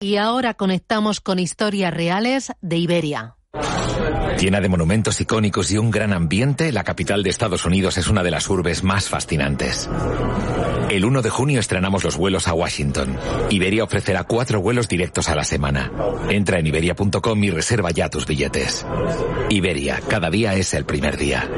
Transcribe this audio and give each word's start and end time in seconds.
Y 0.00 0.16
ahora 0.16 0.54
conectamos 0.54 1.20
con 1.20 1.40
historias 1.40 1.92
reales 1.92 2.52
de 2.60 2.76
Iberia. 2.76 3.34
Llena 4.38 4.60
de 4.60 4.68
monumentos 4.68 5.20
icónicos 5.20 5.72
y 5.72 5.78
un 5.78 5.90
gran 5.90 6.12
ambiente, 6.12 6.70
la 6.70 6.84
capital 6.84 7.24
de 7.24 7.30
Estados 7.30 7.64
Unidos 7.64 7.98
es 7.98 8.06
una 8.06 8.22
de 8.22 8.30
las 8.30 8.48
urbes 8.48 8.84
más 8.84 9.08
fascinantes. 9.08 9.90
El 10.88 11.04
1 11.04 11.22
de 11.22 11.30
junio 11.30 11.58
estrenamos 11.58 12.04
los 12.04 12.16
vuelos 12.16 12.46
a 12.46 12.54
Washington. 12.54 13.18
Iberia 13.50 13.82
ofrecerá 13.82 14.22
cuatro 14.22 14.60
vuelos 14.60 14.88
directos 14.88 15.28
a 15.28 15.34
la 15.34 15.42
semana. 15.42 15.90
Entra 16.28 16.60
en 16.60 16.68
iberia.com 16.68 17.42
y 17.42 17.50
reserva 17.50 17.90
ya 17.90 18.08
tus 18.08 18.24
billetes. 18.24 18.86
Iberia, 19.50 20.00
cada 20.06 20.30
día 20.30 20.54
es 20.54 20.74
el 20.74 20.84
primer 20.84 21.16
día. 21.16 21.50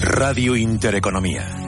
Radio 0.00 0.56
Intereconomía. 0.56 1.67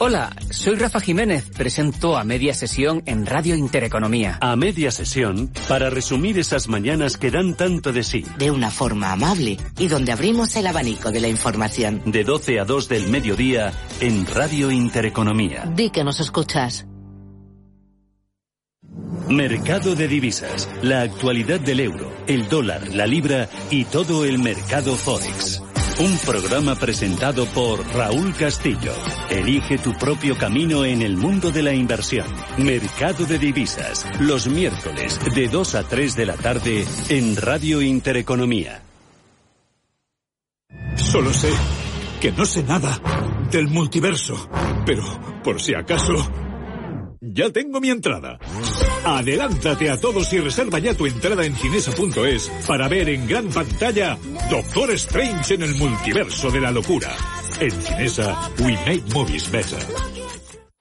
Hola, 0.00 0.34
soy 0.50 0.74
Rafa 0.74 0.98
Jiménez. 0.98 1.48
Presento 1.56 2.16
a 2.16 2.24
media 2.24 2.52
sesión 2.52 3.04
en 3.06 3.26
Radio 3.26 3.54
Intereconomía. 3.54 4.38
A 4.40 4.56
media 4.56 4.90
sesión 4.90 5.52
para 5.68 5.88
resumir 5.88 6.36
esas 6.36 6.66
mañanas 6.66 7.16
que 7.16 7.30
dan 7.30 7.56
tanto 7.56 7.92
de 7.92 8.02
sí. 8.02 8.24
De 8.36 8.50
una 8.50 8.72
forma 8.72 9.12
amable 9.12 9.56
y 9.78 9.86
donde 9.86 10.10
abrimos 10.10 10.56
el 10.56 10.66
abanico 10.66 11.12
de 11.12 11.20
la 11.20 11.28
información. 11.28 12.02
De 12.06 12.24
12 12.24 12.58
a 12.58 12.64
2 12.64 12.88
del 12.88 13.08
mediodía 13.08 13.72
en 14.00 14.26
Radio 14.26 14.72
Intereconomía. 14.72 15.70
Di 15.76 15.90
que 15.90 16.02
nos 16.02 16.18
escuchas. 16.18 16.86
Mercado 19.28 19.94
de 19.94 20.08
divisas, 20.08 20.68
la 20.82 21.02
actualidad 21.02 21.60
del 21.60 21.80
euro, 21.80 22.12
el 22.26 22.48
dólar, 22.48 22.88
la 22.88 23.06
libra 23.06 23.48
y 23.70 23.84
todo 23.84 24.24
el 24.24 24.38
mercado 24.38 24.96
forex. 24.96 25.63
Un 25.96 26.18
programa 26.18 26.74
presentado 26.74 27.46
por 27.46 27.86
Raúl 27.94 28.34
Castillo. 28.34 28.92
Elige 29.30 29.78
tu 29.78 29.92
propio 29.92 30.36
camino 30.36 30.84
en 30.84 31.02
el 31.02 31.16
mundo 31.16 31.52
de 31.52 31.62
la 31.62 31.72
inversión. 31.72 32.26
Mercado 32.58 33.24
de 33.26 33.38
divisas, 33.38 34.04
los 34.18 34.48
miércoles 34.48 35.20
de 35.32 35.46
2 35.46 35.74
a 35.76 35.84
3 35.84 36.16
de 36.16 36.26
la 36.26 36.34
tarde 36.34 36.84
en 37.10 37.36
Radio 37.36 37.80
Intereconomía. 37.80 38.82
Solo 40.96 41.32
sé 41.32 41.50
que 42.20 42.32
no 42.32 42.44
sé 42.44 42.64
nada 42.64 43.00
del 43.52 43.68
multiverso, 43.68 44.48
pero 44.84 45.04
por 45.44 45.60
si 45.60 45.74
acaso, 45.74 46.14
ya 47.20 47.50
tengo 47.50 47.80
mi 47.80 47.90
entrada. 47.90 48.40
Adelántate 49.04 49.90
a 49.90 49.98
todos 49.98 50.32
y 50.32 50.40
reserva 50.40 50.78
ya 50.78 50.94
tu 50.94 51.06
entrada 51.06 51.44
en 51.44 51.54
cinesa.es 51.54 52.50
para 52.66 52.88
ver 52.88 53.10
en 53.10 53.26
gran 53.26 53.48
pantalla 53.48 54.18
Doctor 54.50 54.92
Strange 54.92 55.54
en 55.54 55.62
el 55.62 55.74
multiverso 55.74 56.50
de 56.50 56.60
la 56.60 56.70
locura. 56.70 57.14
En 57.60 57.70
Cinesa, 57.70 58.50
we 58.60 58.72
make 58.86 59.02
movies 59.12 59.50
better. 59.50 60.13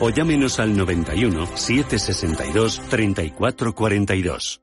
o 0.00 0.10
llámenos 0.10 0.58
al 0.60 0.76
91 0.76 1.46
762 1.56 2.80
3442. 2.88 4.60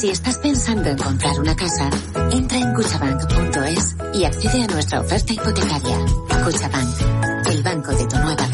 Si 0.00 0.10
estás 0.10 0.38
pensando 0.38 0.88
en 0.88 0.98
comprar 0.98 1.38
una 1.38 1.54
casa, 1.54 1.88
entra 2.32 2.58
en 2.58 2.74
cuchabank.es 2.74 3.96
y 4.14 4.24
accede 4.24 4.64
a 4.64 4.66
nuestra 4.66 5.00
oferta 5.00 5.32
hipotecaria. 5.32 5.98
Cuchabank, 6.44 7.46
el 7.50 7.62
banco 7.62 7.92
de 7.92 8.06
tu 8.06 8.16
nueva. 8.16 8.53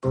En 0.00 0.10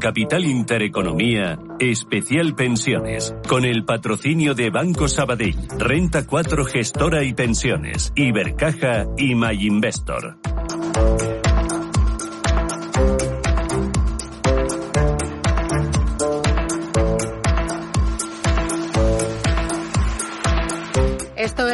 Capital 0.00 0.44
Intereconomía, 0.44 1.56
especial 1.78 2.56
pensiones, 2.56 3.32
con 3.46 3.64
el 3.64 3.84
patrocinio 3.84 4.54
de 4.54 4.70
Banco 4.70 5.06
Sabadell, 5.06 5.54
Renta 5.78 6.26
4 6.26 6.64
Gestora 6.64 7.22
y 7.22 7.32
Pensiones, 7.32 8.12
Ibercaja 8.16 9.06
y 9.16 9.36
MyInvestor. 9.36 10.36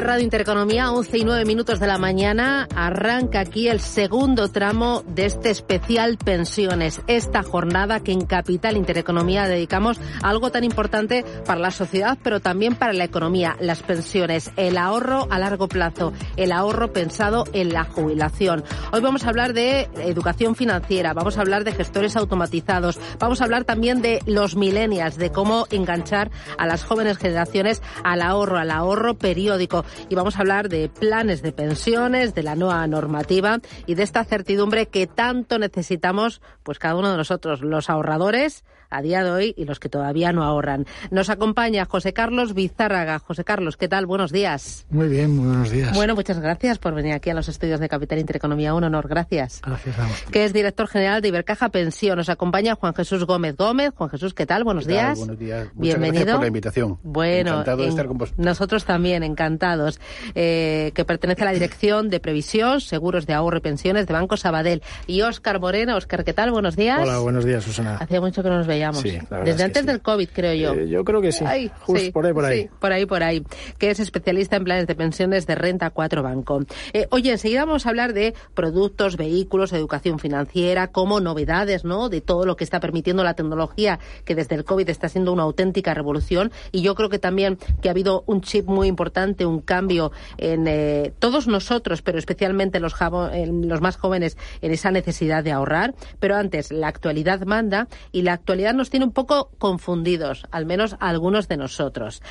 Radio 0.07 0.23
Intereconomía, 0.23 0.93
11 0.93 1.19
y 1.19 1.25
9 1.25 1.45
minutos 1.47 1.81
de 1.81 1.89
la 1.89 1.99
mañana. 1.99 2.69
Arranca 2.77 3.41
aquí 3.41 3.67
el 3.67 3.81
segundo 3.81 4.53
tramo 4.53 5.03
de 5.05 5.27
este 5.27 5.51
especial 5.51 6.17
pensiones. 6.17 7.03
Esta 7.09 7.43
jornada 7.43 7.99
que 7.99 8.13
en 8.13 8.25
Capital 8.25 8.77
Intereconomía 8.77 9.49
dedicamos 9.49 9.99
a 10.23 10.29
algo 10.29 10.53
tan 10.53 10.63
importante 10.63 11.25
para 11.45 11.59
la 11.59 11.73
sociedad, 11.73 12.17
pero 12.23 12.39
también 12.39 12.77
para 12.77 12.93
la 12.93 13.03
economía, 13.03 13.57
las 13.59 13.83
pensiones, 13.83 14.53
el 14.57 14.79
ahorro 14.79 15.27
a 15.29 15.41
largo 15.41 15.67
plazo, 15.67 16.13
el 16.37 16.53
ahorro 16.53 16.93
pensado 16.93 17.43
en 17.53 17.73
la 17.73 17.83
jubilación. 17.83 18.63
Hoy 18.93 19.01
vamos 19.01 19.25
a 19.25 19.31
hablar 19.31 19.55
de 19.55 19.89
educación 19.97 20.55
financiera, 20.55 21.15
vamos 21.15 21.37
a 21.37 21.41
hablar 21.41 21.65
de 21.65 21.73
gestores 21.73 22.15
automatizados, 22.15 23.01
vamos 23.19 23.41
a 23.41 23.45
hablar 23.45 23.65
también 23.65 24.03
de 24.03 24.21
los 24.25 24.55
millennials, 24.55 25.17
de 25.17 25.33
cómo 25.33 25.67
enganchar 25.73 26.31
a 26.59 26.67
las 26.69 26.85
jóvenes 26.85 27.19
generaciones 27.19 27.83
al 28.05 28.23
ahorro, 28.23 28.59
al 28.59 28.71
ahorro 28.71 29.15
periódico. 29.15 29.85
Y 30.09 30.15
vamos 30.15 30.37
a 30.37 30.41
hablar 30.41 30.69
de 30.69 30.89
planes 30.89 31.43
de 31.43 31.53
pensiones, 31.53 32.35
de 32.35 32.43
la 32.43 32.55
nueva 32.55 32.87
normativa 32.87 33.61
y 33.87 33.95
de 33.95 34.03
esta 34.03 34.25
certidumbre 34.25 34.87
que 34.87 35.07
tanto 35.07 35.59
necesitamos, 35.59 36.41
pues 36.63 36.79
cada 36.79 36.97
uno 36.97 37.11
de 37.11 37.17
nosotros, 37.17 37.61
los 37.61 37.91
ahorradores, 37.91 38.65
a 38.91 39.03
día 39.03 39.25
de 39.25 39.31
hoy 39.31 39.55
y 39.57 39.65
los 39.65 39.81
que 39.81 39.89
todavía 39.89 40.33
no 40.33 40.43
ahorran. 40.45 40.87
Nos 41.11 41.31
acompaña 41.31 41.85
José 41.85 42.13
Carlos 42.13 42.55
Bizárraga. 42.55 43.19
José 43.19 43.45
Carlos, 43.45 43.77
¿qué 43.77 43.89
tal? 43.89 44.07
Buenos 44.07 44.33
días. 44.33 44.87
Muy 44.91 45.09
bien, 45.09 45.35
muy 45.35 45.49
buenos 45.49 45.71
días. 45.71 45.95
Bueno, 45.95 46.15
muchas 46.15 46.39
gracias 46.41 46.79
por 46.79 46.95
venir 46.95 47.13
aquí 47.13 47.31
a 47.31 47.35
los 47.35 47.49
estudios 47.49 47.81
de 47.81 47.89
Capital 47.89 48.19
Intereconomía. 48.19 48.75
Un 48.75 48.85
honor, 48.85 49.09
gracias. 49.09 49.61
Gracias 49.65 49.99
a 49.99 50.31
Que 50.31 50.45
es 50.45 50.53
director 50.53 50.87
general 50.89 51.23
de 51.23 51.29
Ibercaja 51.29 51.69
Pensión. 51.69 52.17
Nos 52.17 52.29
acompaña 52.29 52.75
Juan 52.75 52.95
Jesús 52.95 53.25
Gómez 53.25 53.57
Gómez. 53.57 53.93
Juan 53.95 54.11
Jesús, 54.11 54.35
¿qué 54.35 54.47
tal? 54.47 54.65
Buenos 54.65 54.87
días. 54.87 55.19
Buenos 55.19 55.39
días. 55.39 55.69
Bienvenido. 55.75 56.25
Gracias 56.25 56.35
por 56.37 56.43
la 56.43 56.49
invitación. 56.49 56.99
Bueno, 57.03 57.51
encantado 57.51 57.83
de 57.83 57.89
estar 57.89 58.07
con 58.07 58.19
vosotros. 58.19 58.45
Nosotros 58.45 58.85
también, 58.85 59.23
encantados. 59.23 60.01
Eh, 60.35 60.93
que 60.95 61.05
pertenece 61.05 61.43
a 61.43 61.47
la 61.47 61.53
Dirección 61.53 62.09
de 62.11 62.21
Previsión, 62.21 62.81
Seguros 62.81 63.27
de 63.27 63.35
Ahorro 63.35 63.59
y 63.59 63.61
Pensiones 63.61 64.07
de 64.07 64.13
Banco 64.13 64.37
Sabadell. 64.37 64.83
Y 65.07 65.23
Óscar 65.23 65.61
Moreno. 65.61 65.97
Óscar, 65.97 66.25
¿qué 66.25 66.33
tal? 66.33 66.51
Buenos 66.51 66.77
días. 66.77 67.01
Hola, 67.01 67.19
buenos 67.19 67.45
días, 67.45 67.65
Susana. 67.65 67.97
Hacía 67.97 68.21
mucho 68.21 68.43
que 68.43 68.49
no 68.49 68.59
nos 68.59 68.67
veíamos. 68.67 68.76
Sí, 69.03 69.19
Desde 69.31 69.51
es 69.51 69.61
antes 69.61 69.83
sí. 69.83 69.87
del 69.89 70.01
COVID, 70.01 70.29
creo 70.33 70.55
yo. 70.55 70.75
Eh, 70.75 70.89
yo 70.89 71.05
creo 71.05 71.21
que 71.21 71.33
sí. 71.33 71.45
Ay, 71.47 71.71
por 71.87 71.97
ahí, 71.97 72.11
por 72.11 72.45
ahí. 72.45 72.69
por 72.79 72.93
ahí, 72.93 73.07
por 73.07 73.23
ahí. 73.23 73.45
Que 73.79 73.91
es 73.91 74.01
especialista 74.01 74.57
en 74.57 74.65
planes 74.65 74.87
de 74.87 74.95
pensiones 74.95 75.47
de 75.47 75.55
Renta 75.55 75.91
4 75.91 76.23
Banco. 76.23 76.61
Eh, 76.93 77.07
oye, 77.11 77.33
enseguida 77.33 77.65
vamos 77.65 77.87
a 77.87 77.91
hablar 77.91 78.13
de 78.13 78.35
productos, 78.55 79.17
vehículos, 79.17 79.73
educación 79.73 80.19
financiera, 80.19 80.89
como 80.89 81.21
novedades, 81.21 81.85
¿no? 81.85 82.09
De 82.09 82.21
todo 82.21 82.47
lo 82.47 82.57
que 82.57 82.65
está 82.65 82.81
permitiendo 82.81 83.25
la 83.25 83.35
tecnología, 83.35 83.99
que 84.25 84.35
desde 84.35 84.55
el 84.55 84.65
COVID 84.65 84.89
está 84.89 85.09
siendo 85.09 85.33
una 85.33 85.43
auténtica 85.43 85.95
revolución. 85.95 86.53
Y 86.73 86.83
yo 86.83 86.95
creo 86.95 87.09
que 87.09 87.19
también 87.19 87.59
que 87.81 87.89
ha 87.89 87.93
habido 87.93 88.25
un 88.27 88.41
chip 88.41 88.67
muy 88.67 88.89
importante, 88.89 89.47
un 89.47 89.61
cambio 89.61 90.13
en 90.39 90.67
eh, 90.67 91.13
todos 91.19 91.47
nosotros, 91.47 92.03
pero 92.03 92.19
especialmente 92.19 92.81
los, 92.81 92.95
en 93.33 93.69
los 93.69 93.81
más 93.81 93.97
jóvenes, 93.97 94.37
en 94.61 94.73
esa 94.73 94.91
necesidad 94.91 95.45
de 95.45 95.53
ahorrar. 95.53 95.95
Pero 96.19 96.37
antes, 96.37 96.73
la 96.73 96.89
actualidad 96.89 97.43
manda 97.43 97.89
y 98.13 98.23
la 98.23 98.33
actualidad 98.33 98.66
nos 98.75 98.91
tiene 98.91 99.07
un 99.07 99.13
poco 99.13 99.51
confundidos, 99.59 100.47
al 100.51 100.67
menos 100.67 100.95
a 101.01 101.09
algunos 101.09 101.49
de 101.49 101.57
nosotros. 101.57 102.23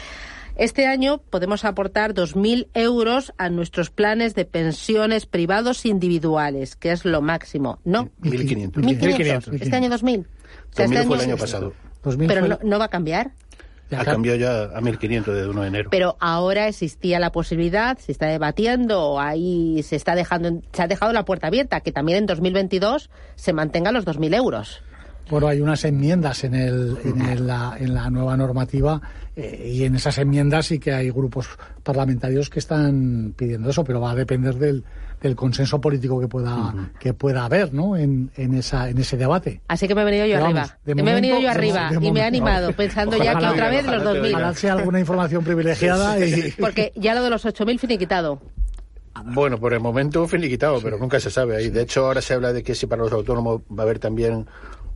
Este 0.58 0.88
año 0.88 1.18
podemos 1.18 1.66
aportar 1.66 2.14
2.000 2.14 2.68
euros 2.74 3.34
a 3.38 3.50
nuestros 3.50 3.90
planes 3.90 4.36
de 4.36 4.46
pensiones 4.46 5.26
privados 5.26 5.86
individuales, 5.86 6.78
que 6.78 6.92
es 6.94 7.04
lo 7.04 7.22
máximo. 7.22 7.80
No, 7.84 8.10
1.500. 8.22 8.72
1.500. 8.72 9.62
Este 9.62 9.76
año 9.76 9.90
2.000. 9.90 10.26
O 10.26 10.76
sea, 10.76 10.86
2000 10.86 10.98
este 10.98 11.08
fue 11.08 11.16
el 11.18 11.22
año- 11.24 11.38
pasado. 11.38 11.74
2000 12.04 12.28
Pero 12.28 12.40
fue- 12.42 12.50
no, 12.50 12.60
no 12.64 12.80
va 12.80 12.86
a 12.86 12.90
cambiar. 12.90 13.32
Ha 13.96 14.04
cambiado 14.04 14.38
ya 14.40 14.64
a 14.64 14.82
1.500 14.82 15.26
desde 15.36 15.48
1 15.48 15.62
de 15.62 15.68
enero. 15.68 15.90
Pero 15.92 16.18
ahora 16.20 16.68
existía 16.68 17.20
la 17.20 17.32
posibilidad, 17.32 17.98
se 18.00 18.12
está 18.14 18.26
debatiendo, 18.26 19.00
o 19.12 19.20
ahí 19.20 19.84
se 19.84 19.96
está 19.96 20.16
dejando, 20.16 20.62
se 20.74 20.82
ha 20.82 20.88
dejado 20.88 21.14
la 21.14 21.24
puerta 21.24 21.48
abierta, 21.48 21.82
que 21.82 21.92
también 21.92 22.18
en 22.20 22.26
2022 22.26 23.12
se 23.36 23.54
mantengan 23.54 23.94
los 23.94 24.04
2.000 24.06 24.34
euros. 24.34 24.82
Bueno, 25.30 25.48
hay 25.48 25.60
unas 25.62 25.84
enmiendas 25.86 26.44
en, 26.44 26.54
el, 26.56 26.98
en, 27.04 27.22
el- 27.22 27.48
la, 27.48 27.76
en 27.80 27.94
la 27.96 28.10
nueva 28.10 28.38
normativa 28.38 29.02
eh, 29.36 29.72
y 29.74 29.84
en 29.84 29.96
esas 29.96 30.18
enmiendas 30.20 30.68
sí 30.68 30.78
que 30.80 30.94
hay 30.94 31.10
grupos 31.10 31.48
parlamentarios 31.84 32.50
que 32.50 32.60
están 32.60 33.34
pidiendo 33.36 33.70
eso, 33.70 33.84
pero 33.84 34.00
va 34.00 34.12
a 34.12 34.16
depender 34.16 34.54
del, 34.56 34.84
del 35.22 35.36
consenso 35.36 35.82
político 35.82 36.20
que 36.20 36.28
pueda 36.28 36.74
que 37.00 37.14
pueda 37.14 37.46
haber, 37.46 37.74
¿no? 37.74 37.98
En, 37.98 38.30
en 38.36 38.54
esa 38.54 38.88
en 38.90 38.98
ese 39.00 39.18
debate. 39.18 39.62
Así 39.68 39.88
que 39.88 39.96
me 39.96 40.02
he 40.04 40.06
venido 40.06 40.26
yo 40.28 40.36
Pero 40.36 40.46
arriba. 40.46 40.78
me 40.86 41.12
he 41.12 41.16
venido 41.16 41.40
yo 41.40 41.50
arriba 41.50 41.90
y 42.00 42.12
me 42.12 42.20
he 42.20 42.24
animado, 42.24 42.72
pensando 42.74 43.18
ya 43.18 43.36
que 43.38 43.46
otra 43.48 43.70
vez 43.70 43.86
los 43.86 43.96
ojalá 44.04 44.14
te 44.14 44.20
2.000. 44.22 44.30
Ojalá 44.32 44.54
sea 44.54 44.74
alguna 44.74 45.00
información 45.00 45.44
privilegiada 45.44 46.20
y 46.24 46.52
Porque 46.60 46.92
ya 46.96 47.16
lo 47.16 47.24
de 47.24 47.30
los 47.32 47.46
8.000 47.46 47.80
finiquitado. 47.80 48.40
Bueno, 49.34 49.58
por 49.58 49.74
el 49.74 49.80
momento 49.80 50.28
finiquitado, 50.28 50.82
pero 50.82 50.98
nunca 50.98 51.20
se 51.22 51.32
sabe 51.32 51.56
ahí. 51.56 51.70
De 51.70 51.84
hecho, 51.84 52.06
ahora 52.06 52.22
se 52.22 52.34
habla 52.34 52.52
de 52.52 52.64
que 52.64 52.76
si 52.76 52.86
para 52.86 53.02
los 53.02 53.14
autónomos 53.14 53.62
va 53.72 53.80
a 53.80 53.82
haber 53.84 53.98
también 53.98 54.46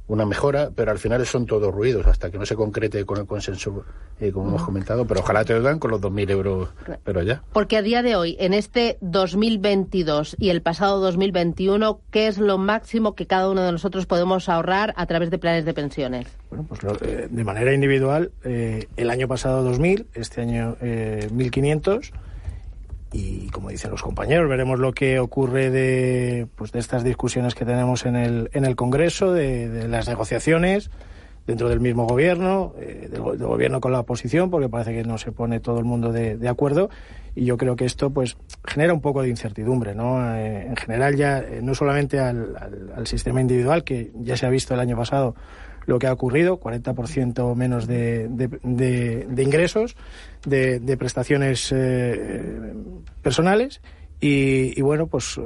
una 0.09 0.25
mejora, 0.25 0.69
pero 0.75 0.91
al 0.91 0.97
final 0.99 1.25
son 1.25 1.45
todos 1.45 1.73
ruidos 1.73 2.05
hasta 2.07 2.29
que 2.29 2.37
no 2.37 2.45
se 2.45 2.55
concrete 2.55 3.05
con 3.05 3.19
el 3.19 3.25
consenso, 3.25 3.85
eh, 4.19 4.31
como 4.31 4.49
hemos 4.49 4.63
comentado. 4.63 5.05
Pero 5.05 5.21
ojalá 5.21 5.45
te 5.45 5.53
oigan 5.53 5.79
con 5.79 5.91
los 5.91 6.01
2.000 6.01 6.29
euros, 6.31 6.69
pero 7.05 7.21
ya. 7.23 7.41
Porque 7.53 7.77
a 7.77 7.81
día 7.81 8.01
de 8.01 8.15
hoy, 8.17 8.35
en 8.39 8.53
este 8.53 8.97
2022 9.01 10.35
y 10.39 10.49
el 10.49 10.61
pasado 10.61 10.99
2021, 10.99 12.01
¿qué 12.11 12.27
es 12.27 12.37
lo 12.37 12.57
máximo 12.57 13.13
que 13.15 13.27
cada 13.27 13.49
uno 13.49 13.61
de 13.61 13.71
nosotros 13.71 14.05
podemos 14.05 14.49
ahorrar 14.49 14.93
a 14.97 15.05
través 15.05 15.29
de 15.29 15.37
planes 15.37 15.65
de 15.65 15.73
pensiones? 15.73 16.27
Bueno, 16.49 16.65
pues 16.67 16.83
lo- 16.83 16.95
eh, 17.01 17.27
de 17.29 17.43
manera 17.43 17.73
individual, 17.73 18.31
eh, 18.43 18.87
el 18.97 19.09
año 19.09 19.27
pasado 19.27 19.63
2.000, 19.63 20.07
este 20.15 20.41
año 20.41 20.75
eh, 20.81 21.27
1.500 21.31 22.11
y 23.11 23.47
como 23.49 23.69
dicen 23.69 23.91
los 23.91 24.03
compañeros, 24.03 24.47
veremos 24.49 24.79
lo 24.79 24.91
que 24.93 25.19
ocurre 25.19 25.69
de, 25.71 26.47
pues, 26.55 26.71
de 26.71 26.79
estas 26.79 27.03
discusiones 27.03 27.55
que 27.55 27.65
tenemos 27.65 28.05
en 28.05 28.15
el, 28.15 28.49
en 28.53 28.65
el 28.65 28.75
Congreso, 28.75 29.33
de, 29.33 29.87
las 29.87 30.07
negociaciones 30.07 30.91
dentro 31.47 31.67
del 31.69 31.79
mismo 31.79 32.05
gobierno, 32.05 32.73
eh, 32.79 33.07
del, 33.11 33.21
go- 33.21 33.31
del 33.35 33.47
gobierno 33.47 33.81
con 33.81 33.91
la 33.91 34.01
oposición, 34.01 34.51
porque 34.51 34.69
parece 34.69 34.93
que 34.93 35.03
no 35.03 35.17
se 35.17 35.31
pone 35.31 35.59
todo 35.59 35.79
el 35.79 35.85
mundo 35.85 36.11
de, 36.11 36.37
de 36.37 36.47
acuerdo 36.47 36.91
y 37.35 37.45
yo 37.45 37.57
creo 37.57 37.75
que 37.75 37.85
esto 37.85 38.11
pues 38.11 38.37
genera 38.65 38.93
un 38.93 39.01
poco 39.01 39.23
de 39.23 39.29
incertidumbre, 39.29 39.95
¿no? 39.95 40.35
Eh, 40.35 40.67
en 40.67 40.75
general 40.75 41.15
ya 41.15 41.39
eh, 41.39 41.61
no 41.63 41.73
solamente 41.73 42.19
al, 42.19 42.55
al- 42.95 43.07
sistema 43.07 43.41
individual 43.41 43.83
que 43.83 44.11
ya 44.21 44.37
se 44.37 44.45
ha 44.45 44.49
visto 44.49 44.75
el 44.75 44.79
año 44.79 44.95
pasado 44.95 45.33
lo 45.87 45.97
que 45.97 46.05
ha 46.05 46.13
ocurrido, 46.13 46.59
40% 46.59 47.55
menos 47.55 47.87
de- 47.87 48.27
de 49.27 49.41
ingresos, 49.43 49.95
de, 50.45 50.79
de 50.79 50.97
prestaciones 50.97 51.71
eh, 51.71 52.73
personales 53.21 53.81
y, 54.21 54.77
y, 54.77 54.81
bueno, 54.81 55.07
pues 55.07 55.37
eh, 55.37 55.41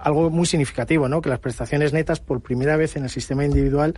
algo 0.00 0.30
muy 0.30 0.46
significativo, 0.46 1.08
¿no? 1.08 1.20
Que 1.20 1.28
las 1.28 1.40
prestaciones 1.40 1.92
netas 1.92 2.20
por 2.20 2.40
primera 2.40 2.76
vez 2.76 2.96
en 2.96 3.04
el 3.04 3.10
sistema 3.10 3.44
individual 3.44 3.94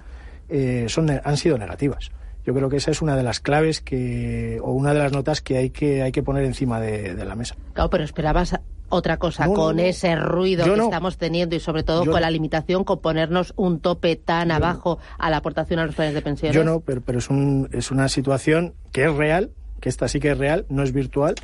eh, 0.49 0.87
son, 0.89 1.11
han 1.11 1.37
sido 1.37 1.59
negativas. 1.59 2.11
Yo 2.45 2.55
creo 2.55 2.69
que 2.69 2.77
esa 2.77 2.93
es 2.93 3.03
una 3.03 3.17
de 3.17 3.25
las 3.25 3.41
claves 3.41 3.81
que, 3.81 4.61
o 4.63 4.73
una 4.73 4.95
de 4.95 5.01
las 5.01 5.13
notas 5.13 5.41
que 5.41 5.57
hay 5.57 5.71
que, 5.71 6.03
hay 6.03 6.13
que 6.13 6.23
poner 6.23 6.45
encima 6.45 6.81
de, 6.81 7.15
de 7.15 7.25
la 7.25 7.35
mesa. 7.35 7.57
Claro, 7.73 7.91
pero 7.91 8.05
esperabas 8.05 8.57
otra 8.89 9.17
cosa 9.17 9.47
No, 9.47 9.55
con 9.55 9.77
no. 9.77 9.83
ese 9.83 10.15
ruido 10.15 10.65
Yo 10.65 10.75
que 10.75 10.81
estamos 10.81 11.19
teniendo 11.19 11.57
y 11.57 11.61
sobre 11.61 11.83
todo 11.83 12.05
Yo 12.05 12.13
con 12.13 12.21
la 12.21 12.31
limitación, 12.31 12.85
con 12.85 13.01
ponernos 13.01 13.53
un 13.57 13.81
tope 13.81 14.15
tan 14.17 14.51
abajo 14.53 14.99
a 15.19 15.29
la 15.31 15.39
aportación 15.39 15.81
a 15.81 15.87
los 15.87 15.95
planes 15.95 16.15
de 16.15 16.23
pensiones. 16.23 16.55
Yo 16.55 16.63
no, 16.63 16.81
pero, 16.81 17.01
pero 17.01 17.19
es, 17.19 17.31
un, 17.31 17.69
es 17.73 17.91
una 17.91 18.09
situación 18.09 18.75
que 18.93 19.05
es 19.07 19.13
real, 19.15 19.51
que 19.81 19.89
esta 19.89 20.09
sí 20.09 20.21
que 20.21 20.31
es 20.33 20.39
real, 20.39 20.67
no 20.69 20.83
es 20.83 20.93
virtual 20.93 21.35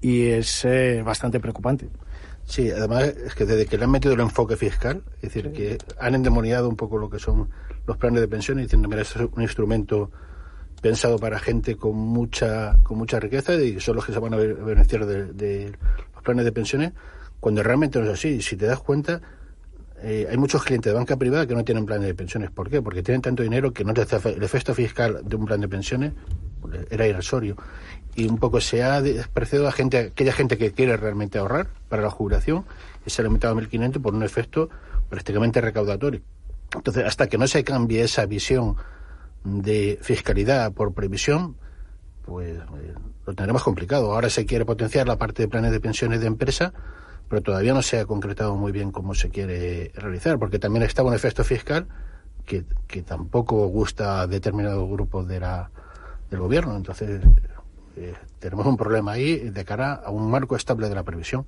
y 0.00 0.26
es 0.26 0.64
eh, 0.64 1.02
bastante 1.04 1.40
preocupante. 1.40 1.88
Sí, 2.44 2.70
además 2.70 3.04
es 3.04 3.34
que 3.34 3.44
desde 3.44 3.66
que 3.66 3.76
le 3.76 3.84
han 3.84 3.90
metido 3.90 4.14
el 4.14 4.20
enfoque 4.20 4.56
fiscal, 4.56 5.02
es 5.16 5.22
decir, 5.22 5.52
que 5.52 5.76
han 5.98 6.14
endemoniado 6.14 6.68
un 6.68 6.76
poco 6.76 6.96
lo 6.96 7.10
que 7.10 7.18
son 7.18 7.50
los 7.86 7.96
planes 7.98 8.20
de 8.22 8.28
pensiones, 8.28 8.64
diciendo, 8.64 8.88
mira, 8.88 9.02
es 9.02 9.14
un 9.16 9.42
instrumento 9.42 10.10
pensado 10.80 11.18
para 11.18 11.38
gente 11.40 11.76
con 11.76 11.96
mucha 11.96 12.76
con 12.84 12.98
mucha 12.98 13.18
riqueza 13.18 13.54
y 13.54 13.80
son 13.80 13.96
los 13.96 14.06
que 14.06 14.12
se 14.12 14.18
van 14.18 14.32
a 14.32 14.36
be- 14.36 14.54
beneficiar 14.54 15.04
de, 15.06 15.32
de 15.32 15.72
los 16.14 16.22
planes 16.22 16.44
de 16.44 16.52
pensiones, 16.52 16.92
cuando 17.40 17.62
realmente 17.62 17.98
no 17.98 18.06
es 18.06 18.12
así. 18.12 18.40
Si 18.40 18.56
te 18.56 18.66
das 18.66 18.78
cuenta, 18.80 19.20
eh, 20.02 20.26
hay 20.30 20.36
muchos 20.36 20.62
clientes 20.62 20.92
de 20.92 20.96
banca 20.96 21.16
privada 21.16 21.46
que 21.46 21.54
no 21.54 21.64
tienen 21.64 21.84
planes 21.86 22.06
de 22.06 22.14
pensiones. 22.14 22.50
¿Por 22.50 22.70
qué? 22.70 22.80
Porque 22.82 23.02
tienen 23.02 23.20
tanto 23.22 23.42
dinero 23.42 23.72
que 23.72 23.84
no 23.84 23.92
les 23.92 24.12
el 24.12 24.42
efecto 24.42 24.74
fiscal 24.74 25.20
de 25.24 25.36
un 25.36 25.46
plan 25.46 25.60
de 25.60 25.68
pensiones 25.68 26.12
pues, 26.60 26.86
era 26.90 27.06
irrisorio. 27.06 27.56
Y 28.14 28.28
un 28.28 28.38
poco 28.38 28.60
se 28.60 28.82
ha 28.82 29.00
despreciado 29.00 29.68
a 29.68 29.72
gente, 29.72 29.98
aquella 29.98 30.32
gente 30.32 30.58
que 30.58 30.72
quiere 30.72 30.96
realmente 30.96 31.38
ahorrar 31.38 31.68
para 31.88 32.02
la 32.02 32.10
jubilación 32.10 32.64
y 33.06 33.10
se 33.10 33.22
ha 33.22 33.24
aumentado 33.24 33.56
a 33.56 33.60
1.500 33.60 34.00
por 34.00 34.14
un 34.14 34.22
efecto 34.22 34.68
prácticamente 35.08 35.60
recaudatorio. 35.60 36.20
Entonces, 36.74 37.04
hasta 37.04 37.28
que 37.28 37.38
no 37.38 37.46
se 37.46 37.64
cambie 37.64 38.02
esa 38.02 38.26
visión 38.26 38.76
de 39.44 39.98
fiscalidad 40.02 40.72
por 40.72 40.92
previsión, 40.92 41.56
pues 42.24 42.56
eh, 42.58 42.94
lo 43.26 43.34
tendremos 43.34 43.62
complicado. 43.62 44.12
Ahora 44.12 44.30
se 44.30 44.44
quiere 44.46 44.64
potenciar 44.64 45.06
la 45.06 45.16
parte 45.16 45.42
de 45.42 45.48
planes 45.48 45.72
de 45.72 45.80
pensiones 45.80 46.20
de 46.20 46.26
empresa, 46.26 46.72
pero 47.28 47.42
todavía 47.42 47.74
no 47.74 47.82
se 47.82 48.00
ha 48.00 48.06
concretado 48.06 48.56
muy 48.56 48.72
bien 48.72 48.90
cómo 48.90 49.14
se 49.14 49.28
quiere 49.30 49.92
realizar, 49.94 50.38
porque 50.38 50.58
también 50.58 50.82
está 50.82 51.02
un 51.02 51.14
efecto 51.14 51.44
fiscal 51.44 51.86
que, 52.46 52.64
que 52.86 53.02
tampoco 53.02 53.66
gusta 53.66 54.22
a 54.22 54.26
determinados 54.26 54.88
grupos 54.88 55.28
de 55.28 55.40
la, 55.40 55.70
del 56.30 56.40
gobierno. 56.40 56.76
Entonces, 56.76 57.20
eh, 57.96 58.14
tenemos 58.38 58.66
un 58.66 58.76
problema 58.76 59.12
ahí 59.12 59.50
de 59.50 59.64
cara 59.64 59.94
a 59.94 60.10
un 60.10 60.30
marco 60.30 60.56
estable 60.56 60.88
de 60.88 60.94
la 60.94 61.02
previsión. 61.02 61.46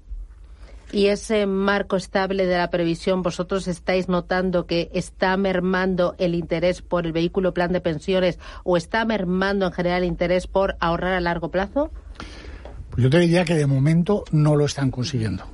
Y 0.93 1.07
ese 1.07 1.47
marco 1.47 1.95
estable 1.95 2.47
de 2.47 2.59
la 2.59 2.69
previsión, 2.69 3.23
¿vosotros 3.23 3.69
estáis 3.69 4.09
notando 4.09 4.67
que 4.67 4.91
está 4.93 5.37
mermando 5.37 6.17
el 6.19 6.35
interés 6.35 6.83
por 6.83 7.07
el 7.07 7.13
vehículo 7.13 7.55
plan 7.55 7.73
de 7.73 7.81
pensiones 7.81 8.41
o 8.65 8.77
está 8.77 9.05
mermando 9.05 9.67
en 9.67 9.73
general 9.73 10.03
el 10.03 10.09
interés 10.09 10.49
por 10.49 10.77
ahorrar 10.81 11.13
a 11.13 11.21
largo 11.21 11.53
plazo? 11.53 11.93
Pues 12.91 13.05
yo 13.05 13.11
te 13.11 13.21
diría 13.21 13.45
que 13.45 13.55
de 13.55 13.67
momento 13.67 14.25
no 14.33 14.57
lo 14.57 14.65
están 14.65 14.91
consiguiendo. 14.91 15.45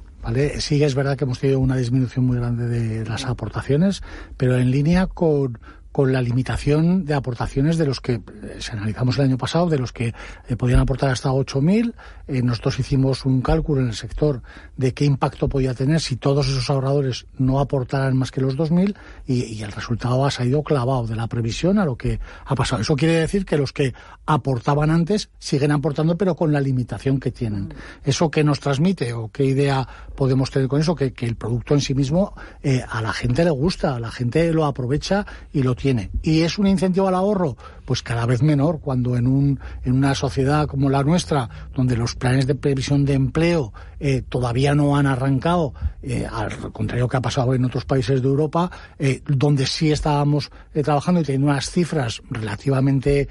Sí 0.58 0.82
es 0.82 0.94
verdad 0.94 1.16
que 1.16 1.24
hemos 1.24 1.38
tenido 1.38 1.60
una 1.60 1.76
disminución 1.76 2.24
muy 2.24 2.36
grande 2.36 2.66
de 2.66 3.04
las 3.04 3.26
aportaciones, 3.26 4.02
pero 4.36 4.56
en 4.56 4.70
línea 4.70 5.06
con, 5.06 5.58
con 5.96 6.12
la 6.12 6.20
limitación 6.20 7.06
de 7.06 7.14
aportaciones 7.14 7.78
de 7.78 7.86
los 7.86 8.02
que, 8.02 8.16
eh, 8.16 8.20
si 8.58 8.70
analizamos 8.72 9.16
el 9.16 9.24
año 9.24 9.38
pasado, 9.38 9.70
de 9.70 9.78
los 9.78 9.94
que 9.94 10.12
eh, 10.46 10.54
podían 10.54 10.80
aportar 10.80 11.08
hasta 11.08 11.30
8.000. 11.30 11.94
Eh, 12.28 12.42
nosotros 12.42 12.78
hicimos 12.78 13.24
un 13.24 13.40
cálculo 13.40 13.80
en 13.80 13.86
el 13.86 13.94
sector 13.94 14.42
de 14.76 14.92
qué 14.92 15.06
impacto 15.06 15.48
podía 15.48 15.72
tener 15.72 16.02
si 16.02 16.16
todos 16.16 16.48
esos 16.48 16.68
ahorradores 16.68 17.24
no 17.38 17.60
aportaran 17.60 18.14
más 18.14 18.30
que 18.30 18.42
los 18.42 18.58
2.000 18.58 18.94
y, 19.26 19.44
y 19.44 19.62
el 19.62 19.72
resultado 19.72 20.26
ha 20.26 20.30
salido 20.30 20.62
clavado 20.62 21.06
de 21.06 21.16
la 21.16 21.28
previsión 21.28 21.78
a 21.78 21.86
lo 21.86 21.96
que 21.96 22.20
ha 22.44 22.54
pasado. 22.54 22.82
Eso 22.82 22.94
quiere 22.94 23.14
decir 23.14 23.46
que 23.46 23.56
los 23.56 23.72
que 23.72 23.94
aportaban 24.26 24.90
antes 24.90 25.30
siguen 25.38 25.72
aportando, 25.72 26.18
pero 26.18 26.36
con 26.36 26.52
la 26.52 26.60
limitación 26.60 27.18
que 27.18 27.30
tienen. 27.30 27.72
¿Eso 28.04 28.30
qué 28.30 28.44
nos 28.44 28.60
transmite 28.60 29.14
o 29.14 29.30
qué 29.30 29.46
idea 29.46 29.88
podemos 30.14 30.50
tener 30.50 30.68
con 30.68 30.78
eso? 30.78 30.94
Que, 30.94 31.14
que 31.14 31.24
el 31.24 31.36
producto 31.36 31.72
en 31.72 31.80
sí 31.80 31.94
mismo 31.94 32.34
eh, 32.62 32.84
a 32.86 33.00
la 33.00 33.14
gente 33.14 33.44
le 33.44 33.50
gusta, 33.50 33.96
a 33.96 34.00
la 34.00 34.10
gente 34.10 34.52
lo 34.52 34.66
aprovecha 34.66 35.24
y 35.54 35.62
lo 35.62 35.74
tiene. 35.74 35.85
¿Y 36.22 36.42
es 36.42 36.58
un 36.58 36.66
incentivo 36.66 37.08
al 37.08 37.14
ahorro? 37.14 37.56
Pues 37.84 38.02
cada 38.02 38.26
vez 38.26 38.42
menor, 38.42 38.80
cuando 38.80 39.16
en, 39.16 39.26
un, 39.26 39.60
en 39.84 39.92
una 39.92 40.14
sociedad 40.14 40.66
como 40.66 40.90
la 40.90 41.04
nuestra, 41.04 41.48
donde 41.74 41.96
los 41.96 42.16
planes 42.16 42.46
de 42.46 42.56
previsión 42.56 43.04
de 43.04 43.14
empleo 43.14 43.72
eh, 44.00 44.22
todavía 44.28 44.74
no 44.74 44.96
han 44.96 45.06
arrancado, 45.06 45.72
eh, 46.02 46.26
al 46.30 46.72
contrario 46.72 47.08
que 47.08 47.16
ha 47.16 47.20
pasado 47.20 47.54
en 47.54 47.64
otros 47.64 47.84
países 47.84 48.22
de 48.22 48.28
Europa, 48.28 48.70
eh, 48.98 49.22
donde 49.26 49.66
sí 49.66 49.92
estábamos 49.92 50.50
eh, 50.74 50.82
trabajando 50.82 51.20
y 51.20 51.24
teniendo 51.24 51.48
unas 51.48 51.70
cifras 51.70 52.22
relativamente 52.30 53.28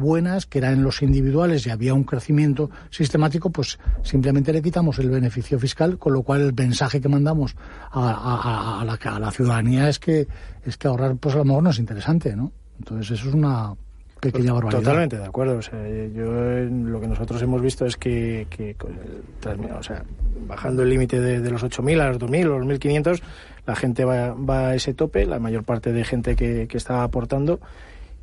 buenas, 0.00 0.46
que 0.46 0.58
eran 0.58 0.74
en 0.74 0.82
los 0.82 1.02
individuales 1.02 1.66
y 1.66 1.70
había 1.70 1.94
un 1.94 2.04
crecimiento 2.04 2.70
sistemático, 2.90 3.50
pues 3.50 3.78
simplemente 4.02 4.52
le 4.52 4.62
quitamos 4.62 4.98
el 4.98 5.10
beneficio 5.10 5.58
fiscal, 5.58 5.98
con 5.98 6.12
lo 6.12 6.22
cual 6.22 6.40
el 6.40 6.54
mensaje 6.54 7.00
que 7.00 7.08
mandamos 7.08 7.54
a 7.92 8.84
la 8.84 9.30
ciudadanía 9.30 9.88
es 9.88 9.98
que 9.98 10.26
es 10.68 10.76
que 10.76 10.88
ahorrar 10.88 11.16
pues 11.16 11.34
a 11.34 11.38
lo 11.38 11.44
mejor 11.44 11.62
no 11.62 11.70
es 11.70 11.78
interesante, 11.78 12.36
¿no? 12.36 12.52
Entonces 12.78 13.18
eso 13.18 13.28
es 13.28 13.34
una 13.34 13.74
pequeña 14.20 14.52
barbaridad. 14.52 14.80
Totalmente 14.80 15.18
de 15.18 15.24
acuerdo. 15.24 15.58
O 15.58 15.62
sea, 15.62 15.78
yo 16.08 16.24
lo 16.30 17.00
que 17.00 17.08
nosotros 17.08 17.40
hemos 17.42 17.60
visto 17.62 17.86
es 17.86 17.96
que, 17.96 18.46
que 18.50 18.76
o 18.80 19.82
sea, 19.82 20.04
bajando 20.46 20.82
el 20.82 20.90
límite 20.90 21.20
de, 21.20 21.40
de 21.40 21.50
los 21.50 21.64
8.000 21.64 22.00
a 22.00 22.08
los 22.08 22.18
2.000 22.18 22.46
o 22.46 22.58
los 22.58 22.66
1.500, 22.66 23.22
la 23.66 23.76
gente 23.76 24.04
va, 24.04 24.34
va 24.34 24.68
a 24.68 24.74
ese 24.74 24.94
tope, 24.94 25.26
la 25.26 25.38
mayor 25.38 25.64
parte 25.64 25.92
de 25.92 26.04
gente 26.04 26.36
que, 26.36 26.66
que 26.68 26.76
está 26.76 27.02
aportando, 27.02 27.60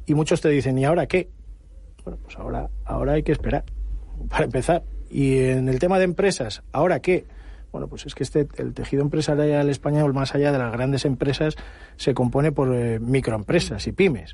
y 0.05 0.13
muchos 0.13 0.41
te 0.41 0.49
dicen, 0.49 0.77
¿y 0.77 0.85
ahora 0.85 1.07
qué? 1.07 1.29
Bueno, 2.03 2.19
pues 2.23 2.37
ahora, 2.37 2.69
ahora 2.83 3.13
hay 3.13 3.23
que 3.23 3.31
esperar, 3.31 3.63
para 4.29 4.45
empezar. 4.45 4.83
Y 5.09 5.39
en 5.39 5.69
el 5.69 5.79
tema 5.79 5.97
de 5.97 6.05
empresas, 6.05 6.63
¿ahora 6.71 6.99
qué? 6.99 7.25
Bueno, 7.75 7.89
pues 7.89 8.05
es 8.05 8.15
que 8.15 8.23
este, 8.23 8.47
el 8.55 8.73
tejido 8.73 9.01
empresarial 9.01 9.69
español, 9.69 10.13
más 10.13 10.33
allá 10.33 10.53
de 10.53 10.57
las 10.57 10.71
grandes 10.71 11.03
empresas, 11.03 11.57
se 11.97 12.13
compone 12.13 12.53
por 12.53 12.73
eh, 12.73 12.99
microempresas 13.01 13.85
y 13.87 13.91
pymes. 13.91 14.33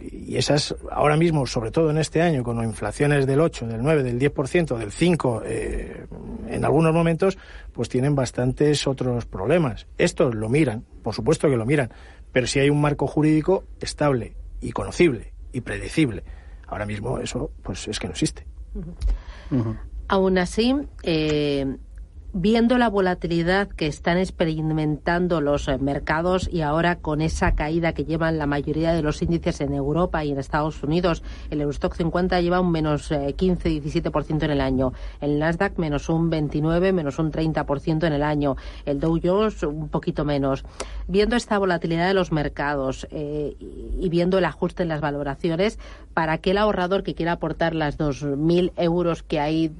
Y 0.00 0.38
esas, 0.38 0.74
ahora 0.90 1.18
mismo, 1.18 1.46
sobre 1.46 1.70
todo 1.70 1.90
en 1.90 1.98
este 1.98 2.22
año, 2.22 2.42
con 2.42 2.64
inflaciones 2.64 3.26
del 3.26 3.40
8, 3.40 3.66
del 3.66 3.82
9, 3.82 4.02
del 4.04 4.18
10%, 4.18 4.78
del 4.78 4.90
5, 4.90 5.42
eh, 5.44 6.06
en 6.48 6.64
algunos 6.64 6.94
momentos, 6.94 7.36
pues 7.74 7.90
tienen 7.90 8.14
bastantes 8.14 8.86
otros 8.86 9.26
problemas. 9.26 9.86
Esto 9.98 10.32
lo 10.32 10.48
miran, 10.48 10.82
por 11.02 11.14
supuesto 11.14 11.50
que 11.50 11.58
lo 11.58 11.66
miran, 11.66 11.90
pero 12.32 12.46
si 12.46 12.58
hay 12.58 12.70
un 12.70 12.80
marco 12.80 13.06
jurídico 13.06 13.64
estable 13.82 14.32
y 14.62 14.72
conocible 14.72 15.34
y 15.52 15.60
predecible, 15.60 16.24
ahora 16.68 16.86
mismo 16.86 17.18
eso, 17.18 17.50
pues 17.62 17.86
es 17.86 17.98
que 17.98 18.06
no 18.06 18.12
existe. 18.12 18.46
Aún 20.08 20.38
así, 20.38 20.74
eh, 21.02 21.66
viendo 22.34 22.78
la 22.78 22.88
volatilidad 22.88 23.68
que 23.68 23.86
están 23.86 24.16
experimentando 24.16 25.40
los 25.40 25.68
eh, 25.68 25.76
mercados 25.78 26.48
y 26.50 26.62
ahora 26.62 26.96
con 26.96 27.20
esa 27.20 27.54
caída 27.54 27.92
que 27.92 28.04
llevan 28.04 28.38
la 28.38 28.46
mayoría 28.46 28.94
de 28.94 29.02
los 29.02 29.20
índices 29.20 29.60
en 29.60 29.74
Europa 29.74 30.24
y 30.24 30.32
en 30.32 30.38
Estados 30.38 30.82
Unidos, 30.82 31.22
el 31.50 31.60
Eurostock 31.60 31.94
50 31.94 32.40
lleva 32.40 32.60
un 32.60 32.72
menos 32.72 33.12
eh, 33.12 33.34
15-17% 33.36 34.44
en 34.44 34.50
el 34.50 34.60
año, 34.62 34.94
el 35.20 35.38
Nasdaq 35.38 35.78
menos 35.78 36.08
un 36.08 36.30
29, 36.30 36.92
menos 36.92 37.18
un 37.18 37.30
30% 37.30 38.06
en 38.06 38.12
el 38.12 38.22
año, 38.22 38.56
el 38.86 38.98
Dow 38.98 39.20
Jones 39.22 39.62
un 39.62 39.88
poquito 39.88 40.24
menos. 40.24 40.64
Viendo 41.08 41.36
esta 41.36 41.58
volatilidad 41.58 42.08
de 42.08 42.14
los 42.14 42.32
mercados 42.32 43.06
eh, 43.10 43.56
y 43.58 44.08
viendo 44.08 44.38
el 44.38 44.46
ajuste 44.46 44.82
en 44.82 44.88
las 44.88 45.00
valoraciones, 45.02 45.78
para 46.14 46.34
aquel 46.34 46.58
ahorrador 46.58 47.02
que 47.02 47.14
quiera 47.14 47.32
aportar 47.32 47.74
las 47.74 47.98
2.000 47.98 48.72
euros 48.76 49.22
que 49.22 49.40
hay, 49.40 49.72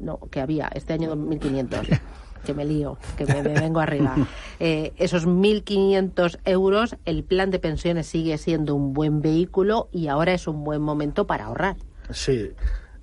no, 0.00 0.18
que 0.30 0.40
había 0.40 0.68
este 0.74 0.94
año 0.94 1.14
2.500, 1.14 1.93
que 2.44 2.54
me 2.54 2.64
lío, 2.64 2.98
que 3.16 3.24
me, 3.26 3.42
me 3.42 3.58
vengo 3.60 3.80
arriba, 3.80 4.14
eh, 4.60 4.92
esos 4.96 5.26
1.500 5.26 6.38
euros, 6.44 6.96
el 7.04 7.24
plan 7.24 7.50
de 7.50 7.58
pensiones 7.58 8.06
sigue 8.06 8.36
siendo 8.38 8.74
un 8.74 8.92
buen 8.92 9.22
vehículo 9.22 9.88
y 9.92 10.08
ahora 10.08 10.34
es 10.34 10.46
un 10.46 10.62
buen 10.64 10.82
momento 10.82 11.26
para 11.26 11.46
ahorrar. 11.46 11.76
Sí, 12.10 12.50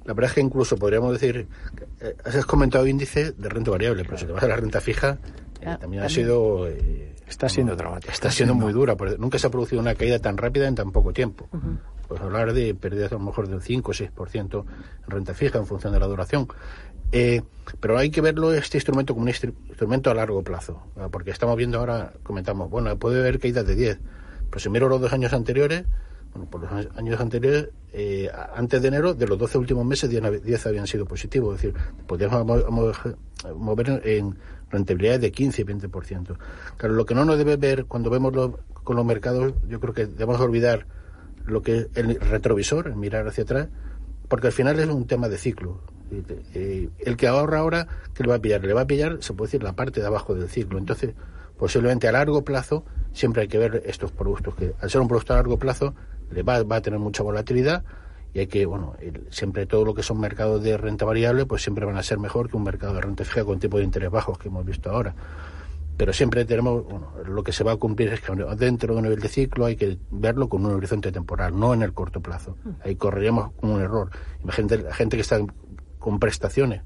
la 0.05 0.13
verdad 0.13 0.29
es 0.29 0.35
que 0.35 0.41
incluso 0.41 0.77
podríamos 0.77 1.11
decir, 1.13 1.47
eh, 2.01 2.15
has 2.23 2.45
comentado 2.45 2.85
índice 2.87 3.31
de 3.31 3.49
renta 3.49 3.71
variable, 3.71 4.03
pero 4.03 4.17
si 4.17 4.25
te 4.25 4.31
vas 4.31 4.43
a 4.43 4.47
la 4.47 4.55
renta 4.55 4.79
fija, 4.81 5.17
eh, 5.61 5.65
Ah, 5.65 5.77
también 5.77 6.03
ha 6.03 6.07
también. 6.07 6.09
sido... 6.09 6.67
eh, 6.67 7.07
Está 7.27 7.47
siendo 7.47 7.77
dramático. 7.77 8.11
Está 8.11 8.29
siendo 8.29 8.53
muy 8.53 8.73
dura, 8.73 8.97
porque 8.97 9.17
nunca 9.17 9.39
se 9.39 9.47
ha 9.47 9.49
producido 9.49 9.81
una 9.81 9.95
caída 9.95 10.19
tan 10.19 10.35
rápida 10.35 10.67
en 10.67 10.75
tan 10.75 10.91
poco 10.91 11.13
tiempo. 11.13 11.47
Pues 12.09 12.19
hablar 12.19 12.51
de 12.51 12.75
pérdidas 12.75 13.09
a 13.13 13.15
lo 13.15 13.21
mejor 13.21 13.47
del 13.47 13.61
5 13.61 13.89
o 13.89 13.93
6% 13.93 14.65
en 14.65 15.09
renta 15.09 15.33
fija 15.33 15.57
en 15.59 15.65
función 15.65 15.93
de 15.93 15.99
la 16.01 16.07
duración. 16.07 16.45
Eh, 17.11 17.41
pero 17.79 17.97
hay 17.97 18.09
que 18.09 18.21
verlo 18.21 18.53
este 18.53 18.77
instrumento 18.77 19.13
como 19.13 19.23
un 19.25 19.29
instru- 19.31 19.53
instrumento 19.67 20.09
a 20.09 20.13
largo 20.13 20.41
plazo, 20.43 20.81
porque 21.11 21.31
estamos 21.31 21.55
viendo 21.57 21.79
ahora, 21.79 22.13
comentamos, 22.23 22.69
bueno, 22.69 22.97
puede 22.97 23.19
haber 23.19 23.39
caídas 23.39 23.65
de 23.67 23.75
10, 23.75 23.99
pero 24.49 24.59
si 24.59 24.69
miro 24.69 24.87
los 24.89 24.99
dos 25.01 25.11
años 25.13 25.33
anteriores, 25.33 25.83
bueno, 26.33 26.49
por 26.49 26.61
los 26.61 26.71
años 26.97 27.19
anteriores, 27.19 27.69
eh, 27.93 28.29
antes 28.55 28.81
de 28.81 28.87
enero, 28.87 29.13
de 29.13 29.27
los 29.27 29.37
12 29.37 29.57
últimos 29.57 29.85
meses, 29.85 30.09
10, 30.09 30.21
nav- 30.23 30.41
10 30.41 30.65
habían 30.65 30.87
sido 30.87 31.05
positivos, 31.05 31.55
es 31.55 31.73
decir, 31.73 31.81
mo- 32.45 32.91
mover 33.55 34.01
en 34.05 34.35
rentabilidades 34.69 35.21
de 35.21 35.31
15 35.31 35.61
y 35.61 35.65
20%. 35.65 36.37
Claro, 36.77 36.95
lo 36.95 37.05
que 37.05 37.13
no 37.15 37.25
nos 37.25 37.37
debe 37.37 37.57
ver 37.57 37.85
cuando 37.85 38.09
vemos 38.09 38.33
lo- 38.33 38.59
con 38.83 38.95
los 38.95 39.05
mercados, 39.05 39.53
yo 39.67 39.79
creo 39.79 39.93
que 39.93 40.05
debemos 40.07 40.39
olvidar 40.39 40.85
lo 41.45 41.61
que 41.61 41.77
es 41.77 41.87
el 41.95 42.19
retrovisor, 42.19 42.87
el 42.87 42.95
mirar 42.95 43.27
hacia 43.27 43.43
atrás, 43.43 43.67
porque 44.27 44.47
al 44.47 44.53
final 44.53 44.79
es 44.79 44.87
un 44.87 45.05
tema 45.07 45.27
de 45.27 45.37
ciclo. 45.37 45.81
Eh, 46.53 46.89
el 46.99 47.17
que 47.17 47.27
ahorra 47.27 47.59
ahora, 47.59 47.87
¿qué 48.13 48.23
le 48.23 48.29
va 48.29 48.35
a 48.35 48.39
pillar? 48.39 48.63
Le 48.63 48.73
va 48.73 48.81
a 48.81 48.87
pillar, 48.87 49.17
se 49.21 49.33
puede 49.33 49.47
decir, 49.47 49.63
la 49.63 49.73
parte 49.73 50.01
de 50.01 50.07
abajo 50.07 50.35
del 50.35 50.49
ciclo. 50.49 50.77
Entonces, 50.77 51.13
posiblemente 51.57 52.07
a 52.07 52.11
largo 52.11 52.43
plazo, 52.43 52.83
siempre 53.13 53.43
hay 53.43 53.47
que 53.47 53.57
ver 53.57 53.83
estos 53.85 54.11
productos, 54.11 54.55
que 54.55 54.73
al 54.81 54.89
ser 54.89 55.01
un 55.01 55.07
producto 55.07 55.33
a 55.33 55.37
largo 55.37 55.57
plazo, 55.57 55.93
le 56.31 56.43
va, 56.43 56.63
va 56.63 56.77
a 56.77 56.81
tener 56.81 56.99
mucha 56.99 57.23
volatilidad 57.23 57.83
y 58.33 58.39
hay 58.39 58.47
que, 58.47 58.65
bueno, 58.65 58.95
el- 58.99 59.27
siempre 59.29 59.65
todo 59.65 59.83
lo 59.85 59.93
que 59.93 60.03
son 60.03 60.19
mercados 60.19 60.63
de 60.63 60.77
renta 60.77 61.05
variable, 61.05 61.45
pues 61.45 61.61
siempre 61.61 61.85
van 61.85 61.97
a 61.97 62.03
ser 62.03 62.17
mejor 62.19 62.49
que 62.49 62.55
un 62.57 62.63
mercado 62.63 62.93
de 62.93 63.01
renta 63.01 63.25
fija 63.25 63.43
con 63.43 63.59
tipo 63.59 63.77
de 63.77 63.83
interés 63.83 64.09
bajos 64.09 64.37
que 64.37 64.47
hemos 64.47 64.65
visto 64.65 64.89
ahora. 64.89 65.13
Pero 65.97 66.13
siempre 66.13 66.45
tenemos, 66.45 66.83
bueno, 66.85 67.11
lo 67.27 67.43
que 67.43 67.51
se 67.51 67.63
va 67.63 67.73
a 67.73 67.75
cumplir 67.75 68.11
es 68.13 68.21
que 68.21 68.33
dentro 68.57 68.93
de 68.93 68.97
un 68.99 69.03
nivel 69.03 69.19
de 69.19 69.27
ciclo 69.27 69.65
hay 69.65 69.75
que 69.75 69.97
verlo 70.09 70.47
con 70.49 70.65
un 70.65 70.71
horizonte 70.71 71.11
temporal, 71.11 71.59
no 71.59 71.73
en 71.73 71.83
el 71.83 71.93
corto 71.93 72.21
plazo. 72.21 72.55
Ahí 72.83 72.95
correríamos 72.95 73.51
un 73.61 73.81
error. 73.81 74.09
Imagínate 74.41 74.77
la 74.77 74.93
gente 74.95 75.17
que 75.17 75.21
está 75.21 75.37
con 76.01 76.19
prestaciones, 76.19 76.81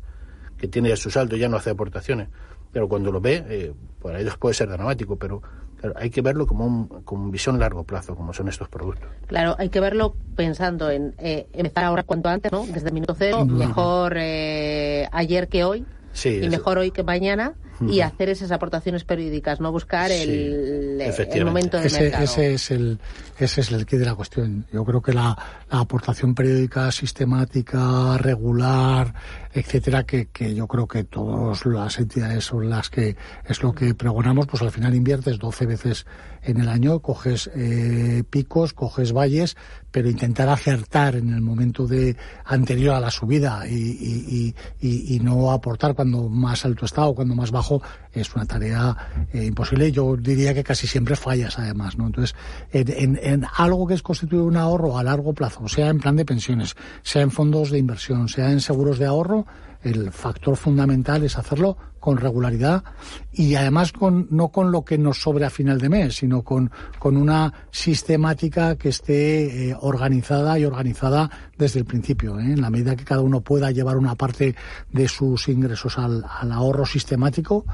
que 0.58 0.68
tiene 0.68 0.90
ya 0.90 0.98
su 0.98 1.10
saldo, 1.10 1.36
ya 1.36 1.50
no 1.50 1.58
hace 1.58 1.72
aportaciones. 1.72 2.28
Pero 2.72 2.88
cuando 2.88 3.12
lo 3.12 3.22
ve, 3.22 3.44
eh, 3.48 3.74
para 4.02 4.20
ellos 4.20 4.38
puede 4.40 4.54
ser 4.54 4.70
dramático, 4.70 5.16
pero 5.16 5.42
claro, 5.80 5.96
hay 5.98 6.12
que 6.12 6.22
verlo 6.22 6.46
como 6.46 6.68
un, 6.68 6.88
como 7.04 7.32
visión 7.32 7.58
largo 7.58 7.84
plazo, 7.86 8.16
como 8.16 8.34
son 8.34 8.50
estos 8.50 8.70
productos. 8.70 9.10
Claro, 9.26 9.56
hay 9.58 9.70
que 9.70 9.80
verlo 9.80 10.16
pensando 10.36 10.92
en 10.92 11.16
eh, 11.18 11.48
empezar 11.54 11.86
ahora 11.86 12.04
cuanto 12.04 12.30
antes, 12.30 12.52
¿no? 12.52 12.68
Desde 12.68 12.90
el 12.90 12.94
minuto 12.94 13.16
cero, 13.18 13.46
mejor 13.46 14.14
eh, 14.18 15.08
ayer 15.12 15.48
que 15.48 15.64
hoy 15.64 15.86
Sí, 16.16 16.40
y 16.42 16.50
mejor 16.50 16.78
hoy 16.78 16.92
que 16.92 17.04
mañana. 17.04 17.56
Y 17.82 18.02
hacer 18.02 18.30
esas 18.30 18.52
aportaciones 18.52 19.04
periódicas, 19.04 19.60
no 19.60 19.72
buscar 19.72 20.12
el, 20.12 21.02
el, 21.02 21.46
momento 21.46 21.80
de 21.80 21.88
ese, 21.88 22.02
mercado. 22.02 22.24
Ese 22.24 22.54
es 22.54 22.72
el 22.72 23.00
ese 23.38 23.62
es 23.62 23.72
el 23.72 23.86
quid 23.86 24.00
de 24.00 24.06
la 24.06 24.16
cuestión. 24.16 24.66
Yo 24.72 24.86
creo 24.86 25.02
que 25.02 25.14
la, 25.14 25.38
la 25.70 25.80
aportación 25.80 26.34
periódica 26.34 26.92
sistemática, 26.92 28.18
regular, 28.18 29.14
etcétera, 29.54 30.04
que, 30.04 30.28
que 30.28 30.56
yo 30.56 30.68
creo 30.68 30.88
que 30.88 31.04
todas 31.04 31.66
las 31.66 32.00
entidades 32.00 32.46
son 32.46 32.70
las 32.70 32.90
que 32.90 33.16
es 33.46 33.62
lo 33.62 33.74
que 33.74 33.94
pregonamos, 33.94 34.48
pues 34.48 34.62
al 34.62 34.72
final 34.72 34.96
inviertes 34.96 35.38
12 35.40 35.66
veces 35.66 36.06
en 36.46 36.62
el 36.62 36.70
año, 36.70 37.00
coges 37.00 37.50
eh, 37.56 38.24
picos, 38.30 38.74
coges 38.74 39.14
valles, 39.14 39.58
pero 39.92 40.10
intentar 40.10 40.50
acertar 40.50 41.16
en 41.16 41.34
el 41.34 41.42
momento 41.42 41.88
de 41.88 42.16
anterior 42.46 42.96
a 42.96 43.00
la 43.00 43.10
subida 43.10 43.68
y, 43.68 43.74
y, 43.74 44.56
y, 44.82 45.16
y 45.16 45.20
no 45.20 45.52
aportar 45.52 45.96
cuando 45.96 46.30
más 46.30 46.66
alto 46.66 46.86
está 46.86 47.06
o 47.06 47.16
cuando 47.16 47.34
más 47.36 47.52
bajo 47.52 47.82
es 48.14 48.34
una 48.36 48.46
tarea 48.46 48.96
eh, 49.34 49.46
imposible. 49.46 49.92
Yo 49.92 50.16
diría 50.18 50.54
que 50.54 50.64
casi 50.64 50.86
siempre 50.88 51.16
fallas 51.16 51.58
además, 51.58 51.98
¿no? 51.98 52.08
Entonces, 52.08 52.36
en, 52.72 52.92
en, 52.92 53.20
en 53.22 53.46
algo 53.58 53.88
que 53.88 53.94
es 53.94 54.02
constituir 54.02 54.42
un 54.42 54.58
ahorro 54.58 54.98
a 54.98 55.04
largo 55.04 55.34
plazo, 55.34 55.68
sea 55.68 55.88
en 55.88 56.00
plan 56.00 56.16
de 56.16 56.26
pensiones, 56.26 56.76
sea 57.02 57.22
en 57.22 57.32
fondos 57.32 57.72
de 57.72 57.78
inversión, 57.78 58.28
sea 58.28 58.52
en 58.52 58.60
seguros 58.60 59.00
de 59.00 59.06
ahorro, 59.06 59.46
el 59.86 60.12
factor 60.12 60.58
fundamental 60.58 61.24
es 61.24 61.38
hacerlo 61.38 61.78
con 62.00 62.18
regularidad 62.18 62.84
y 63.32 63.56
además 63.56 63.92
con, 63.92 64.28
no 64.32 64.50
con 64.50 64.72
lo 64.72 64.84
que 64.84 64.98
nos 64.98 65.22
sobre 65.22 65.46
a 65.46 65.50
final 65.50 65.80
de 65.80 65.90
mes, 65.90 66.18
sino 66.18 66.44
con, 66.44 66.72
con 67.00 67.18
una 67.18 67.52
sistemática 67.72 68.76
que 68.76 68.90
esté 68.90 69.70
eh, 69.70 69.76
organizada 69.80 70.58
y 70.60 70.66
organizada 70.66 71.30
desde 71.58 71.80
el 71.80 71.86
principio. 71.86 72.40
¿eh? 72.40 72.54
En 72.54 72.62
la 72.62 72.70
medida 72.70 72.96
que 72.96 73.06
cada 73.06 73.22
uno 73.22 73.42
pueda 73.42 73.72
llevar 73.72 73.98
una 73.98 74.16
parte 74.16 74.56
de 74.92 75.08
sus 75.08 75.48
ingresos 75.48 75.98
al, 75.98 76.24
al 76.28 76.52
ahorro 76.52 76.86
sistemático, 76.86 77.66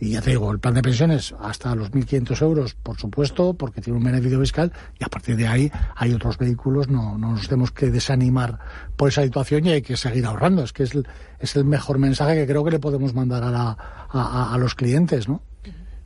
y 0.00 0.10
ya 0.10 0.20
te 0.20 0.30
digo, 0.30 0.50
el 0.50 0.58
plan 0.58 0.74
de 0.74 0.82
pensiones 0.82 1.34
hasta 1.40 1.74
los 1.74 1.92
1.500 1.92 2.42
euros, 2.42 2.74
por 2.74 2.98
supuesto, 2.98 3.54
porque 3.54 3.80
tiene 3.80 3.98
un 3.98 4.04
beneficio 4.04 4.40
fiscal, 4.40 4.72
y 4.98 5.04
a 5.04 5.08
partir 5.08 5.36
de 5.36 5.46
ahí 5.46 5.70
hay 5.96 6.12
otros 6.12 6.36
vehículos, 6.36 6.88
no, 6.88 7.16
no 7.16 7.32
nos 7.32 7.48
tenemos 7.48 7.70
que 7.70 7.90
desanimar 7.90 8.58
por 8.96 9.08
esa 9.08 9.22
situación 9.22 9.66
y 9.66 9.70
hay 9.70 9.82
que 9.82 9.96
seguir 9.96 10.26
ahorrando. 10.26 10.62
Es 10.62 10.72
que 10.72 10.82
es 10.82 10.94
el, 10.94 11.06
es 11.38 11.56
el 11.56 11.64
mejor 11.64 11.98
mensaje 11.98 12.34
que 12.34 12.46
creo 12.46 12.64
que 12.64 12.72
le 12.72 12.78
podemos 12.80 13.14
mandar 13.14 13.44
a, 13.44 13.50
la, 13.50 13.76
a, 14.10 14.54
a 14.54 14.58
los 14.58 14.74
clientes, 14.74 15.28
¿no? 15.28 15.42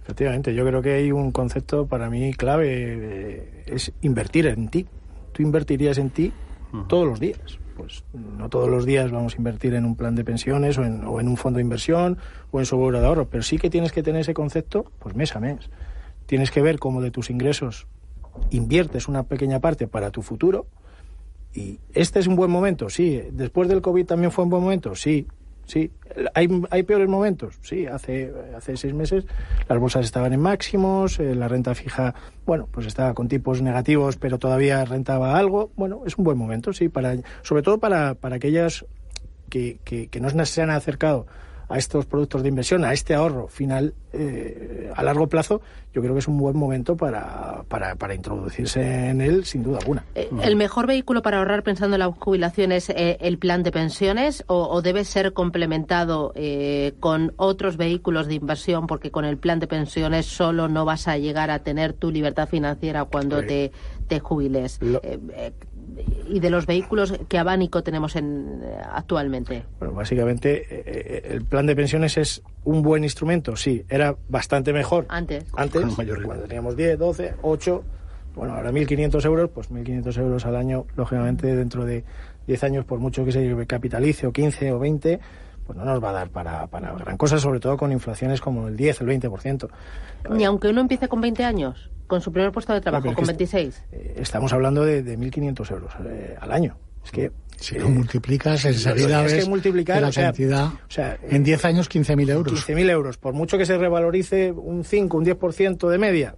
Efectivamente, 0.08 0.54
yo 0.54 0.64
creo 0.64 0.80
que 0.80 0.94
hay 0.94 1.12
un 1.12 1.32
concepto 1.32 1.86
para 1.86 2.08
mí 2.08 2.32
clave, 2.32 2.66
eh, 2.70 3.64
es 3.66 3.92
invertir 4.00 4.46
en 4.46 4.68
ti. 4.68 4.86
Tú 5.32 5.42
invertirías 5.42 5.98
en 5.98 6.08
ti 6.08 6.32
todos 6.88 7.06
los 7.06 7.20
días. 7.20 7.58
Pues 7.78 8.02
no 8.12 8.48
todos 8.48 8.68
los 8.68 8.84
días 8.84 9.12
vamos 9.12 9.34
a 9.34 9.36
invertir 9.36 9.72
en 9.74 9.84
un 9.84 9.94
plan 9.94 10.16
de 10.16 10.24
pensiones 10.24 10.76
o 10.78 10.84
en, 10.84 11.04
o 11.04 11.20
en 11.20 11.28
un 11.28 11.36
fondo 11.36 11.58
de 11.58 11.62
inversión 11.62 12.18
o 12.50 12.58
en 12.58 12.66
seguro 12.66 13.00
de 13.00 13.06
ahorro, 13.06 13.28
pero 13.30 13.44
sí 13.44 13.56
que 13.56 13.70
tienes 13.70 13.92
que 13.92 14.02
tener 14.02 14.22
ese 14.22 14.34
concepto 14.34 14.90
pues 14.98 15.14
mes 15.14 15.36
a 15.36 15.40
mes. 15.40 15.70
Tienes 16.26 16.50
que 16.50 16.60
ver 16.60 16.80
cómo 16.80 17.00
de 17.00 17.12
tus 17.12 17.30
ingresos 17.30 17.86
inviertes 18.50 19.06
una 19.06 19.22
pequeña 19.22 19.60
parte 19.60 19.86
para 19.86 20.10
tu 20.10 20.22
futuro 20.22 20.66
y 21.54 21.78
este 21.94 22.18
es 22.18 22.26
un 22.26 22.34
buen 22.34 22.50
momento, 22.50 22.90
sí. 22.90 23.22
Después 23.32 23.68
del 23.68 23.80
COVID 23.80 24.06
también 24.06 24.32
fue 24.32 24.44
un 24.44 24.50
buen 24.50 24.62
momento, 24.62 24.96
sí. 24.96 25.28
Sí, 25.68 25.90
¿Hay, 26.32 26.48
¿Hay 26.70 26.82
peores 26.82 27.08
momentos? 27.08 27.58
Sí, 27.60 27.86
hace, 27.86 28.32
hace 28.56 28.76
seis 28.78 28.94
meses 28.94 29.26
las 29.68 29.78
bolsas 29.78 30.06
estaban 30.06 30.32
en 30.32 30.40
máximos, 30.40 31.20
eh, 31.20 31.34
la 31.34 31.46
renta 31.46 31.74
fija, 31.74 32.14
bueno, 32.46 32.66
pues 32.72 32.86
estaba 32.86 33.12
con 33.12 33.28
tipos 33.28 33.60
negativos, 33.60 34.16
pero 34.16 34.38
todavía 34.38 34.82
rentaba 34.86 35.36
algo. 35.36 35.70
Bueno, 35.76 36.02
es 36.06 36.16
un 36.16 36.24
buen 36.24 36.38
momento, 36.38 36.72
sí, 36.72 36.88
para, 36.88 37.16
sobre 37.42 37.62
todo 37.62 37.78
para, 37.78 38.14
para 38.14 38.36
aquellas 38.36 38.86
que, 39.50 39.78
que, 39.84 40.08
que 40.08 40.20
no 40.20 40.30
se 40.30 40.62
han 40.62 40.70
acercado 40.70 41.26
a 41.68 41.76
estos 41.78 42.06
productos 42.06 42.42
de 42.42 42.48
inversión, 42.48 42.84
a 42.84 42.92
este 42.92 43.14
ahorro 43.14 43.48
final 43.48 43.92
eh, 44.14 44.90
a 44.96 45.02
largo 45.02 45.26
plazo, 45.26 45.60
yo 45.92 46.00
creo 46.00 46.14
que 46.14 46.20
es 46.20 46.28
un 46.28 46.38
buen 46.38 46.56
momento 46.56 46.96
para, 46.96 47.62
para, 47.68 47.94
para 47.96 48.14
introducirse 48.14 49.08
en 49.10 49.20
él, 49.20 49.44
sin 49.44 49.62
duda 49.62 49.78
alguna. 49.78 50.04
Eh, 50.14 50.30
¿El 50.42 50.56
mejor 50.56 50.86
vehículo 50.86 51.20
para 51.22 51.38
ahorrar 51.38 51.62
pensando 51.62 51.96
en 51.96 52.00
la 52.00 52.10
jubilación 52.12 52.72
es 52.72 52.88
eh, 52.90 53.18
el 53.20 53.36
plan 53.38 53.62
de 53.62 53.70
pensiones 53.72 54.44
o, 54.46 54.66
o 54.68 54.80
debe 54.82 55.04
ser 55.04 55.32
complementado 55.34 56.32
eh, 56.36 56.94
con 57.00 57.32
otros 57.36 57.76
vehículos 57.76 58.28
de 58.28 58.34
inversión? 58.34 58.86
Porque 58.86 59.10
con 59.10 59.24
el 59.26 59.36
plan 59.36 59.60
de 59.60 59.66
pensiones 59.66 60.24
solo 60.26 60.68
no 60.68 60.84
vas 60.86 61.06
a 61.08 61.18
llegar 61.18 61.50
a 61.50 61.58
tener 61.58 61.92
tu 61.92 62.10
libertad 62.10 62.48
financiera 62.48 63.04
cuando 63.04 63.42
te, 63.42 63.72
te 64.08 64.20
jubiles. 64.20 64.78
Lo- 64.80 65.00
Eh, 65.02 65.18
eh, 65.34 65.52
y 66.28 66.40
de 66.40 66.50
los 66.50 66.66
vehículos, 66.66 67.14
¿qué 67.28 67.38
abanico 67.38 67.82
tenemos 67.82 68.16
en, 68.16 68.60
eh, 68.62 68.80
actualmente? 68.92 69.64
Bueno, 69.78 69.94
básicamente 69.94 70.66
eh, 70.68 71.22
el 71.32 71.44
plan 71.44 71.66
de 71.66 71.74
pensiones 71.74 72.16
es 72.18 72.42
un 72.64 72.82
buen 72.82 73.04
instrumento, 73.04 73.56
sí, 73.56 73.84
era 73.88 74.14
bastante 74.28 74.72
mejor 74.72 75.06
Antes. 75.08 75.44
antes, 75.56 75.84
cuando 75.94 76.44
teníamos 76.44 76.76
10, 76.76 76.98
12, 76.98 77.34
8, 77.42 77.84
bueno, 78.34 78.54
ahora 78.54 78.70
1.500 78.70 79.24
euros, 79.24 79.50
pues 79.52 79.70
1.500 79.70 80.18
euros 80.18 80.46
al 80.46 80.56
año, 80.56 80.86
lógicamente 80.96 81.56
dentro 81.56 81.84
de 81.84 82.04
10 82.46 82.64
años, 82.64 82.84
por 82.84 82.98
mucho 82.98 83.24
que 83.24 83.32
se 83.32 83.66
capitalice, 83.66 84.26
o 84.26 84.32
15 84.32 84.72
o 84.72 84.78
20, 84.78 85.20
pues 85.66 85.76
no 85.76 85.84
nos 85.84 86.02
va 86.02 86.10
a 86.10 86.12
dar 86.12 86.30
para, 86.30 86.66
para 86.68 86.94
gran 86.94 87.16
cosa, 87.16 87.38
sobre 87.38 87.60
todo 87.60 87.76
con 87.76 87.92
inflaciones 87.92 88.40
como 88.40 88.68
el 88.68 88.76
10, 88.76 89.02
el 89.02 89.08
20%. 89.08 89.68
Ni 90.30 90.44
aunque 90.44 90.68
uno 90.68 90.80
empiece 90.80 91.08
con 91.08 91.20
20 91.20 91.44
años, 91.44 91.90
con 92.08 92.20
su 92.20 92.32
primer 92.32 92.50
puesto 92.50 92.72
de 92.72 92.80
trabajo, 92.80 93.08
es 93.08 93.14
con 93.14 93.24
que 93.24 93.32
26. 93.32 93.84
Eh, 93.92 94.14
Estamos 94.16 94.52
hablando 94.52 94.84
de, 94.84 95.02
de 95.04 95.16
1.500 95.16 95.70
euros 95.70 95.92
eh, 96.06 96.36
al 96.40 96.50
año. 96.50 96.76
Es 97.04 97.12
que... 97.12 97.30
Si 97.56 97.76
lo 97.76 97.88
multiplicas, 97.88 98.64
enseguida 98.64 99.24
es 99.24 99.32
que 99.32 99.38
ves 99.38 99.48
multiplicar, 99.48 100.00
la 100.00 100.08
o 100.08 100.12
sea, 100.12 100.24
cantidad. 100.26 100.66
o 100.66 100.90
sea, 100.90 101.18
en 101.22 101.42
10 101.42 101.64
años, 101.64 101.90
15.000 101.90 102.30
euros. 102.30 102.68
15.000 102.68 102.90
euros, 102.90 103.18
por 103.18 103.34
mucho 103.34 103.58
que 103.58 103.66
se 103.66 103.76
revalorice 103.76 104.52
un 104.52 104.84
5, 104.84 105.16
un 105.16 105.24
10% 105.24 105.88
de 105.88 105.98
media, 105.98 106.36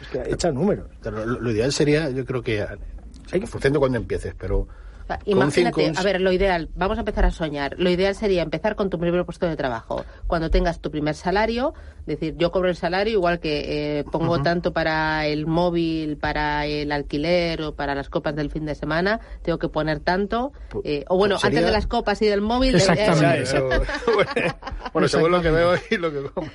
es 0.00 0.08
que 0.08 0.32
echa 0.32 0.52
números. 0.52 0.86
Pero 1.02 1.26
lo, 1.26 1.40
lo 1.40 1.50
ideal 1.50 1.72
sería, 1.72 2.08
yo 2.10 2.24
creo 2.24 2.40
que, 2.40 2.62
hay 2.62 3.40
que 3.40 3.46
cuando 3.48 3.98
empieces, 3.98 4.34
pero 4.38 4.68
O 5.04 5.06
sea, 5.06 5.18
Con 5.18 5.28
imagínate, 5.32 5.92
a 5.94 6.02
ver, 6.02 6.20
lo 6.22 6.32
ideal, 6.32 6.70
vamos 6.76 6.96
a 6.96 7.00
empezar 7.02 7.26
a 7.26 7.30
soñar. 7.30 7.74
Lo 7.78 7.90
ideal 7.90 8.14
sería 8.14 8.42
empezar 8.42 8.74
con 8.74 8.88
tu 8.88 8.98
primer 8.98 9.24
puesto 9.26 9.46
de 9.46 9.54
trabajo. 9.54 10.02
Cuando 10.26 10.50
tengas 10.50 10.80
tu 10.80 10.90
primer 10.90 11.14
salario, 11.14 11.74
decir, 12.06 12.34
yo 12.38 12.50
cobro 12.50 12.70
el 12.70 12.76
salario 12.76 13.12
igual 13.12 13.38
que 13.38 13.98
eh, 14.00 14.04
pongo 14.10 14.40
tanto 14.40 14.72
para 14.72 15.26
el 15.26 15.46
móvil, 15.46 16.16
para 16.16 16.64
el 16.64 16.90
alquiler 16.90 17.60
o 17.60 17.74
para 17.74 17.94
las 17.94 18.08
copas 18.08 18.34
del 18.34 18.50
fin 18.50 18.64
de 18.64 18.74
semana, 18.74 19.20
tengo 19.42 19.58
que 19.58 19.68
poner 19.68 20.00
tanto. 20.00 20.52
eh, 20.84 21.04
o 21.08 21.18
bueno, 21.18 21.36
sería- 21.38 21.58
antes 21.58 21.66
de 21.66 21.72
las 21.72 21.86
copas 21.86 22.22
y 22.22 22.26
del 22.26 22.40
móvil. 22.40 22.74
Exactamente. 22.76 23.42
eh, 23.58 24.52
bueno, 24.94 25.06
según 25.08 25.30
lo 25.32 25.42
que 25.42 25.50
veo 25.50 25.74
y 25.90 25.96
lo 25.98 26.10
que 26.12 26.22
como. 26.30 26.48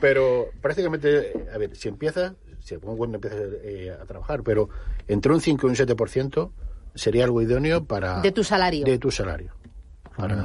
Pero 0.00 0.46
prácticamente, 0.60 1.48
a 1.52 1.58
ver, 1.58 1.74
si 1.74 1.88
empiezas, 1.88 2.34
si 2.60 2.76
pongo 2.78 2.98
cuando 2.98 3.16
empiezas 3.16 3.40
eh, 3.64 3.92
a 4.00 4.04
trabajar, 4.04 4.42
pero 4.44 4.68
entre 5.08 5.32
un 5.32 5.40
5 5.40 5.66
y 5.66 5.70
un 5.70 5.76
7% 5.76 6.50
sería 6.96 7.24
algo 7.24 7.40
idóneo 7.42 7.84
para... 7.84 8.20
de 8.20 8.32
tu 8.32 8.42
salario. 8.42 8.84
De 8.84 8.98
tu 8.98 9.10
salario. 9.10 9.52
Para, 10.16 10.44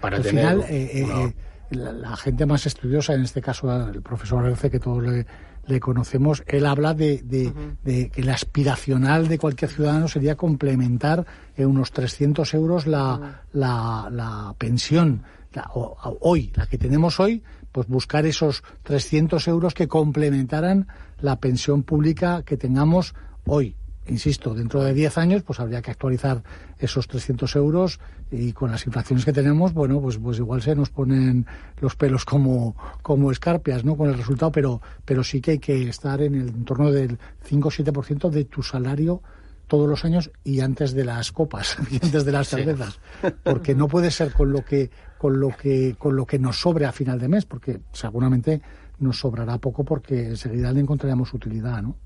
para 0.00 0.16
Al 0.16 0.22
tener 0.22 0.44
final, 0.44 0.60
eh, 0.68 0.90
eh, 1.00 1.04
una- 1.04 1.22
eh, 1.24 1.34
la, 1.70 1.92
la 1.92 2.16
gente 2.16 2.46
más 2.46 2.64
estudiosa, 2.66 3.14
en 3.14 3.22
este 3.22 3.42
caso 3.42 3.88
el 3.88 4.00
profesor 4.02 4.44
Arce, 4.46 4.70
que 4.70 4.78
todos 4.78 5.02
le, 5.02 5.26
le 5.66 5.80
conocemos, 5.80 6.44
él 6.46 6.64
habla 6.64 6.94
de, 6.94 7.22
de- 7.24 7.52
de 7.82 8.08
que 8.10 8.22
la 8.22 8.34
aspiracional 8.34 9.26
de 9.26 9.38
cualquier 9.38 9.70
ciudadano 9.72 10.06
sería 10.06 10.36
complementar 10.36 11.26
en 11.56 11.66
unos 11.66 11.90
300 11.90 12.54
euros 12.54 12.86
la, 12.86 13.42
la, 13.52 14.08
la 14.12 14.54
pensión. 14.58 15.24
La- 15.52 15.70
o- 15.74 15.96
o- 16.04 16.18
hoy, 16.20 16.52
la 16.54 16.66
que 16.68 16.78
tenemos 16.78 17.18
hoy, 17.18 17.42
pues 17.72 17.88
buscar 17.88 18.24
esos 18.26 18.62
300 18.84 19.48
euros 19.48 19.74
que 19.74 19.88
complementaran 19.88 20.86
la 21.20 21.40
pensión 21.40 21.82
pública 21.82 22.42
que 22.44 22.56
tengamos 22.56 23.14
hoy. 23.46 23.74
Insisto, 24.08 24.54
dentro 24.54 24.82
de 24.84 24.94
10 24.94 25.18
años, 25.18 25.42
pues 25.42 25.58
habría 25.58 25.82
que 25.82 25.90
actualizar 25.90 26.42
esos 26.78 27.08
300 27.08 27.56
euros 27.56 27.98
y 28.30 28.52
con 28.52 28.70
las 28.70 28.86
inflaciones 28.86 29.24
que 29.24 29.32
tenemos, 29.32 29.72
bueno, 29.72 30.00
pues, 30.00 30.18
pues 30.18 30.38
igual 30.38 30.62
se 30.62 30.76
nos 30.76 30.90
ponen 30.90 31.46
los 31.80 31.96
pelos 31.96 32.24
como, 32.24 32.76
como 33.02 33.32
escarpias, 33.32 33.84
¿no? 33.84 33.96
Con 33.96 34.08
el 34.08 34.16
resultado, 34.16 34.52
pero, 34.52 34.80
pero 35.04 35.24
sí 35.24 35.40
que 35.40 35.52
hay 35.52 35.58
que 35.58 35.88
estar 35.88 36.22
en 36.22 36.34
el 36.36 36.48
entorno 36.48 36.92
del 36.92 37.18
5 37.44 37.68
o 37.68 37.70
7% 37.70 38.30
de 38.30 38.44
tu 38.44 38.62
salario 38.62 39.22
todos 39.66 39.88
los 39.88 40.04
años 40.04 40.30
y 40.44 40.60
antes 40.60 40.92
de 40.94 41.04
las 41.04 41.32
copas 41.32 41.76
y 41.90 41.96
antes 41.96 42.24
de 42.24 42.30
las 42.30 42.46
Sí. 42.46 42.54
cervezas 42.56 43.00
porque 43.42 43.74
no 43.74 43.88
puede 43.88 44.12
ser 44.12 44.32
con 44.32 44.52
lo 44.52 44.64
que 44.64 44.92
con 45.18 45.40
lo 45.40 45.48
que 45.48 45.96
con 45.98 46.14
lo 46.14 46.24
que 46.24 46.38
nos 46.38 46.60
sobre 46.60 46.86
a 46.86 46.92
final 46.92 47.18
de 47.18 47.26
mes 47.26 47.46
porque 47.46 47.80
seguramente 47.90 48.62
nos 49.00 49.18
sobrará 49.18 49.58
poco 49.58 49.82
porque 49.84 50.28
enseguida 50.28 50.70
le 50.70 50.78
encontraremos 50.78 51.34
utilidad 51.34 51.82
no 51.82 51.96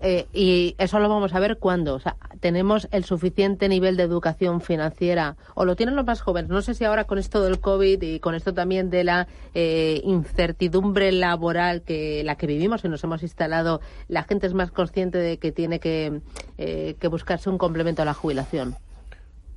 Eh, 0.00 0.26
y 0.32 0.74
eso 0.78 0.98
lo 0.98 1.08
vamos 1.08 1.34
a 1.34 1.40
ver 1.40 1.58
cuándo. 1.58 1.94
O 1.94 2.00
sea, 2.00 2.16
tenemos 2.40 2.88
el 2.90 3.04
suficiente 3.04 3.68
nivel 3.68 3.96
de 3.96 4.04
educación 4.04 4.60
financiera 4.60 5.36
o 5.54 5.64
lo 5.64 5.76
tienen 5.76 5.96
los 5.96 6.06
más 6.06 6.20
jóvenes. 6.20 6.50
No 6.50 6.62
sé 6.62 6.74
si 6.74 6.84
ahora 6.84 7.04
con 7.04 7.18
esto 7.18 7.42
del 7.42 7.60
COVID 7.60 8.02
y 8.02 8.20
con 8.20 8.34
esto 8.34 8.54
también 8.54 8.90
de 8.90 9.04
la 9.04 9.28
eh, 9.54 10.00
incertidumbre 10.04 11.12
laboral 11.12 11.82
que 11.82 12.22
la 12.24 12.36
que 12.36 12.46
vivimos 12.46 12.84
y 12.84 12.88
nos 12.88 13.02
hemos 13.04 13.22
instalado, 13.22 13.80
la 14.08 14.22
gente 14.22 14.46
es 14.46 14.54
más 14.54 14.70
consciente 14.70 15.18
de 15.18 15.38
que 15.38 15.52
tiene 15.52 15.80
que, 15.80 16.20
eh, 16.58 16.96
buscarse 17.10 17.50
un 17.50 17.58
complemento 17.58 18.02
a 18.02 18.04
la 18.04 18.14
jubilación. 18.14 18.76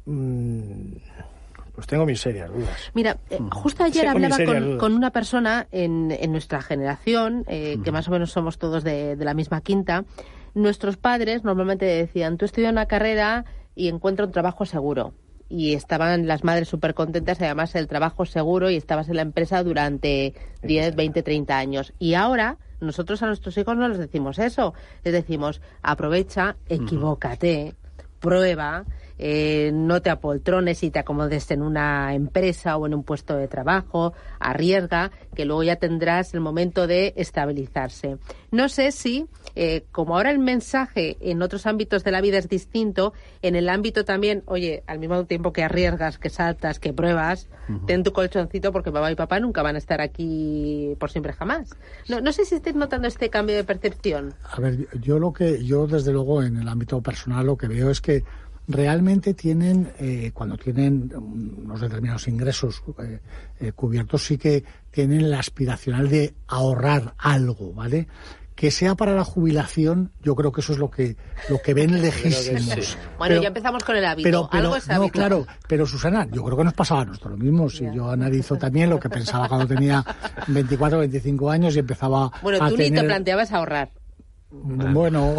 Mm, 0.06 0.96
pues 1.74 1.88
tengo 1.88 2.06
mis 2.06 2.22
serias 2.22 2.52
dudas. 2.52 2.92
Mira, 2.94 3.18
eh, 3.30 3.40
justo 3.52 3.84
ayer 3.84 4.08
hablaba 4.08 4.38
con, 4.78 4.94
una 4.94 5.12
persona 5.12 5.68
en, 5.72 6.12
en 6.12 6.32
nuestra 6.32 6.62
generación, 6.62 7.46
eh, 7.48 7.78
que 7.84 7.92
más 7.92 8.08
o 8.08 8.12
menos 8.12 8.32
somos 8.32 8.58
todos 8.58 8.84
de, 8.84 9.16
de 9.16 9.26
la 9.26 9.34
misma 9.34 9.62
quinta. 9.62 10.06
Nuestros 10.54 10.98
padres 10.98 11.44
normalmente 11.44 11.86
decían, 11.86 12.38
tú 12.38 12.46
estudia 12.46 12.70
una 12.70 12.86
carrera 12.86 13.46
y 13.76 13.88
encuentra 13.88 14.26
un 14.26 14.32
trabajo 14.32 14.66
seguro. 14.66 15.14
Y 15.50 15.74
estaban 15.74 16.28
las 16.28 16.44
madres 16.44 16.68
súper 16.68 16.94
contentas, 16.94 17.42
además 17.42 17.76
el 17.76 17.88
trabajo 17.88 18.26
seguro 18.26 18.70
y 18.70 18.76
estabas 18.76 19.10
en 19.10 19.18
la 19.18 19.22
empresa 19.24 19.64
durante 19.64 20.34
10, 20.62 20.96
20, 20.96 21.24
30 21.24 21.58
años. 21.58 21.94
Y 22.00 22.14
ahora 22.14 22.58
nosotros 22.80 23.22
a 23.24 23.28
nuestros 23.28 23.58
hijos 23.58 23.76
no 23.76 23.88
les 23.88 23.98
decimos 23.98 24.40
eso. 24.40 24.74
Les 25.04 25.14
decimos, 25.14 25.62
aprovecha, 25.82 26.56
equivócate, 26.70 27.76
prueba, 28.20 28.86
eh, 29.20 29.72
no 29.74 30.02
te 30.02 30.10
apoltrones 30.10 30.84
y 30.84 30.92
te 30.92 31.00
acomodes 31.00 31.50
en 31.52 31.62
una 31.62 32.14
empresa 32.14 32.78
o 32.78 32.86
en 32.86 32.94
un 32.94 33.04
puesto 33.04 33.36
de 33.38 33.48
trabajo, 33.48 34.14
arriesga, 34.40 35.12
que 35.36 35.46
luego 35.46 35.64
ya 35.64 35.76
tendrás 35.76 36.34
el 36.34 36.40
momento 36.40 36.88
de 36.88 37.14
estabilizarse. 37.16 38.18
No 38.52 38.70
sé 38.70 38.92
si, 38.92 39.28
eh, 39.56 39.84
como 39.92 40.16
ahora 40.16 40.32
el 40.32 40.40
mensaje 40.40 41.18
en 41.22 41.42
otros 41.42 41.66
ámbitos 41.66 42.04
de 42.04 42.12
la 42.12 42.22
vida 42.22 42.38
es 42.38 42.50
distinto, 42.50 43.14
en 43.42 43.56
el 43.56 43.70
ámbito 43.70 44.06
también, 44.06 44.44
oye, 44.46 44.84
al 44.88 45.00
mismo 45.00 45.26
tiempo 45.26 45.54
que 45.54 45.64
arriesgas, 45.64 46.18
que 46.18 46.30
saltas, 46.30 46.80
que 46.80 46.94
pruebas, 46.94 47.48
ten 47.88 48.04
tu 48.04 48.12
colchoncito 48.12 48.72
porque 48.72 48.92
mamá 48.92 49.12
y 49.12 49.16
papá 49.16 49.40
nunca 49.40 49.62
van 49.62 49.76
a 49.76 49.78
estar 49.78 50.02
aquí 50.02 50.96
por 51.00 51.10
siempre 51.10 51.34
jamás. 51.34 51.70
No, 52.10 52.22
no 52.22 52.32
sé 52.32 52.46
si 52.46 52.56
estáis 52.56 52.76
notando 52.76 53.08
este 53.08 53.30
cambio 53.30 53.56
de 53.56 53.64
percepción. 53.64 54.34
A 54.44 54.60
ver, 54.60 54.88
yo 55.00 55.20
lo 55.20 55.34
que, 55.34 55.64
yo 55.64 55.88
desde 55.88 56.12
luego 56.12 56.44
en 56.44 56.58
el 56.58 56.68
ámbito 56.68 57.02
personal 57.02 57.46
lo 57.46 57.58
que 57.58 57.68
veo 57.68 57.90
es 57.90 58.02
que 58.02 58.24
realmente 58.68 59.34
tienen, 59.34 59.92
eh, 60.00 60.32
cuando 60.34 60.58
tienen 60.58 61.12
unos 61.16 61.82
determinados 61.82 62.28
ingresos 62.28 62.82
eh, 63.04 63.20
eh, 63.60 63.72
cubiertos, 63.74 64.24
sí 64.26 64.38
que 64.38 64.64
tienen 64.92 65.30
la 65.30 65.40
aspiracional 65.40 66.10
de 66.10 66.34
ahorrar 66.48 67.14
algo, 67.18 67.74
¿vale? 67.74 68.08
Que 68.56 68.70
sea 68.70 68.94
para 68.94 69.16
la 69.16 69.24
jubilación, 69.24 70.12
yo 70.22 70.36
creo 70.36 70.52
que 70.52 70.62
eso 70.62 70.74
es 70.74 70.78
lo 70.80 70.92
que 70.92 71.18
lo 71.50 71.60
que 71.62 71.74
ven 71.74 72.02
lejísimos. 72.02 72.96
Bueno, 73.18 73.34
Pero- 73.34 73.42
ya 73.42 73.48
empezamos 73.48 73.84
con 73.84 73.96
el 73.96 74.06
hábito. 74.06 74.24
pero, 74.28 74.48
pero 74.52 74.64
Algo 74.66 74.76
es 74.76 74.88
no, 74.88 74.94
hábito. 74.96 75.12
claro, 75.12 75.48
pero 75.68 75.86
Susana, 75.88 76.28
yo 76.32 76.44
creo 76.44 76.58
que 76.58 76.64
nos 76.64 76.74
pasaba 76.76 77.02
a 77.02 77.06
nosotros 77.06 77.32
lo 77.32 77.38
mismo. 77.44 77.68
Si 77.70 77.84
yo 77.94 78.12
analizo 78.12 78.56
también 78.56 78.90
lo 78.92 79.00
que 79.00 79.10
pensaba 79.10 79.50
cuando 79.50 79.68
tenía 79.68 80.06
24, 80.48 81.00
25 81.00 81.50
años 81.50 81.76
y 81.76 81.80
empezaba 81.80 82.32
Bueno, 82.44 82.64
a 82.64 82.70
tú 82.70 82.78
ni 82.78 82.92
te 82.92 83.04
planteabas 83.04 83.52
ahorrar. 83.52 83.90
Bueno, 84.94 85.36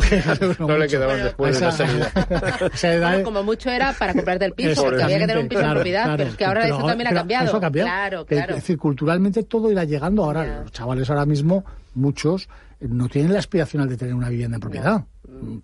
No 0.59 0.77
le 0.79 0.89
quedaban 0.89 1.23
después 1.23 1.59
de 1.61 1.67
Esa- 1.69 1.85
la 1.85 1.89
salida. 1.89 2.69
esa 2.75 2.93
edad- 2.93 3.09
Bueno, 3.13 3.25
como 3.25 3.43
mucho 3.45 3.71
era 3.71 3.93
para 3.93 4.13
comprarte 4.13 4.45
el 4.47 4.53
piso, 4.53 4.83
porque 4.85 5.03
había 5.03 5.19
que 5.19 5.27
tener 5.27 5.39
un 5.43 5.49
piso 5.49 5.61
en 5.61 5.65
Claro, 5.67 5.79
propiedad, 5.81 6.03
claro. 6.05 6.17
pero 6.19 6.31
es 6.31 6.37
que 6.37 6.45
ahora 6.45 6.67
eso 6.69 6.85
también 6.87 7.07
ha 7.09 7.15
cambiado. 7.15 7.45
Eso 7.47 7.57
ha 7.57 7.61
cambiado. 7.61 7.89
Claro, 7.89 8.27
Que- 8.27 8.35
claro. 8.37 8.51
Es 8.51 8.57
decir, 8.63 8.79
culturalmente 8.79 9.43
todo 9.45 9.71
irá 9.71 9.85
llegando. 9.85 10.25
Ahora, 10.25 10.63
los 10.63 10.73
chavales 10.73 11.09
ahora 11.11 11.27
mismo, 11.27 11.65
muchos, 11.95 12.49
no 12.81 13.09
tienen 13.09 13.33
la 13.33 13.39
aspiracional 13.39 13.89
de 13.89 13.97
tener 13.97 14.15
una 14.15 14.29
vivienda 14.29 14.57
en 14.57 14.61
propiedad. 14.61 15.05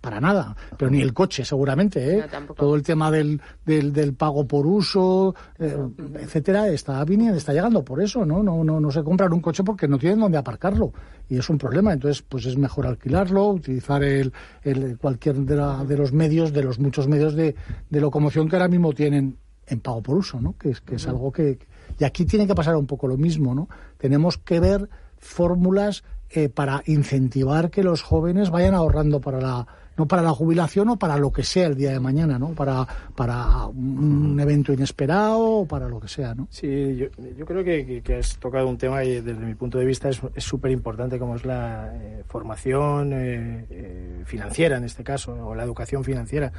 Para 0.01 0.19
nada. 0.19 0.55
Pero 0.77 0.89
ni 0.91 1.01
el 1.01 1.13
coche, 1.13 1.43
seguramente. 1.45 1.99
¿eh? 2.17 2.21
todo 2.55 2.75
el 2.75 2.83
tema 2.83 3.09
del, 3.11 3.41
del, 3.65 3.91
del 3.93 4.13
pago 4.13 4.45
por 4.47 4.65
uso, 4.67 5.35
eh, 5.59 5.75
etcétera, 6.15 6.67
está 6.69 7.03
viniendo, 7.05 7.37
está 7.37 7.53
llegando 7.53 7.83
por 7.83 8.01
eso, 8.01 8.25
¿no? 8.25 8.41
No, 8.43 8.63
no, 8.63 8.79
no 8.79 8.91
se 8.91 9.03
compran 9.03 9.33
un 9.33 9.41
coche 9.41 9.63
porque 9.63 9.87
no 9.87 9.97
tienen 9.97 10.19
dónde 10.19 10.37
aparcarlo. 10.37 10.91
Y 11.29 11.37
es 11.37 11.49
un 11.49 11.57
problema. 11.57 11.93
Entonces, 11.93 12.21
pues 12.21 12.45
es 12.45 12.57
mejor 12.57 12.87
alquilarlo, 12.87 13.47
utilizar 13.49 14.03
el, 14.03 14.31
el 14.63 14.97
cualquier 14.97 15.35
de, 15.37 15.55
la- 15.55 15.83
de 15.83 15.97
los 15.97 16.11
medios, 16.13 16.51
de 16.53 16.63
los 16.63 16.79
muchos 16.79 17.07
medios 17.07 17.33
de, 17.35 17.55
de 17.89 18.01
locomoción 18.01 18.49
que 18.49 18.55
ahora 18.55 18.67
mismo 18.67 18.93
tienen 18.93 19.37
en 19.67 19.79
pago 19.79 20.01
por 20.01 20.17
uso, 20.17 20.41
¿no? 20.41 20.55
Que 20.57 20.69
es, 20.71 20.81
que 20.81 20.95
es 20.95 21.07
algo 21.07 21.31
que... 21.31 21.57
Y 21.99 22.03
aquí 22.03 22.25
tiene 22.25 22.47
que 22.47 22.55
pasar 22.55 22.75
un 22.75 22.87
poco 22.87 23.07
lo 23.07 23.15
mismo, 23.17 23.53
¿no? 23.55 23.69
Tenemos 23.97 24.37
que 24.37 24.59
ver 24.59 24.89
fórmulas 25.17 26.03
eh, 26.33 26.49
para 26.49 26.83
incentivar 26.85 27.69
que 27.69 27.83
los 27.83 28.01
jóvenes 28.01 28.49
vayan 28.49 28.73
ahorrando 28.75 29.19
para 29.21 29.39
la 29.41 29.67
no 29.97 30.07
para 30.07 30.21
la 30.21 30.31
jubilación 30.31 30.87
o 30.89 30.95
para 30.97 31.17
lo 31.17 31.31
que 31.33 31.43
sea 31.43 31.67
el 31.67 31.75
día 31.75 31.91
de 31.91 31.99
mañana, 31.99 32.39
¿no? 32.39 32.51
Para, 32.55 32.87
para 33.15 33.65
un 33.67 34.39
evento 34.39 34.71
inesperado 34.71 35.39
o 35.41 35.65
para 35.67 35.89
lo 35.89 35.99
que 35.99 36.07
sea, 36.07 36.33
¿no? 36.33 36.47
Sí, 36.49 36.95
yo, 36.95 37.07
yo 37.37 37.45
creo 37.45 37.63
que, 37.63 38.01
que- 38.01 38.15
has 38.15 38.37
tocado 38.37 38.67
un 38.69 38.77
tema 38.77 39.03
y 39.03 39.19
desde 39.19 39.45
mi 39.45 39.53
punto 39.53 39.77
de 39.77 39.85
vista 39.85 40.09
es 40.09 40.21
súper 40.37 40.71
importante 40.71 41.19
como 41.19 41.35
es 41.35 41.45
la 41.45 41.91
eh, 41.93 42.23
formación 42.25 43.11
eh, 43.13 43.65
eh, 43.69 44.21
financiera 44.25 44.77
en 44.77 44.85
este 44.85 45.03
caso 45.03 45.33
o 45.33 45.53
la 45.55 45.63
educación 45.63 46.03
financiera. 46.05 46.53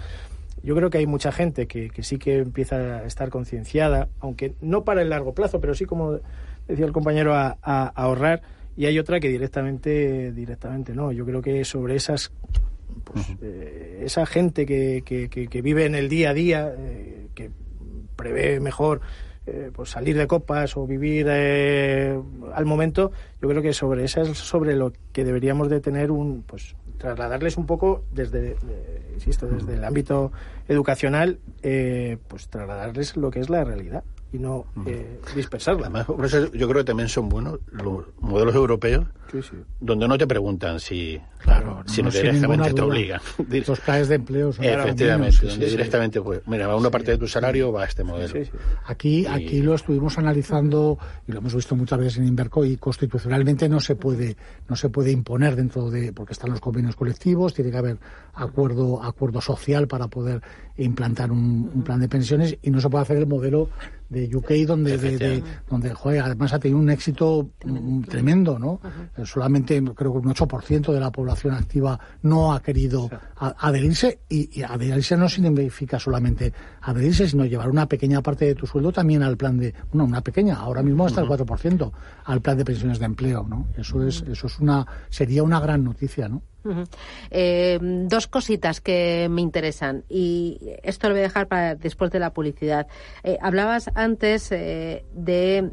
Yo 0.63 0.77
creo 0.77 0.91
que 0.91 0.99
hay 0.99 1.07
mucha 1.07 1.33
gente 1.33 1.67
que, 1.67 1.89
que 1.89 2.03
sí 2.03 2.19
que 2.19 2.39
empieza 2.39 2.77
a 2.77 3.05
estar 3.07 3.31
concienciada, 3.31 4.09
aunque 4.21 4.55
no 4.61 4.85
para 4.85 5.01
el 5.03 5.09
largo 5.09 5.33
plazo, 5.35 5.59
pero 5.59 5.75
sí 5.75 5.87
como 5.87 6.19
decía 6.69 6.85
el 6.85 6.93
compañero 6.93 7.35
a 7.35 7.57
ahorrar 7.97 8.43
y 8.77 8.87
hay 8.87 8.99
otra 8.99 9.21
que 9.21 9.29
directamente 9.29 10.33
directamente 10.33 10.95
no. 10.95 11.13
Yo 11.13 11.25
creo 11.27 11.43
que 11.43 11.65
sobre 11.65 11.97
esas 11.97 12.33
pues, 13.05 13.27
eh, 13.43 14.03
esa 14.05 14.27
gente 14.27 14.67
que, 14.67 15.03
que, 15.05 15.29
que- 15.29 15.49
que 15.49 15.63
vive 15.63 15.85
en 15.87 15.95
el 15.95 16.09
día 16.09 16.31
a 16.31 16.35
día, 16.35 16.75
eh, 16.77 17.27
que 17.35 17.51
prevé 18.17 18.61
mejor 18.61 19.01
eh, 19.47 19.71
pues 19.75 19.91
salir 19.91 20.17
de 20.17 20.27
copas 20.27 20.77
o 20.77 20.87
vivir 20.87 21.27
eh, 21.29 22.17
al 22.55 22.65
momento, 22.65 23.11
yo 23.41 23.49
creo 23.49 23.61
que 23.63 23.73
sobre 23.73 24.05
eso 24.05 24.21
es 24.23 24.39
sobre 24.39 24.77
lo 24.77 24.93
que 25.13 25.25
deberíamos 25.25 25.69
de 25.69 25.81
tener 25.81 26.11
un, 26.13 26.43
pues 26.43 26.77
trasladarles 26.99 27.57
un 27.57 27.67
poco 27.67 28.05
desde, 28.13 28.51
eh, 28.53 28.57
insisto, 29.15 29.49
desde 29.49 29.75
el 29.75 29.83
ámbito 29.85 30.31
educacional, 30.69 31.41
eh, 31.65 32.19
pues 32.29 32.47
trasladarles 32.49 33.17
lo 33.17 33.31
que 33.33 33.41
es 33.41 33.51
la 33.51 33.65
realidad 33.65 34.05
y 34.33 34.39
no 34.39 34.67
eh, 34.87 35.21
dispersarla. 35.35 35.83
Además, 35.83 36.07
por 36.07 36.25
eso 36.25 36.51
yo 36.53 36.69
creo 36.69 36.81
que 36.81 36.85
también 36.85 37.09
son 37.09 37.29
buenos 37.29 37.61
los 37.71 38.05
modelos 38.21 38.55
europeos 38.55 39.07
Sí, 39.31 39.41
sí. 39.43 39.57
donde 39.81 40.07
no 40.07 40.19
te 40.19 40.27
preguntan 40.27 40.79
si, 40.79 41.19
Claro, 41.39 41.83
si 41.87 42.03
no, 42.03 42.11
directamente 42.11 42.73
te 42.75 42.83
obligan. 42.83 43.21
Los 43.67 43.81
planes 43.81 44.09
de 44.09 44.17
empleo 44.17 44.53
son 44.53 44.65
Efectivamente, 44.65 45.37
Sí, 45.39 45.47
donde 45.47 45.67
directamente, 45.67 46.21
pues, 46.21 46.43
mira, 46.47 46.67
va 46.67 46.77
una 46.77 46.91
parte 46.91 47.13
de 47.13 47.19
tu 47.19 47.27
salario, 47.27 47.73
va 47.73 47.83
a 47.83 47.87
este 47.87 48.05
modelo. 48.05 48.33
Aquí, 48.85 49.27
aquí 49.27 49.63
lo 49.63 49.75
estuvimos 49.75 50.19
analizando 50.19 50.99
y 51.27 51.33
lo 51.33 51.39
hemos 51.39 51.55
visto 51.55 51.75
muchas 51.75 51.99
veces 51.99 52.19
en 52.19 52.27
Inverco 52.27 52.65
y 52.65 52.77
constitucionalmente 52.77 53.69
no 53.69 53.81
se 53.81 53.97
puede, 53.97 54.37
no 54.69 54.77
se 54.77 54.91
puede 54.91 55.11
imponer 55.11 55.57
dentro 55.57 55.91
de, 55.91 56.13
porque 56.13 56.35
están 56.35 56.51
los 56.51 56.61
convenios 56.61 56.95
colectivos, 56.95 57.55
tiene 57.55 57.71
que 57.71 57.79
haber 57.79 57.99
acuerdo, 58.35 59.03
acuerdo 59.03 59.41
social 59.41 59.89
para 59.89 60.09
poder 60.09 60.43
implantar 60.77 61.33
un, 61.33 61.71
un 61.75 61.83
plan 61.83 62.01
de 62.01 62.09
pensiones 62.09 62.59
y 62.63 62.71
no 62.71 62.81
se 62.81 62.89
puede 62.91 63.03
hacer 63.03 63.17
el 63.17 63.27
modelo 63.27 63.69
de 64.13 64.37
UK 64.37 64.51
donde, 64.67 64.97
de- 64.99 65.19
de- 65.19 65.43
donde 65.69 65.93
joder, 65.95 66.23
además 66.23 66.53
ha 66.53 66.59
tenido 66.59 66.79
un 66.79 66.91
éxito 66.91 67.49
mm, 67.65 68.03
tremendo, 68.03 68.59
¿no? 68.59 68.79
Solamente 69.25 69.83
creo 69.95 70.13
que 70.13 70.19
un 70.19 70.35
8% 70.35 70.93
de 70.93 71.01
la 71.01 71.11
población 71.11 71.55
activa 71.55 71.99
no 72.23 72.53
ha 72.53 72.61
querido 72.63 73.11
a- 73.37 73.55
adherirse 73.59 74.21
y, 74.29 74.61
y 74.61 74.63
adherirse 74.63 75.17
no 75.17 75.29
significa 75.29 75.99
solamente 75.99 76.53
adherirse, 76.83 77.29
sino 77.29 77.45
llevar 77.45 77.69
una 77.71 77.87
pequeña 77.87 78.23
parte 78.23 78.45
de 78.45 78.55
tu 78.55 78.67
sueldo 78.67 78.93
también 78.93 79.23
al 79.23 79.37
plan 79.37 79.59
de, 79.59 79.75
bueno, 79.91 80.05
una 80.05 80.21
pequeña, 80.21 80.57
ahora 80.57 80.83
mismo 80.83 81.07
hasta 81.07 81.21
el 81.23 81.27
4%, 81.29 81.91
al 82.25 82.41
plan 82.41 82.59
de 82.59 82.65
pensiones 82.65 82.99
de 82.99 83.07
empleo, 83.07 83.47
¿no? 83.49 83.67
Eso 83.77 84.07
es, 84.07 84.23
eso 84.29 84.47
es 84.47 84.59
una, 84.61 84.87
sería 85.09 85.43
una 85.43 85.59
gran 85.61 85.83
noticia, 85.85 86.29
¿no? 86.29 86.43
Eh, 87.31 87.79
dos 87.81 88.27
cositas 88.29 88.81
que 88.81 89.29
me 89.29 89.43
interesan 89.43 90.05
y 90.09 90.59
esto 90.83 91.09
lo 91.09 91.15
voy 91.15 91.21
a 91.21 91.25
dejar 91.25 91.49
para 91.49 91.75
después 91.75 92.11
de 92.11 92.21
la 92.21 92.33
publicidad. 92.33 92.87
Eh, 93.25 93.39
hablabas 93.41 93.91
antes 93.95 94.53
eh, 94.53 95.05
de 95.13 95.71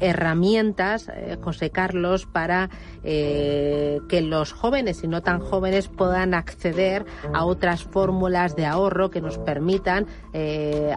herramientas, 0.00 1.10
José 1.42 1.70
Carlos, 1.70 2.26
para 2.26 2.70
que 3.02 4.20
los 4.22 4.52
jóvenes 4.52 5.02
y 5.02 5.08
no 5.08 5.22
tan 5.22 5.40
jóvenes 5.40 5.88
puedan 5.88 6.34
acceder 6.34 7.04
a 7.32 7.44
otras 7.44 7.84
fórmulas 7.84 8.54
de 8.54 8.66
ahorro 8.66 9.10
que 9.10 9.20
nos 9.20 9.38
permitan 9.38 10.06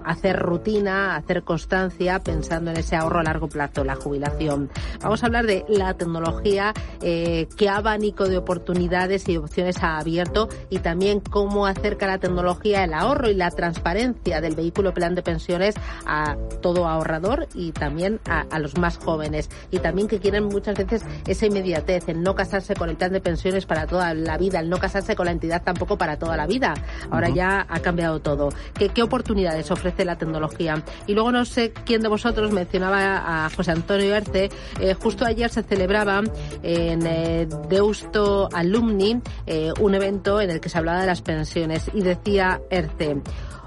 hacer 0.03 0.39
rutina, 0.39 1.15
hacer 1.15 1.43
constancia 1.43 2.19
pensando 2.19 2.71
en 2.71 2.77
ese 2.77 2.95
ahorro 2.95 3.19
a 3.19 3.23
largo 3.23 3.47
plazo, 3.47 3.83
la 3.83 3.95
jubilación. 3.95 4.69
Vamos 5.01 5.23
a 5.23 5.27
hablar 5.27 5.45
de 5.45 5.65
la 5.67 5.93
tecnología, 5.93 6.73
qué 6.99 7.69
abanico 7.69 8.27
de 8.27 8.37
oportunidades 8.37 9.27
y 9.29 9.30
opciones 9.37 9.81
ha 9.83 9.97
abierto 9.97 10.49
y 10.69 10.79
también 10.79 11.19
cómo 11.19 11.65
acerca 11.65 12.07
la 12.07 12.17
tecnología 12.17 12.83
el 12.83 12.93
ahorro 12.93 13.29
y 13.29 13.35
la 13.35 13.51
transparencia 13.51 14.41
del 14.41 14.55
vehículo 14.55 14.93
plan 14.93 15.15
de 15.15 15.21
pensiones 15.21 15.75
a 16.05 16.35
todo 16.61 16.87
ahorrador 16.87 17.47
y 17.53 17.71
también 17.71 18.19
a, 18.27 18.41
a 18.49 18.59
los 18.59 18.77
más 18.77 18.97
jóvenes 18.97 19.49
y 19.71 19.79
también 19.79 20.07
que 20.07 20.19
quieren 20.19 20.45
muchas 20.45 20.77
veces 20.77 21.03
esa 21.27 21.45
inmediatez, 21.45 22.07
el 22.09 22.21
no 22.21 22.35
casarse 22.35 22.75
con 22.75 22.89
el 22.89 22.97
plan 22.97 23.11
de 23.11 23.21
pensiones 23.21 23.65
para 23.65 23.87
toda 23.87 24.13
la 24.13 24.37
vida, 24.37 24.59
el 24.59 24.69
no 24.69 24.77
casarse 24.77 25.15
con 25.15 25.25
la 25.25 25.31
entidad 25.31 25.63
tampoco 25.63 25.97
para 25.97 26.17
toda 26.17 26.37
la 26.37 26.47
vida. 26.47 26.73
Ahora 27.09 27.29
ya 27.29 27.65
ha 27.69 27.79
cambiado 27.79 28.19
todo. 28.19 28.49
¿Qué, 28.73 28.89
qué 28.89 29.03
oportunidades 29.03 29.71
ofrece 29.71 30.05
la 30.05 30.17
tecnología? 30.17 30.83
Y 31.07 31.13
luego 31.13 31.31
no 31.31 31.45
sé 31.45 31.71
quién 31.85 32.01
de 32.01 32.09
vosotros 32.09 32.51
mencionaba 32.51 33.45
a 33.45 33.49
José 33.49 33.71
Antonio 33.71 34.15
Arce. 34.15 34.49
eh, 34.79 34.93
justo 34.93 35.25
ayer 35.25 35.49
se 35.49 35.63
celebraba 35.63 36.21
en 36.63 37.05
eh, 37.05 37.47
Deusto 37.69 38.49
Alumni 38.53 39.20
eh, 39.45 39.71
un 39.79 39.95
evento 39.95 40.41
en 40.41 40.49
el 40.49 40.59
que 40.59 40.69
se 40.69 40.77
hablaba 40.77 41.01
de 41.01 41.07
las 41.07 41.21
pensiones 41.21 41.89
y 41.93 42.01
decía 42.01 42.61
ERCE, 42.69 43.21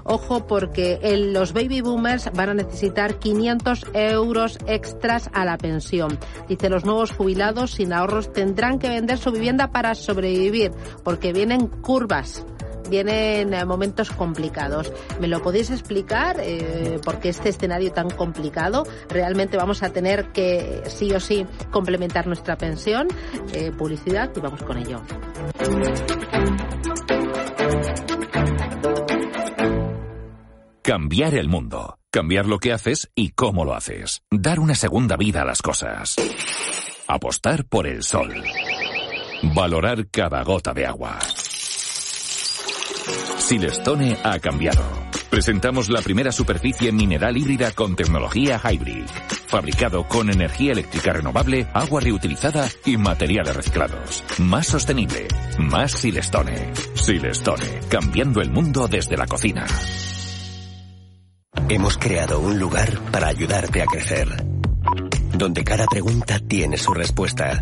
Ojo 0.07 0.45
porque 0.45 0.99
los 1.33 1.51
baby 1.51 1.81
boomers 1.81 2.29
van 2.31 2.49
a 2.49 2.53
necesitar 2.53 3.17
500 3.17 3.87
euros 3.93 4.59
extras 4.67 5.31
a 5.33 5.45
la 5.45 5.57
pensión. 5.57 6.19
Dice, 6.47 6.69
los 6.69 6.85
nuevos 6.85 7.11
jubilados 7.11 7.71
sin 7.71 7.91
ahorros 7.91 8.31
tendrán 8.31 8.77
que 8.77 8.87
vender 8.87 9.17
su 9.17 9.31
vivienda 9.31 9.71
para 9.71 9.95
sobrevivir 9.95 10.71
porque 11.03 11.33
vienen 11.33 11.65
curvas 11.65 12.45
vienen 12.89 13.53
eh, 13.53 13.65
momentos 13.65 14.11
complicados. 14.11 14.91
¿Me 15.19 15.27
lo 15.27 15.41
podéis 15.41 15.71
explicar? 15.71 16.37
Eh, 16.39 16.99
porque 17.03 17.29
este 17.29 17.49
escenario 17.49 17.91
tan 17.91 18.09
complicado, 18.09 18.83
realmente 19.09 19.57
vamos 19.57 19.83
a 19.83 19.89
tener 19.89 20.31
que 20.31 20.83
sí 20.87 21.11
o 21.11 21.19
sí 21.19 21.45
complementar 21.71 22.27
nuestra 22.27 22.57
pensión. 22.57 23.07
Eh, 23.53 23.71
publicidad 23.71 24.31
y 24.35 24.39
vamos 24.39 24.63
con 24.63 24.77
ello. 24.77 25.01
Cambiar 30.81 31.33
el 31.33 31.49
mundo. 31.49 31.97
Cambiar 32.11 32.45
lo 32.45 32.59
que 32.59 32.71
haces 32.71 33.09
y 33.15 33.31
cómo 33.31 33.65
lo 33.65 33.73
haces. 33.73 34.21
Dar 34.31 34.59
una 34.59 34.75
segunda 34.75 35.17
vida 35.17 35.41
a 35.41 35.45
las 35.45 35.61
cosas. 35.61 36.15
Apostar 37.07 37.65
por 37.65 37.87
el 37.87 38.03
sol. 38.03 38.33
Valorar 39.53 40.07
cada 40.09 40.43
gota 40.43 40.73
de 40.73 40.85
agua. 40.85 41.19
Silestone 43.45 44.17
ha 44.23 44.39
cambiado. 44.39 44.81
Presentamos 45.29 45.87
la 45.89 46.01
primera 46.01 46.31
superficie 46.31 46.91
mineral 46.91 47.37
híbrida 47.37 47.69
con 47.73 47.95
tecnología 47.95 48.59
hybrid. 48.59 49.05
Fabricado 49.47 50.07
con 50.07 50.31
energía 50.31 50.71
eléctrica 50.71 51.13
renovable, 51.13 51.67
agua 51.71 52.01
reutilizada 52.01 52.67
y 52.85 52.97
materiales 52.97 53.55
reciclados. 53.55 54.23
Más 54.39 54.65
sostenible. 54.65 55.27
Más 55.59 55.91
Silestone. 55.91 56.73
Silestone. 56.95 57.81
Cambiando 57.87 58.41
el 58.41 58.49
mundo 58.49 58.87
desde 58.87 59.15
la 59.15 59.27
cocina. 59.27 59.67
Hemos 61.69 61.99
creado 61.99 62.39
un 62.39 62.57
lugar 62.57 62.99
para 63.11 63.27
ayudarte 63.27 63.83
a 63.83 63.85
crecer. 63.85 64.27
Donde 65.37 65.63
cada 65.63 65.85
pregunta 65.85 66.39
tiene 66.39 66.77
su 66.77 66.95
respuesta 66.95 67.61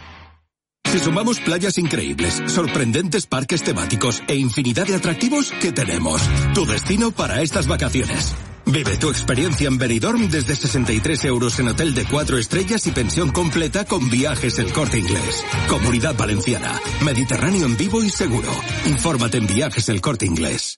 Si 0.91 0.99
sumamos 0.99 1.39
playas 1.39 1.77
increíbles, 1.77 2.41
sorprendentes 2.47 3.25
parques 3.25 3.63
temáticos 3.63 4.21
e 4.27 4.35
infinidad 4.35 4.85
de 4.85 4.95
atractivos, 4.95 5.53
¿qué 5.61 5.71
tenemos? 5.71 6.21
Tu 6.53 6.65
destino 6.65 7.11
para 7.11 7.41
estas 7.41 7.65
vacaciones. 7.65 8.35
Vive 8.65 8.97
tu 8.97 9.09
experiencia 9.09 9.69
en 9.69 9.77
Benidorm 9.77 10.29
desde 10.29 10.53
63 10.53 11.23
euros 11.25 11.57
en 11.59 11.69
hotel 11.69 11.93
de 11.93 12.03
4 12.03 12.37
estrellas 12.37 12.85
y 12.87 12.91
pensión 12.91 13.31
completa 13.31 13.85
con 13.85 14.09
viajes 14.09 14.59
el 14.59 14.73
corte 14.73 14.99
inglés. 14.99 15.45
Comunidad 15.69 16.15
Valenciana. 16.17 16.77
Mediterráneo 17.05 17.67
en 17.67 17.77
vivo 17.77 18.03
y 18.03 18.09
seguro. 18.09 18.51
Infórmate 18.85 19.37
en 19.37 19.47
viajes 19.47 19.87
el 19.87 20.01
corte 20.01 20.25
inglés. 20.25 20.77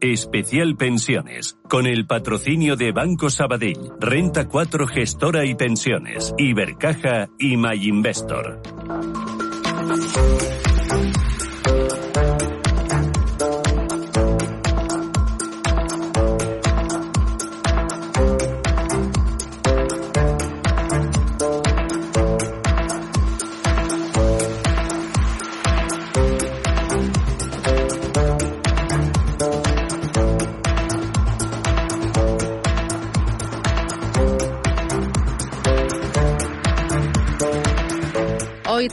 especial 0.00 0.76
pensiones, 0.76 1.56
con 1.68 1.86
el 1.86 2.06
patrocinio 2.06 2.76
de 2.76 2.92
Banco 2.92 3.30
Sabadell, 3.30 3.92
Renta 4.00 4.48
4 4.48 4.86
Gestora 4.86 5.44
y 5.44 5.54
Pensiones, 5.54 6.34
Ibercaja 6.38 7.28
y 7.38 7.56
MyInvestor. 7.56 8.60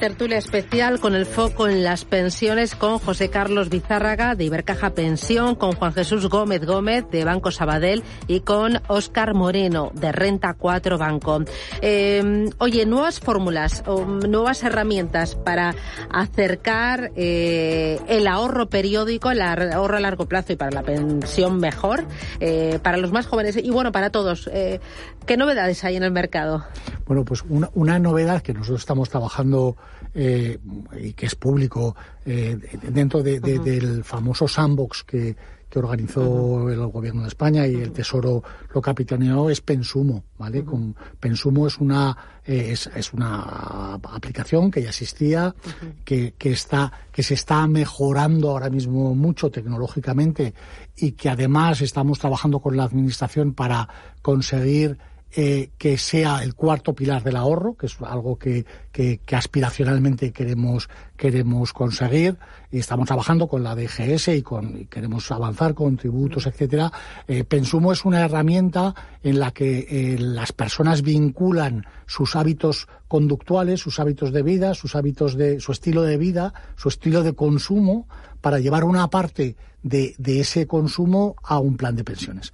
ser 0.04 0.13
especial 0.32 1.02
con 1.02 1.16
el 1.16 1.26
foco 1.26 1.68
en 1.68 1.84
las 1.84 2.06
pensiones 2.06 2.76
con 2.76 3.00
José 3.00 3.30
Carlos 3.30 3.70
Bizárraga 3.70 4.36
de 4.36 4.46
Ibercaja 4.46 4.92
Pensión, 4.92 5.56
con 5.56 5.74
Juan 5.74 5.92
Jesús 5.92 6.30
Gómez 6.30 6.66
Gómez 6.66 7.04
de 7.12 7.26
Banco 7.26 7.52
Sabadell 7.52 8.04
y 8.28 8.40
con 8.40 8.80
Óscar 8.88 9.34
Moreno 9.34 9.92
de 9.94 10.14
Renta 10.14 10.54
4 10.54 10.98
Banco. 10.98 11.44
Eh, 11.82 12.50
oye, 12.60 12.86
nuevas 12.86 13.20
fórmulas, 13.20 13.84
nuevas 13.88 14.64
herramientas 14.64 15.36
para 15.36 15.76
acercar 16.10 17.12
eh, 17.16 18.00
el 18.08 18.28
ahorro 18.28 18.70
periódico, 18.70 19.32
el 19.32 19.42
ahorro 19.42 19.98
a 19.98 20.00
largo 20.00 20.28
plazo 20.28 20.54
y 20.54 20.56
para 20.56 20.72
la 20.72 20.84
pensión 20.84 21.58
mejor, 21.58 22.06
eh, 22.40 22.80
para 22.82 22.98
los 22.98 23.12
más 23.12 23.26
jóvenes 23.26 23.58
y 23.58 23.70
bueno, 23.72 23.92
para 23.92 24.10
todos. 24.10 24.50
Eh, 24.54 24.80
¿Qué 25.26 25.38
novedades 25.38 25.84
hay 25.84 25.96
en 25.96 26.04
el 26.04 26.12
mercado? 26.12 26.66
Bueno, 27.06 27.26
pues 27.26 27.44
una 27.48 28.00
novedad 28.00 28.42
que 28.42 28.54
nosotros 28.54 28.82
estamos 28.82 29.10
trabajando 29.10 29.78
eh, 30.14 30.60
y 31.00 31.14
que 31.14 31.26
es 31.26 31.36
público 31.36 31.96
eh, 32.26 32.58
dentro 32.90 33.24
de, 33.24 33.40
de, 33.40 33.60
del 33.60 34.04
famoso 34.04 34.48
sandbox 34.48 35.04
que, 35.04 35.36
que 35.74 35.80
organizó 35.80 36.70
el 36.70 36.86
gobierno 36.86 37.24
de 37.24 37.30
España 37.30 37.66
y 37.66 37.74
el 37.74 37.92
Tesoro 37.92 38.44
lo 38.76 38.80
capitaneó 38.80 39.50
es 39.50 39.60
Pensumo, 39.62 40.24
¿vale? 40.38 40.64
Con 40.64 40.96
Pensumo 41.20 41.66
es 41.66 41.80
una 41.80 42.16
eh, 42.46 42.74
es, 42.74 42.86
es, 42.96 43.12
una 43.12 43.96
aplicación 43.96 44.70
que 44.70 44.84
ya 44.84 44.90
existía, 44.90 45.56
que, 46.06 46.36
que 46.38 46.52
está 46.52 46.92
que 47.12 47.24
se 47.24 47.34
está 47.34 47.66
mejorando 47.66 48.52
ahora 48.52 48.70
mismo 48.70 49.16
mucho 49.16 49.50
tecnológicamente 49.50 50.54
y 50.96 51.14
que 51.14 51.30
además 51.30 51.82
estamos 51.82 52.20
trabajando 52.20 52.60
con 52.60 52.78
la 52.78 52.84
administración 52.84 53.56
para 53.56 53.90
conseguir 54.22 55.00
eh, 55.36 55.72
que 55.80 55.98
sea 55.98 56.44
el 56.44 56.54
cuarto 56.54 56.94
pilar 56.94 57.24
del 57.24 57.38
ahorro, 57.38 57.76
que 57.76 57.88
es 57.88 57.98
algo 58.02 58.38
que, 58.38 58.66
aspiracionalmente 59.32 60.32
queremos, 60.32 60.90
queremos 61.18 61.74
conseguir, 61.74 62.38
y 62.72 62.78
estamos 62.78 63.08
trabajando 63.08 63.48
con 63.48 63.64
la 63.64 63.74
DGS 63.74 64.28
y, 64.28 64.44
con, 64.44 64.86
queremos 64.86 65.32
avanzar 65.32 65.74
con 65.74 65.98
tributos, 65.98 66.46
etcétera. 66.46 66.92
Eh, 67.28 67.44
Pensumo 67.46 67.92
es 67.92 68.06
una 68.06 68.22
herramienta 68.22 68.94
en 69.24 69.40
la 69.40 69.50
que 69.50 69.88
eh, 69.90 70.20
las 70.20 70.52
personas 70.52 71.02
vinculan 71.02 71.84
sus 72.06 72.36
hábitos 72.36 72.88
conductuales, 73.08 73.80
sus 73.80 74.00
hábitos 74.00 74.32
de 74.34 74.44
vida, 74.44 74.76
sus 74.76 74.96
hábitos 74.96 75.36
de, 75.36 75.60
su 75.60 75.72
estilo 75.72 76.04
de 76.04 76.18
vida, 76.18 76.54
su 76.76 76.90
estilo 76.90 77.24
de 77.24 77.34
consumo, 77.34 78.08
para 78.40 78.60
llevar 78.60 78.84
una 78.84 79.10
parte 79.10 79.56
de 79.82 80.16
ese 80.40 80.68
consumo 80.68 81.36
a 81.42 81.58
un 81.58 81.76
plan 81.76 81.96
de 81.96 82.04
pensiones 82.04 82.54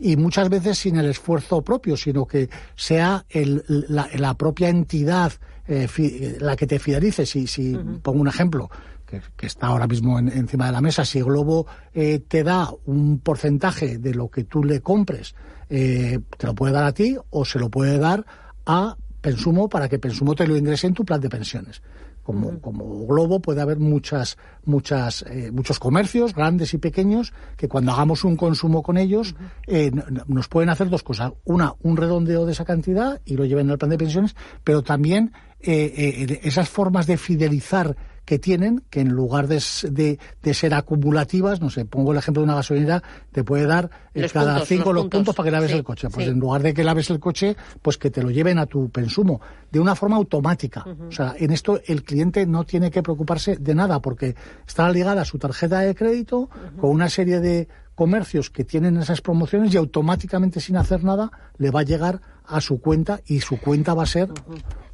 y 0.00 0.16
muchas 0.16 0.48
veces 0.48 0.78
sin 0.78 0.96
el 0.96 1.06
esfuerzo 1.06 1.62
propio, 1.62 1.96
sino 1.96 2.26
que 2.26 2.48
sea 2.74 3.24
el, 3.28 3.62
la, 3.68 4.08
la, 4.14 4.34
propia 4.34 4.68
entidad 4.68 5.32
eh, 5.68 5.86
fi, 5.88 6.36
la 6.40 6.56
que 6.56 6.66
te 6.66 6.78
fidelice. 6.78 7.26
Si, 7.26 7.46
si 7.46 7.74
uh 7.74 7.78
-huh. 7.78 8.00
pongo 8.00 8.20
un 8.20 8.28
ejemplo, 8.28 8.70
que, 9.06 9.20
que, 9.36 9.46
está 9.46 9.66
ahora 9.66 9.86
mismo 9.86 10.18
en, 10.18 10.28
encima 10.28 10.66
de 10.66 10.72
la 10.72 10.80
mesa, 10.80 11.04
si 11.04 11.20
Globo 11.20 11.66
eh, 11.92 12.20
te 12.26 12.42
da 12.42 12.70
un 12.86 13.18
porcentaje 13.18 13.98
de 13.98 14.14
lo 14.14 14.28
que 14.28 14.44
tú 14.44 14.64
le 14.64 14.80
compres, 14.80 15.34
eh, 15.68 16.18
te 16.38 16.46
lo 16.46 16.54
puede 16.54 16.72
dar 16.72 16.84
a 16.84 16.92
ti 16.92 17.16
o 17.30 17.44
se 17.44 17.58
lo 17.58 17.68
puede 17.68 17.98
dar 17.98 18.24
a 18.66 18.96
Pensumo 19.20 19.68
para 19.68 19.88
que 19.88 19.98
Pensumo 19.98 20.34
te 20.34 20.46
lo 20.46 20.56
ingrese 20.56 20.86
en 20.86 20.94
tu 20.94 21.04
plan 21.04 21.20
de 21.20 21.28
pensiones. 21.28 21.82
Como, 22.22 22.60
como 22.60 23.06
globo 23.06 23.40
puede 23.40 23.60
haber 23.60 23.78
muchas, 23.78 24.36
muchas, 24.64 25.22
eh, 25.28 25.50
muchos 25.52 25.78
comercios, 25.78 26.34
grandes 26.34 26.74
y 26.74 26.78
pequeños, 26.78 27.32
que 27.56 27.68
cuando 27.68 27.92
hagamos 27.92 28.24
un 28.24 28.36
consumo 28.36 28.82
con 28.82 28.98
ellos, 28.98 29.34
eh, 29.66 29.90
nos 30.26 30.48
pueden 30.48 30.70
hacer 30.70 30.90
dos 30.90 31.02
cosas. 31.02 31.32
Una, 31.44 31.74
un 31.82 31.96
redondeo 31.96 32.46
de 32.46 32.52
esa 32.52 32.64
cantidad 32.64 33.20
y 33.24 33.36
lo 33.36 33.44
lleven 33.44 33.70
al 33.70 33.78
plan 33.78 33.90
de 33.90 33.98
pensiones, 33.98 34.36
pero 34.64 34.82
también 34.82 35.32
eh, 35.62 35.92
eh, 35.94 36.40
esas 36.44 36.70
formas 36.70 37.06
de 37.06 37.18
fidelizar 37.18 37.94
que 38.24 38.38
tienen, 38.38 38.82
que 38.90 39.00
en 39.00 39.08
lugar 39.08 39.48
de, 39.48 39.62
de, 39.90 40.18
de 40.42 40.54
ser 40.54 40.74
acumulativas, 40.74 41.60
no 41.60 41.68
sé, 41.70 41.84
pongo 41.84 42.12
el 42.12 42.18
ejemplo 42.18 42.42
de 42.42 42.44
una 42.44 42.54
gasolinera, 42.54 43.02
te 43.32 43.42
puede 43.44 43.66
dar 43.66 43.90
eh, 44.14 44.28
cada 44.32 44.52
puntos, 44.54 44.68
cinco 44.68 44.92
los 44.92 45.02
puntos. 45.04 45.18
puntos 45.18 45.34
para 45.36 45.44
que 45.46 45.50
laves 45.50 45.70
Sí, 45.70 45.76
el 45.76 45.84
coche. 45.84 46.08
Pues 46.10 46.26
sí. 46.26 46.32
en 46.32 46.38
lugar 46.38 46.62
de 46.62 46.74
que 46.74 46.84
laves 46.84 47.10
el 47.10 47.18
coche, 47.18 47.56
pues 47.82 47.98
que 47.98 48.10
te 48.10 48.22
lo 48.22 48.30
lleven 48.30 48.58
a 48.58 48.66
tu 48.66 48.90
consumo, 48.90 49.40
de 49.70 49.80
una 49.80 49.94
forma 49.94 50.16
automática. 50.16 50.84
O 51.08 51.12
sea, 51.12 51.34
en 51.38 51.50
esto 51.50 51.80
el 51.86 52.04
cliente 52.04 52.46
no 52.46 52.64
tiene 52.64 52.90
que 52.90 53.02
preocuparse 53.02 53.56
de 53.56 53.74
nada, 53.74 54.00
porque 54.00 54.34
está 54.66 54.90
ligada 54.90 55.22
a 55.22 55.24
su 55.24 55.38
tarjeta 55.38 55.80
de 55.80 55.94
crédito 55.94 56.48
con 56.80 56.90
una 56.90 57.08
serie 57.08 57.40
de 57.40 57.68
comercios 57.94 58.48
que 58.48 58.64
tienen 58.64 58.96
esas 58.96 59.20
promociones 59.20 59.74
y 59.74 59.76
automáticamente 59.76 60.60
sin 60.60 60.76
hacer 60.76 61.04
nada 61.04 61.30
le 61.58 61.70
va 61.70 61.80
a 61.80 61.82
llegar 61.82 62.20
a 62.50 62.60
su 62.60 62.80
cuenta 62.80 63.20
y 63.26 63.40
su 63.40 63.58
cuenta 63.58 63.94
va 63.94 64.02
a 64.02 64.06
ser 64.06 64.28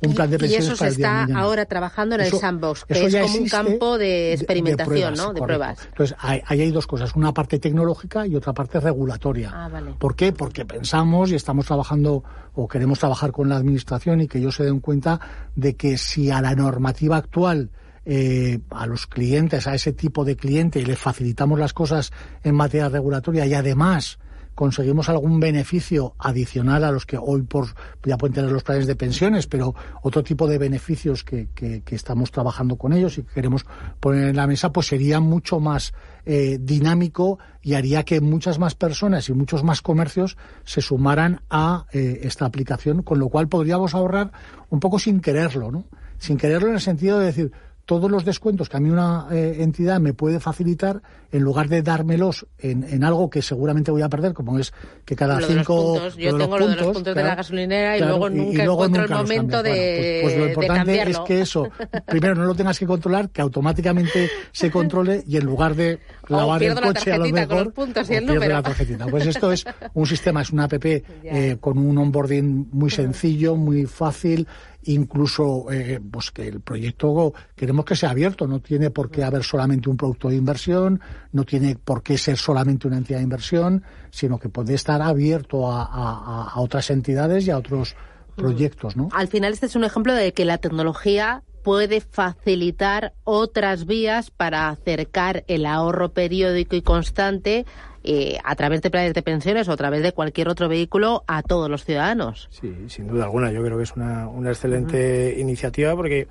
un 0.00 0.14
plan 0.14 0.30
de 0.30 0.36
Y 0.36 0.38
pensiones 0.40 0.66
eso 0.66 0.76
se 0.76 0.78
para 0.78 1.24
está 1.24 1.38
ahora 1.38 1.64
trabajando 1.64 2.14
en 2.14 2.20
el 2.22 2.32
sandbox, 2.32 2.84
que 2.84 3.06
es 3.06 3.16
como 3.16 3.34
un 3.34 3.48
campo 3.48 3.98
de 3.98 4.32
experimentación, 4.34 5.14
pruebas, 5.14 5.18
¿no? 5.18 5.32
De 5.32 5.40
correcto. 5.40 5.44
pruebas. 5.44 5.88
Entonces, 5.88 6.16
ahí, 6.20 6.42
hay 6.46 6.70
dos 6.70 6.86
cosas, 6.86 7.14
una 7.16 7.32
parte 7.32 7.58
tecnológica 7.58 8.26
y 8.26 8.36
otra 8.36 8.52
parte 8.52 8.78
regulatoria. 8.80 9.50
Ah, 9.54 9.68
vale. 9.68 9.94
¿Por 9.98 10.14
qué? 10.14 10.32
Porque 10.32 10.64
pensamos 10.64 11.30
y 11.30 11.34
estamos 11.34 11.66
trabajando 11.66 12.22
o 12.54 12.68
queremos 12.68 12.98
trabajar 12.98 13.32
con 13.32 13.48
la 13.48 13.56
administración 13.56 14.20
y 14.20 14.28
que 14.28 14.38
ellos 14.38 14.54
se 14.54 14.64
den 14.64 14.80
cuenta 14.80 15.20
de 15.54 15.76
que 15.76 15.98
si 15.98 16.30
a 16.30 16.40
la 16.40 16.54
normativa 16.54 17.16
actual 17.16 17.70
eh, 18.04 18.60
a 18.70 18.86
los 18.86 19.08
clientes, 19.08 19.66
a 19.66 19.74
ese 19.74 19.92
tipo 19.92 20.24
de 20.24 20.36
cliente, 20.36 20.78
y 20.78 20.84
le 20.84 20.94
facilitamos 20.94 21.58
las 21.58 21.72
cosas 21.72 22.12
en 22.44 22.54
materia 22.54 22.88
regulatoria 22.88 23.46
y 23.46 23.54
además 23.54 24.20
conseguimos 24.56 25.08
algún 25.08 25.38
beneficio 25.38 26.16
adicional 26.18 26.82
a 26.82 26.90
los 26.90 27.06
que 27.06 27.16
hoy 27.16 27.42
por 27.42 27.68
ya 28.04 28.16
pueden 28.16 28.34
tener 28.34 28.50
los 28.50 28.64
planes 28.64 28.88
de 28.88 28.96
pensiones, 28.96 29.46
pero 29.46 29.74
otro 30.02 30.24
tipo 30.24 30.48
de 30.48 30.58
beneficios 30.58 31.22
que, 31.22 31.48
que- 31.54 31.82
que 31.82 31.94
estamos 31.94 32.32
trabajando 32.32 32.74
con 32.76 32.92
ellos 32.92 33.16
y 33.18 33.22
que 33.22 33.32
queremos 33.34 33.64
poner 34.00 34.28
en 34.30 34.36
la 34.36 34.48
mesa, 34.48 34.72
pues 34.72 34.88
sería 34.88 35.20
mucho 35.20 35.60
más 35.60 35.92
eh, 36.24 36.58
dinámico 36.60 37.38
y 37.62 37.74
haría 37.74 38.02
que 38.02 38.20
muchas 38.20 38.58
más 38.58 38.74
personas 38.74 39.28
y 39.28 39.32
muchos 39.34 39.62
más 39.62 39.82
comercios 39.82 40.36
se 40.64 40.80
sumaran 40.80 41.42
a 41.50 41.86
eh, 41.92 42.20
esta 42.24 42.46
aplicación, 42.46 43.02
con 43.02 43.18
lo 43.20 43.28
cual 43.28 43.46
podríamos 43.48 43.94
ahorrar 43.94 44.32
un 44.70 44.80
poco 44.80 44.98
sin 44.98 45.20
quererlo, 45.20 45.70
¿no? 45.70 45.84
Sin 46.18 46.38
quererlo 46.38 46.68
en 46.68 46.74
el 46.76 46.80
sentido 46.80 47.18
de 47.18 47.26
decir, 47.26 47.52
todos 47.86 48.10
los 48.10 48.24
descuentos 48.24 48.68
que 48.68 48.76
a 48.76 48.80
mí 48.80 48.90
una 48.90 49.28
eh, 49.30 49.58
entidad 49.60 50.00
me 50.00 50.12
puede 50.12 50.40
facilitar, 50.40 51.02
en 51.30 51.42
lugar 51.42 51.68
de 51.68 51.82
dármelos 51.82 52.46
en, 52.58 52.82
en 52.84 53.04
algo 53.04 53.30
que 53.30 53.42
seguramente 53.42 53.92
voy 53.92 54.02
a 54.02 54.08
perder, 54.08 54.34
como 54.34 54.58
es 54.58 54.72
que 55.04 55.14
cada 55.14 55.40
Lo 55.40 55.46
de 55.46 55.54
los 55.54 55.64
cinco... 55.66 55.92
puntos. 55.94 56.16
Yo 56.16 56.32
lo 56.32 56.38
de 56.38 56.44
tengo 56.44 56.58
lo 56.58 56.66
de 56.66 56.74
los 56.74 56.84
puntos, 56.84 56.94
puntos 56.94 57.14
de 57.14 57.20
claro, 57.20 57.28
la 57.28 57.34
gasolinera 57.36 57.96
y 57.96 57.98
claro, 58.00 58.18
luego 58.18 58.30
nunca 58.30 58.64
luego 58.64 58.84
encuentro 58.84 59.02
nunca 59.02 59.14
el 59.14 59.22
momento 59.22 59.62
de, 59.62 59.70
Bueno, 59.70 60.22
pues, 60.22 60.22
pues 60.22 60.36
lo 60.36 60.44
de 60.44 60.50
importante 60.50 61.10
es 61.10 61.18
que 61.20 61.40
eso, 61.40 61.70
primero 62.06 62.34
no 62.34 62.44
lo 62.44 62.54
tengas 62.54 62.78
que 62.78 62.86
controlar, 62.86 63.30
que 63.30 63.40
automáticamente 63.40 64.30
se 64.50 64.70
controle 64.70 65.22
y 65.26 65.36
en 65.36 65.46
lugar 65.46 65.76
de 65.76 66.00
lavar 66.28 66.62
el 66.62 66.68
pierdo 66.72 66.80
la 66.80 66.86
coche 66.88 67.12
a 67.12 67.18
lo 67.18 67.24
tarjetita 67.24 67.46
con 67.46 67.56
mejor, 67.56 67.66
los 67.66 67.74
puntos 67.74 68.10
y 68.10 68.14
el 68.14 68.26
número. 68.26 68.52
la 68.52 68.62
tarjetita. 68.62 69.06
Pues 69.06 69.26
esto 69.26 69.52
es 69.52 69.64
un 69.94 70.06
sistema, 70.06 70.42
es 70.42 70.50
una 70.50 70.64
app 70.64 70.74
eh, 70.84 71.56
con 71.60 71.78
un 71.78 71.98
onboarding 71.98 72.68
muy 72.72 72.90
sencillo, 72.90 73.54
muy 73.54 73.86
fácil, 73.86 74.48
incluso 74.86 75.70
eh, 75.70 76.00
pues 76.10 76.30
que 76.30 76.48
el 76.48 76.60
proyecto 76.60 77.32
queremos 77.54 77.84
que 77.84 77.96
sea 77.96 78.10
abierto, 78.10 78.46
no 78.46 78.60
tiene 78.60 78.90
por 78.90 79.10
qué 79.10 79.24
haber 79.24 79.42
solamente 79.44 79.88
un 79.90 79.96
producto 79.96 80.28
de 80.28 80.36
inversión, 80.36 81.00
no 81.32 81.44
tiene 81.44 81.76
por 81.76 82.02
qué 82.02 82.18
ser 82.18 82.36
solamente 82.36 82.86
una 82.88 82.98
entidad 82.98 83.18
de 83.18 83.24
inversión, 83.24 83.82
sino 84.10 84.38
que 84.38 84.48
puede 84.48 84.74
estar 84.74 85.02
abierto 85.02 85.70
a, 85.70 85.82
a- 85.84 86.50
a 86.54 86.60
otras 86.60 86.90
entidades 86.90 87.46
y 87.46 87.50
a 87.50 87.58
otros 87.58 87.94
proyectos, 88.36 88.96
¿no? 88.96 89.08
Al 89.12 89.28
final 89.28 89.52
este 89.52 89.66
es 89.66 89.76
un 89.76 89.84
ejemplo 89.84 90.12
de 90.14 90.32
que 90.32 90.44
la 90.44 90.58
tecnología 90.58 91.42
puede 91.62 92.00
facilitar 92.00 93.14
otras 93.24 93.86
vías 93.86 94.30
para 94.30 94.68
acercar 94.68 95.42
el 95.48 95.66
ahorro 95.66 96.12
periódico 96.12 96.76
y 96.76 96.82
constante 96.82 97.66
eh, 98.06 98.38
a 98.44 98.54
través 98.54 98.80
de 98.82 98.90
planes 98.90 99.12
de 99.14 99.22
pensiones 99.22 99.68
o 99.68 99.72
a 99.72 99.76
través 99.76 100.02
de 100.02 100.12
cualquier 100.12 100.48
otro 100.48 100.68
vehículo 100.68 101.24
a 101.26 101.42
todos 101.42 101.68
los 101.68 101.84
ciudadanos. 101.84 102.48
Sí, 102.50 102.72
sin 102.88 103.08
duda 103.08 103.24
alguna. 103.24 103.50
Yo 103.52 103.62
creo 103.62 103.76
que 103.76 103.82
es 103.82 103.92
una, 103.96 104.28
una 104.28 104.50
excelente 104.50 105.34
iniciativa 105.38 105.94
porque, 105.96 106.28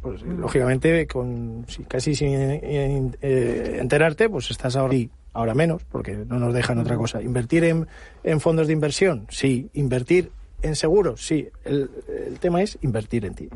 pues, 0.00 0.22
lógicamente, 0.22 1.06
con 1.06 1.64
si- 1.68 1.84
casi 1.84 2.14
sin 2.14 2.34
eh, 2.34 3.78
enterarte, 3.80 4.28
pues 4.28 4.50
estás 4.50 4.76
ahora 4.76 4.92
sí, 4.92 5.10
ahora 5.32 5.54
menos, 5.54 5.82
porque 5.84 6.16
no 6.28 6.38
nos 6.38 6.52
dejan 6.52 6.78
otra 6.78 6.96
cosa. 6.96 7.22
Invertir 7.22 7.64
en, 7.64 7.86
en 8.24 8.40
fondos 8.40 8.66
de 8.66 8.72
inversión, 8.72 9.26
sí. 9.30 9.70
Invertir 9.74 10.30
en 10.62 10.76
seguros, 10.76 11.24
sí. 11.24 11.48
El, 11.64 11.90
el 12.28 12.38
tema 12.38 12.60
es 12.62 12.78
invertir 12.82 13.24
en 13.24 13.34
ti. 13.34 13.48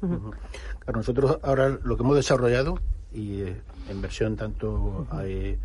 Claro, 0.00 0.98
nosotros 0.98 1.38
ahora 1.42 1.78
lo 1.82 1.96
que 1.96 2.02
hemos 2.02 2.16
desarrollado, 2.16 2.78
y 3.12 3.42
eh, 3.42 3.56
en 3.88 4.02
versión 4.02 4.36
tanto 4.36 5.06
eh, 5.22 5.56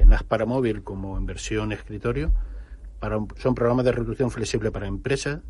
en 0.00 0.12
AS 0.12 0.22
para 0.24 0.46
móvil 0.46 0.82
como 0.82 1.16
en 1.16 1.26
versión 1.26 1.72
escritorio, 1.72 2.32
para 2.98 3.16
un- 3.18 3.28
son 3.38 3.54
programas 3.54 3.84
de 3.84 3.92
retribución 3.92 4.30
flexible 4.30 4.70
para 4.70 4.86
empresas, 4.86 5.40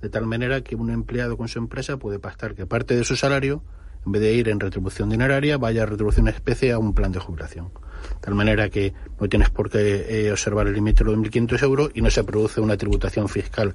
de 0.00 0.08
tal 0.08 0.26
manera 0.26 0.60
que 0.62 0.74
un 0.76 0.90
empleado 0.90 1.36
con 1.36 1.48
su 1.48 1.58
empresa 1.58 1.96
puede 1.96 2.18
pactar 2.18 2.54
que 2.54 2.66
parte 2.66 2.96
de 2.96 3.04
su 3.04 3.16
salario, 3.16 3.62
en 4.04 4.12
vez 4.12 4.22
de 4.22 4.32
ir 4.34 4.48
en 4.48 4.58
retribución 4.58 5.08
dineraria, 5.10 5.58
vaya 5.58 5.84
a 5.84 5.86
retribución 5.86 6.26
en 6.28 6.34
especie 6.34 6.72
a 6.72 6.78
un 6.78 6.92
plan 6.92 7.12
de 7.12 7.20
jubilación. 7.20 7.66
De 7.66 8.18
tal 8.20 8.34
manera 8.34 8.68
que 8.68 8.92
no 9.20 9.28
tienes 9.28 9.50
por 9.50 9.70
qué 9.70 10.26
eh, 10.26 10.32
observar 10.32 10.66
el 10.66 10.74
límite 10.74 11.04
de 11.04 11.10
los 11.10 11.18
1.500 11.20 11.62
euros 11.62 11.90
y 11.94 12.02
no 12.02 12.10
se 12.10 12.24
produce 12.24 12.60
una 12.60 12.76
tributación 12.76 13.28
fiscal 13.28 13.74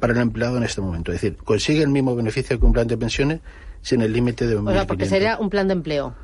para 0.00 0.12
el 0.14 0.18
empleado 0.18 0.56
en 0.56 0.64
este 0.64 0.80
momento. 0.80 1.12
Es 1.12 1.20
decir, 1.20 1.36
consigue 1.44 1.82
el 1.82 1.88
mismo 1.90 2.16
beneficio 2.16 2.58
que 2.58 2.66
un 2.66 2.72
plan 2.72 2.88
de 2.88 2.96
pensiones 2.96 3.40
sin 3.80 4.00
el 4.02 4.12
límite 4.12 4.48
de 4.48 4.56
1.500. 4.56 4.68
O 4.68 4.72
sea, 4.72 4.86
porque 4.88 5.06
sería 5.06 5.38
un 5.38 5.48
plan 5.48 5.68
de 5.68 5.74
empleo. 5.74 6.14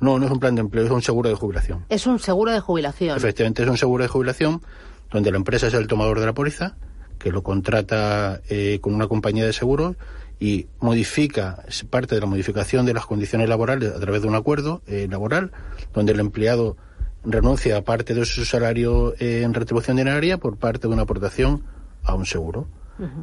No, 0.00 0.18
no 0.18 0.26
es 0.26 0.32
un 0.32 0.40
plan 0.40 0.54
de 0.54 0.62
empleo, 0.62 0.84
es 0.84 0.90
un 0.90 1.02
seguro 1.02 1.28
de 1.28 1.34
jubilación. 1.34 1.84
Es 1.88 2.06
un 2.06 2.18
seguro 2.18 2.52
de 2.52 2.60
jubilación. 2.60 3.16
Efectivamente, 3.16 3.62
es 3.62 3.68
un 3.68 3.76
seguro 3.76 4.02
de 4.02 4.08
jubilación 4.08 4.62
donde 5.10 5.30
la 5.30 5.36
empresa 5.36 5.66
es 5.66 5.74
el 5.74 5.86
tomador 5.86 6.20
de 6.20 6.26
la 6.26 6.32
póliza, 6.32 6.76
que 7.18 7.30
lo 7.30 7.42
contrata 7.42 8.40
eh, 8.48 8.78
con 8.80 8.94
una 8.94 9.08
compañía 9.08 9.44
de 9.44 9.52
seguros 9.52 9.96
y 10.38 10.68
modifica 10.80 11.64
parte 11.90 12.14
de 12.14 12.20
la 12.22 12.26
modificación 12.26 12.86
de 12.86 12.94
las 12.94 13.04
condiciones 13.04 13.48
laborales 13.48 13.92
a 13.94 14.00
través 14.00 14.22
de 14.22 14.28
un 14.28 14.34
acuerdo 14.34 14.80
eh, 14.86 15.06
laboral, 15.10 15.52
donde 15.92 16.12
el 16.12 16.20
empleado 16.20 16.76
renuncia 17.22 17.76
a 17.76 17.82
parte 17.82 18.14
de 18.14 18.24
su 18.24 18.46
salario 18.46 19.14
eh, 19.18 19.42
en 19.42 19.52
retribución 19.52 19.98
dineraria 19.98 20.38
por 20.38 20.56
parte 20.56 20.88
de 20.88 20.94
una 20.94 21.02
aportación 21.02 21.62
a 22.02 22.14
un 22.14 22.26
seguro. 22.26 22.66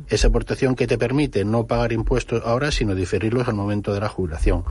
Esa 0.10 0.30
aportación 0.30 0.74
que 0.74 0.88
te 0.88 0.98
permite 0.98 1.46
no 1.46 1.68
pagar 1.68 1.92
impuestos 1.92 2.42
ahora, 2.44 2.72
sino 2.72 2.96
diferirlos 2.96 3.48
al 3.48 3.54
momento 3.54 3.94
de 3.94 4.00
la 4.00 4.10
jubilación, 4.10 4.64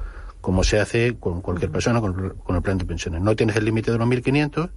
como 0.47 0.63
se 0.63 0.79
hace 0.79 1.17
con 1.19 1.41
cualquier 1.41 1.73
persona 1.73 2.01
con, 2.01 2.39
con 2.45 2.55
el 2.55 2.63
plan 2.63 2.79
de 2.79 2.85
pensiones. 2.85 3.21
No 3.21 3.35
tienes 3.35 3.57
el 3.57 3.65
límite 3.65 3.91
de 3.91 3.99
los 3.99 4.07
1.500, 4.07 4.71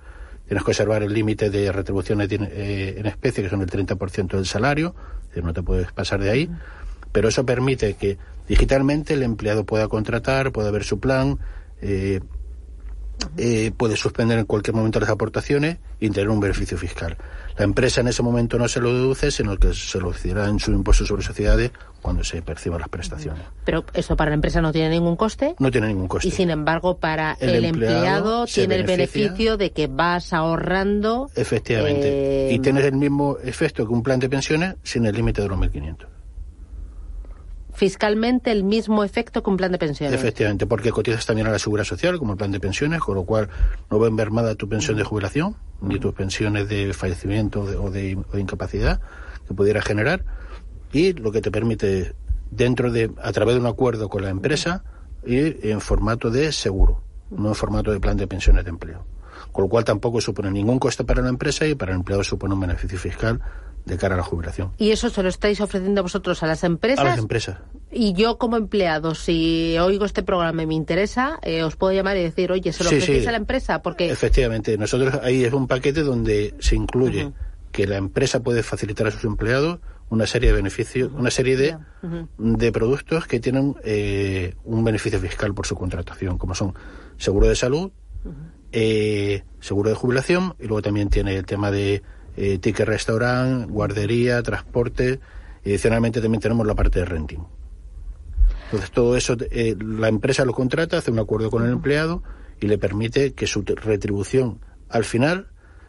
tienes 0.47 0.63
que 0.63 0.71
observar 0.71 1.03
el 1.03 1.13
límite 1.13 1.51
de 1.51 1.71
retribuciones 1.71 2.27
eh, 2.31 2.95
en 2.97 3.05
especie, 3.05 3.43
que 3.43 3.51
son 3.51 3.61
el 3.61 3.69
30% 3.69 4.29
del 4.29 4.47
salario, 4.47 4.95
es 5.21 5.27
decir, 5.27 5.43
no 5.43 5.53
te 5.53 5.61
puedes 5.61 5.91
pasar 5.91 6.21
de 6.21 6.31
ahí, 6.31 6.49
pero 7.11 7.29
eso 7.29 7.45
permite 7.45 7.93
que 7.93 8.17
digitalmente 8.47 9.13
el 9.13 9.21
empleado 9.21 9.63
pueda 9.63 9.87
contratar, 9.87 10.51
pueda 10.51 10.71
ver 10.71 10.83
su 10.83 10.99
plan, 10.99 11.37
eh, 11.83 12.19
eh, 13.37 13.71
puede 13.75 13.95
suspender 13.95 14.39
en 14.39 14.45
cualquier 14.45 14.75
momento 14.75 14.99
las 14.99 15.09
aportaciones 15.09 15.77
y 15.99 16.09
tener 16.09 16.29
un 16.29 16.39
beneficio 16.39 16.77
fiscal. 16.77 17.17
La 17.57 17.65
empresa 17.65 18.01
en 18.01 18.07
ese 18.07 18.23
momento 18.23 18.57
no 18.57 18.67
se 18.67 18.79
lo 18.79 18.93
deduce, 18.93 19.31
sino 19.31 19.57
que 19.57 19.73
se 19.73 19.99
lo 19.99 20.11
decidirá 20.11 20.47
en 20.47 20.59
su 20.59 20.71
impuesto 20.71 21.05
sobre 21.05 21.23
sociedades 21.23 21.71
cuando 22.01 22.23
se 22.23 22.41
perciban 22.41 22.79
las 22.79 22.89
prestaciones. 22.89 23.43
Pero 23.65 23.83
eso 23.93 24.15
para 24.15 24.29
la 24.31 24.35
empresa 24.35 24.61
no 24.61 24.71
tiene 24.71 24.89
ningún 24.89 25.15
coste. 25.15 25.55
No 25.59 25.69
tiene 25.69 25.87
ningún 25.87 26.07
coste. 26.07 26.27
Y 26.27 26.31
sin 26.31 26.49
embargo, 26.49 26.97
para 26.97 27.35
El 27.39 27.49
el, 27.49 27.65
empleado 27.65 28.45
tiene 28.45 28.75
el 28.75 28.85
beneficio 28.85 29.57
de 29.57 29.71
que 29.71 29.87
vas 29.87 30.31
ahorrando. 30.33 31.29
Efectivamente. 31.35 32.49
Eh, 32.49 32.53
Y 32.53 32.59
tienes 32.59 32.85
el 32.85 32.95
mismo 32.95 33.37
efecto 33.43 33.85
que 33.85 33.93
un 33.93 34.03
plan 34.03 34.19
de 34.19 34.29
pensiones 34.29 34.75
sin 34.83 35.05
el 35.05 35.15
límite 35.15 35.41
de 35.41 35.49
los 35.49 35.57
1.500. 35.57 36.18
fiscalmente 37.79 38.51
el 38.51 38.65
mismo 38.65 39.05
efecto 39.05 39.41
que 39.41 39.49
un 39.49 39.55
plan 39.55 39.71
de 39.71 39.77
pensiones. 39.77 40.13
Efectivamente, 40.19 40.67
porque 40.67 40.91
cotizas 40.91 41.25
también 41.25 41.47
a 41.47 41.51
la 41.51 41.59
seguridad 41.59 41.85
social, 41.85 42.19
como 42.19 42.33
el 42.33 42.37
plan 42.37 42.51
de 42.51 42.59
pensiones, 42.59 42.99
con 42.99 43.15
lo 43.15 43.23
cual 43.23 43.47
no 43.89 43.97
va 43.99 44.07
a 44.07 44.11
mermada 44.11 44.53
tu 44.55 44.67
pensión 44.67 44.97
de 44.97 45.03
jubilación, 45.05 45.55
ni 45.81 45.97
tus 45.97 46.13
pensiones 46.13 46.67
de 46.67 46.93
fallecimiento 46.93 47.65
de- 47.65 47.77
o, 47.77 47.89
de, 47.89 48.17
o 48.17 48.35
de 48.35 48.41
incapacidad 48.41 48.99
que 49.47 49.53
pudiera 49.53 49.81
generar, 49.81 50.25
y 50.91 51.13
lo 51.13 51.31
que 51.31 51.39
te 51.41 51.51
permite, 51.51 52.15
dentro 52.51 52.91
de, 52.91 53.09
a 53.23 53.31
través 53.31 53.55
de 53.55 53.61
un 53.61 53.67
acuerdo 53.67 54.09
con 54.09 54.23
la 54.23 54.29
empresa, 54.29 54.83
ir 55.25 55.61
en 55.63 55.79
formato 55.79 56.29
de 56.29 56.51
seguro, 56.51 57.01
no 57.31 57.47
en 57.47 57.55
formato 57.55 57.91
de 57.93 58.01
plan 58.01 58.17
de 58.17 58.27
pensiones 58.27 58.65
de 58.65 58.71
empleo. 58.71 59.05
con 59.53 59.63
lo 59.63 59.69
cual 59.69 59.85
tampoco 59.85 60.19
supone 60.19 60.51
ningún 60.51 60.79
coste 60.79 61.05
para 61.05 61.21
la 61.21 61.29
empresa 61.29 61.65
y 61.65 61.73
para 61.73 61.93
el 61.93 61.99
empleado 61.99 62.23
supone 62.23 62.53
un 62.55 62.59
beneficio 62.59 62.99
fiscal 62.99 63.39
de 63.85 63.97
cara 63.97 64.15
a 64.15 64.17
la 64.17 64.23
jubilación. 64.23 64.71
¿Y 64.77 64.91
eso 64.91 65.09
se 65.09 65.23
lo 65.23 65.29
estáis 65.29 65.59
ofreciendo 65.61 66.03
vosotros 66.03 66.43
a 66.43 66.47
las 66.47 66.63
empresas? 66.63 66.99
A 66.99 67.09
las 67.09 67.17
empresas. 67.19 67.57
Y 67.91 68.13
yo 68.13 68.37
como 68.37 68.55
empleado, 68.57 69.15
si 69.15 69.75
oigo 69.79 70.05
este 70.05 70.21
programa 70.21 70.61
y 70.63 70.67
me 70.67 70.75
interesa, 70.75 71.39
eh, 71.41 71.63
os 71.63 71.75
puedo 71.75 71.93
llamar 71.93 72.17
y 72.17 72.23
decir, 72.23 72.51
oye, 72.51 72.71
¿se 72.71 72.83
lo 72.83 72.89
Sí, 72.91 72.97
ofrecéis 72.97 73.23
sí. 73.23 73.27
a 73.27 73.31
la 73.31 73.37
empresa? 73.37 73.81
Porque 73.81 74.11
Efectivamente, 74.11 74.77
nosotros 74.77 75.19
ahí 75.23 75.43
es 75.43 75.53
un 75.53 75.67
paquete 75.67 76.03
donde 76.03 76.53
se 76.59 76.75
incluye 76.75 77.31
que 77.71 77.87
la 77.87 77.97
empresa 77.97 78.41
puede 78.41 78.61
facilitar 78.63 79.07
a 79.07 79.11
sus 79.11 79.23
empleados 79.23 79.79
una 80.09 80.25
serie 80.25 80.49
de 80.49 80.55
beneficios, 80.55 81.11
una 81.13 81.29
serie 81.29 81.55
de, 81.55 81.77
de 82.37 82.71
productos 82.71 83.27
que 83.27 83.39
tienen 83.39 83.75
eh, 83.83 84.55
un 84.63 84.83
beneficio 84.83 85.19
fiscal 85.19 85.53
por 85.53 85.67
su 85.67 85.75
contratación, 85.75 86.37
como 86.39 86.55
son 86.55 86.73
seguro 87.17 87.47
de 87.47 87.55
salud, 87.55 87.91
eh, 88.71 89.43
seguro 89.59 89.89
de 89.89 89.95
jubilación 89.95 90.55
y 90.59 90.63
luego 90.65 90.81
también 90.81 91.09
tiene 91.09 91.35
el 91.35 91.45
tema 91.45 91.71
de 91.71 92.01
eh, 92.39 92.57
ticket 92.57 92.87
restaurant, 92.87 93.69
guardería, 93.69 94.41
transporte 94.41 95.19
y 95.65 95.71
adicionalmente 95.71 96.21
también 96.21 96.39
tenemos 96.39 96.65
la 96.65 96.73
parte 96.73 96.99
de 96.99 97.05
renting. 97.05 97.43
Entonces 98.65 98.91
todo 98.91 99.17
eso 99.17 99.35
eh, 99.51 99.75
la 99.77 100.07
empresa 100.07 100.45
lo 100.45 100.53
contrata, 100.53 100.99
hace 100.99 101.11
un 101.11 101.19
acuerdo 101.19 101.51
con 101.51 101.65
el 101.65 101.71
empleado 101.71 102.23
y 102.61 102.67
le 102.67 102.77
permite 102.77 103.33
que 103.33 103.45
su 103.45 103.63
retribución 103.63 104.61
al 104.87 105.03
final 105.03 105.47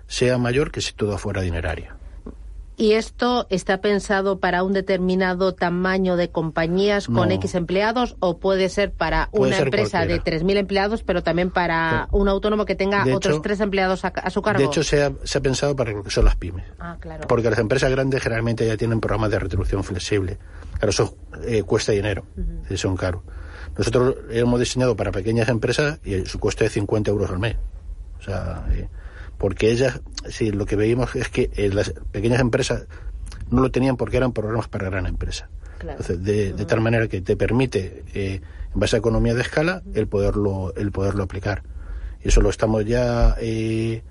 sea 0.08 0.38
mayor 0.38 0.72
que 0.72 0.80
si 0.80 0.92
todo 0.92 1.16
fuera 1.18 1.42
dineraria. 1.42 1.96
¿Y 2.80 2.92
esto 2.94 3.46
está 3.50 3.82
pensado 3.82 4.40
para 4.40 4.62
un 4.62 4.72
determinado 4.72 5.54
tamaño 5.54 6.16
de 6.16 6.30
compañías 6.30 7.06
con 7.08 7.28
No. 7.28 7.34
X 7.34 7.54
empleados 7.54 8.16
o 8.20 8.38
puede 8.38 8.70
ser 8.70 8.90
para 8.92 9.28
Puede 9.30 9.48
una 9.48 9.56
ser 9.58 9.66
empresa 9.66 9.98
cualquiera. 9.98 10.22
de 10.24 10.30
3.000 10.44 10.56
empleados, 10.56 11.02
pero 11.02 11.22
también 11.22 11.50
para 11.50 12.08
un 12.10 12.26
autónomo 12.28 12.64
que 12.64 12.74
tenga 12.74 13.04
De 13.04 13.12
otros 13.12 13.34
hecho- 13.34 13.42
tres 13.42 13.60
empleados 13.60 14.06
a, 14.06 14.08
a 14.08 14.30
su 14.30 14.40
cargo? 14.40 14.60
De 14.60 14.64
hecho, 14.64 14.82
se 14.82 15.02
ha, 15.04 15.12
se 15.24 15.36
ha 15.36 15.40
pensado 15.42 15.76
para 15.76 15.92
lo 15.92 16.02
que 16.02 16.10
son 16.10 16.24
las 16.24 16.36
pymes. 16.36 16.64
Ah, 16.78 16.96
claro. 16.98 17.28
Porque 17.28 17.50
las 17.50 17.58
empresas 17.58 17.90
grandes 17.90 18.22
generalmente 18.22 18.66
ya 18.66 18.78
tienen 18.78 18.98
programas 18.98 19.30
de 19.30 19.38
retribución 19.40 19.84
flexible. 19.84 20.38
Claro, 20.78 20.88
eso 20.90 21.14
eh, 21.44 21.62
cuesta 21.64 21.92
dinero, 21.92 22.24
y 22.70 22.78
son 22.78 22.96
caros. 22.96 23.20
Nosotros 23.76 24.14
hemos 24.30 24.58
diseñado 24.58 24.96
para 24.96 25.12
pequeñas 25.12 25.50
empresas 25.50 26.00
y 26.02 26.24
su 26.24 26.38
coste 26.38 26.64
es 26.64 26.72
50 26.72 27.10
euros 27.10 27.28
al 27.30 27.40
mes. 27.40 27.56
O 28.18 28.22
sea, 28.22 28.64
eh, 28.72 28.88
porque 29.40 29.70
ellas, 29.70 30.02
sí, 30.28 30.52
lo 30.52 30.66
que 30.66 30.76
veíamos 30.76 31.16
es 31.16 31.30
que 31.30 31.50
eh, 31.56 31.70
las 31.70 31.94
pequeñas 32.12 32.40
empresas 32.40 32.84
no 33.50 33.62
lo 33.62 33.70
tenían 33.70 33.96
porque 33.96 34.18
eran 34.18 34.32
programas 34.32 34.68
para 34.68 34.90
gran 34.90 35.06
empresa. 35.06 35.48
Entonces, 35.80 36.22
de, 36.22 36.52
de 36.52 36.64
tal 36.66 36.82
manera 36.82 37.08
que 37.08 37.22
te 37.22 37.38
permite, 37.38 38.04
eh, 38.12 38.42
en 38.74 38.80
base 38.80 38.96
a 38.96 38.98
economía 38.98 39.34
de 39.34 39.40
escala, 39.40 39.82
el 39.94 40.08
poderlo, 40.08 40.74
el 40.76 40.92
poderlo 40.92 41.22
aplicar. 41.22 41.62
Y 42.22 42.28
eso 42.28 42.42
lo 42.42 42.50
estamos 42.50 42.84
ya 42.84 43.34
eh, 43.40 44.02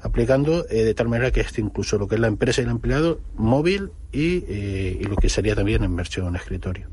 aplicando 0.00 0.64
eh, 0.70 0.82
de 0.82 0.94
tal 0.94 1.08
manera 1.08 1.30
que 1.30 1.42
esté 1.42 1.60
incluso 1.60 1.98
lo 1.98 2.08
que 2.08 2.14
es 2.14 2.20
la 2.22 2.28
empresa 2.28 2.62
y 2.62 2.64
el 2.64 2.70
empleado 2.70 3.20
móvil 3.34 3.90
y, 4.12 4.44
eh, 4.48 4.98
y 4.98 5.04
lo 5.04 5.16
que 5.16 5.28
sería 5.28 5.54
también 5.54 5.84
en 5.84 5.94
versión 5.94 6.34
escritorio. 6.36 6.88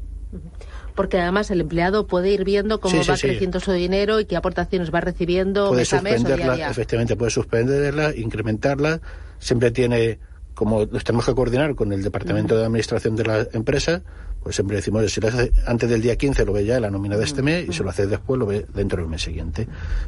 Porque 0.97 1.17
además 1.21 1.49
el 1.51 1.61
empleado 1.61 2.07
puede 2.07 2.31
ir 2.31 2.43
viendo 2.43 2.81
cómo 2.81 3.01
Sí, 3.01 3.09
va 3.09 3.15
sí. 3.15 3.27
creciendo 3.27 3.61
su 3.61 3.71
dinero 3.71 4.19
y 4.19 4.25
qué 4.25 4.35
aportaciones 4.35 4.93
va 4.93 4.99
recibiendo 4.99 5.69
puede 5.69 5.81
mes 5.81 5.93
a 5.93 6.01
mes 6.01 6.13
o 6.13 6.17
día 6.17 6.17
a 6.17 6.27
suspenderla, 6.27 6.55
día. 6.55 6.69
efectivamente, 6.71 7.15
puede 7.15 7.31
suspenderla, 7.31 8.15
incrementarla. 8.15 8.99
Siempre 9.39 9.71
tiene, 9.71 10.19
como 10.55 10.83
los 10.85 11.03
tenemos 11.05 11.25
que 11.25 11.33
coordinar 11.35 11.75
con 11.75 11.93
el 11.93 12.03
departamento 12.03 12.57
de 12.57 12.65
administración 12.65 13.15
de 13.15 13.23
la 13.25 13.47
empresa, 13.53 14.01
pues 14.41 14.55
siempre 14.55 14.77
decimos, 14.77 15.11
si 15.11 15.19
lo 15.21 15.27
haces 15.27 15.51
antes 15.65 15.89
del 15.89 16.01
día 16.01 16.15
15 16.15 16.45
lo 16.45 16.53
ve 16.53 16.63
ya 16.65 16.79
la 16.79 16.89
nómina 16.89 17.17
de 17.17 17.25
este 17.25 17.41
mes 17.41 17.67
y 17.69 17.73
si 17.73 17.83
lo 17.83 17.89
haces 17.89 18.09
después 18.09 18.39
lo 18.39 18.45
ve 18.45 18.65
dentro 18.73 19.01
del 19.01 19.09
mes 19.09 19.21
siguiente. 19.21 19.67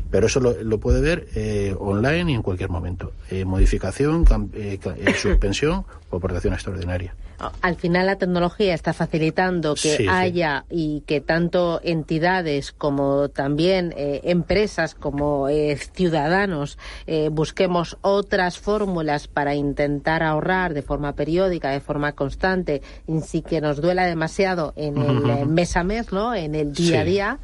Pero 0.10 0.28
eso 0.28 0.40
lo, 0.40 0.54
lo 0.64 0.80
puede 0.80 1.02
ver 1.02 1.28
eh, 1.36 1.76
online 1.78 2.32
y 2.32 2.36
en 2.36 2.42
cualquier 2.42 2.70
momento. 2.70 3.12
Eh, 3.30 3.44
modificación, 3.46 4.26
eh, 4.54 4.80
eh, 4.84 5.14
suspensión 5.22 5.84
o 6.10 6.18
aportación 6.18 6.54
extraordinaria. 6.54 7.16
Al 7.62 7.76
final 7.78 8.06
la 8.08 8.18
tecnología 8.18 8.74
está 8.74 8.92
facilitando 8.94 9.74
que 9.76 9.80
Sí, 9.80 9.98
sí. 9.98 10.08
haya 10.10 10.66
y 10.70 11.02
que 11.08 11.22
tanto 11.22 11.80
entidades 11.84 12.74
como 12.74 13.30
también 13.30 13.94
eh, 13.96 14.22
empresas 14.26 14.94
como 14.94 15.48
eh, 15.48 15.78
ciudadanos 15.94 16.78
eh, 17.08 17.30
busquemos 17.32 17.98
otras 18.02 18.58
fórmulas 18.60 19.28
para 19.28 19.56
intentar 19.56 20.22
ahorrar 20.24 20.74
de 20.74 20.82
forma 20.82 21.14
periódica, 21.14 21.70
de 21.72 21.80
forma 21.80 22.12
constante, 22.14 22.82
y 23.08 23.22
sin 23.22 23.44
que 23.44 23.62
nos 23.62 23.80
duela 23.82 24.06
demasiado 24.06 24.74
en 24.76 24.98
el 24.98 25.46
mes 25.48 25.78
a 25.78 25.84
mes, 25.84 26.12
¿no? 26.12 26.36
En 26.36 26.56
el 26.56 26.74
día 26.74 27.02
a 27.02 27.04
Sí. 27.06 27.10
día 27.10 27.40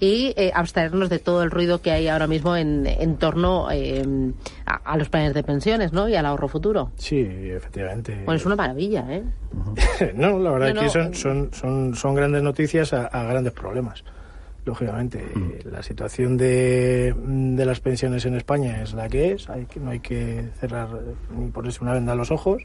y 0.00 0.32
eh, 0.36 0.50
abstraernos 0.54 1.10
de 1.10 1.18
todo 1.18 1.42
el 1.42 1.50
ruido 1.50 1.82
que 1.82 1.90
hay 1.90 2.08
ahora 2.08 2.26
mismo 2.26 2.56
en, 2.56 2.86
en 2.86 3.16
torno 3.16 3.68
eh, 3.70 4.02
a, 4.66 4.76
a 4.92 4.96
los 4.96 5.08
planes 5.10 5.34
de 5.34 5.42
pensiones, 5.42 5.92
¿no? 5.92 6.08
Y 6.08 6.16
al 6.16 6.24
ahorro 6.26 6.48
futuro. 6.48 6.90
Sí, 6.96 7.20
efectivamente. 7.20 8.14
Bueno, 8.24 8.38
es 8.38 8.46
una 8.46 8.56
maravilla, 8.56 9.04
¿eh? 9.10 9.22
no, 10.14 10.38
la 10.38 10.50
verdad 10.52 10.74
No, 10.74 10.80
que 10.80 10.86
no. 10.86 10.90
son, 10.92 11.14
son, 11.14 11.50
son, 11.52 11.94
son 11.94 12.14
grandes 12.14 12.42
noticias 12.42 12.92
a, 12.94 13.06
a 13.06 13.24
grandes 13.24 13.52
problemas. 13.52 14.02
Lógicamente, 14.64 15.18
eh, 15.18 15.60
la 15.70 15.82
situación 15.82 16.36
de, 16.36 17.14
de 17.16 17.64
las 17.66 17.80
pensiones 17.80 18.24
en 18.26 18.34
España 18.36 18.82
es 18.82 18.92
la 18.94 19.08
que 19.08 19.32
es, 19.32 19.48
hay 19.48 19.64
que, 19.66 19.80
no 19.80 19.90
hay 19.90 20.00
que 20.00 20.44
cerrar 20.60 20.88
ni 21.36 21.50
ponerse 21.50 21.82
una 21.82 21.94
venda 21.94 22.12
a 22.12 22.14
los 22.14 22.30
ojos. 22.30 22.62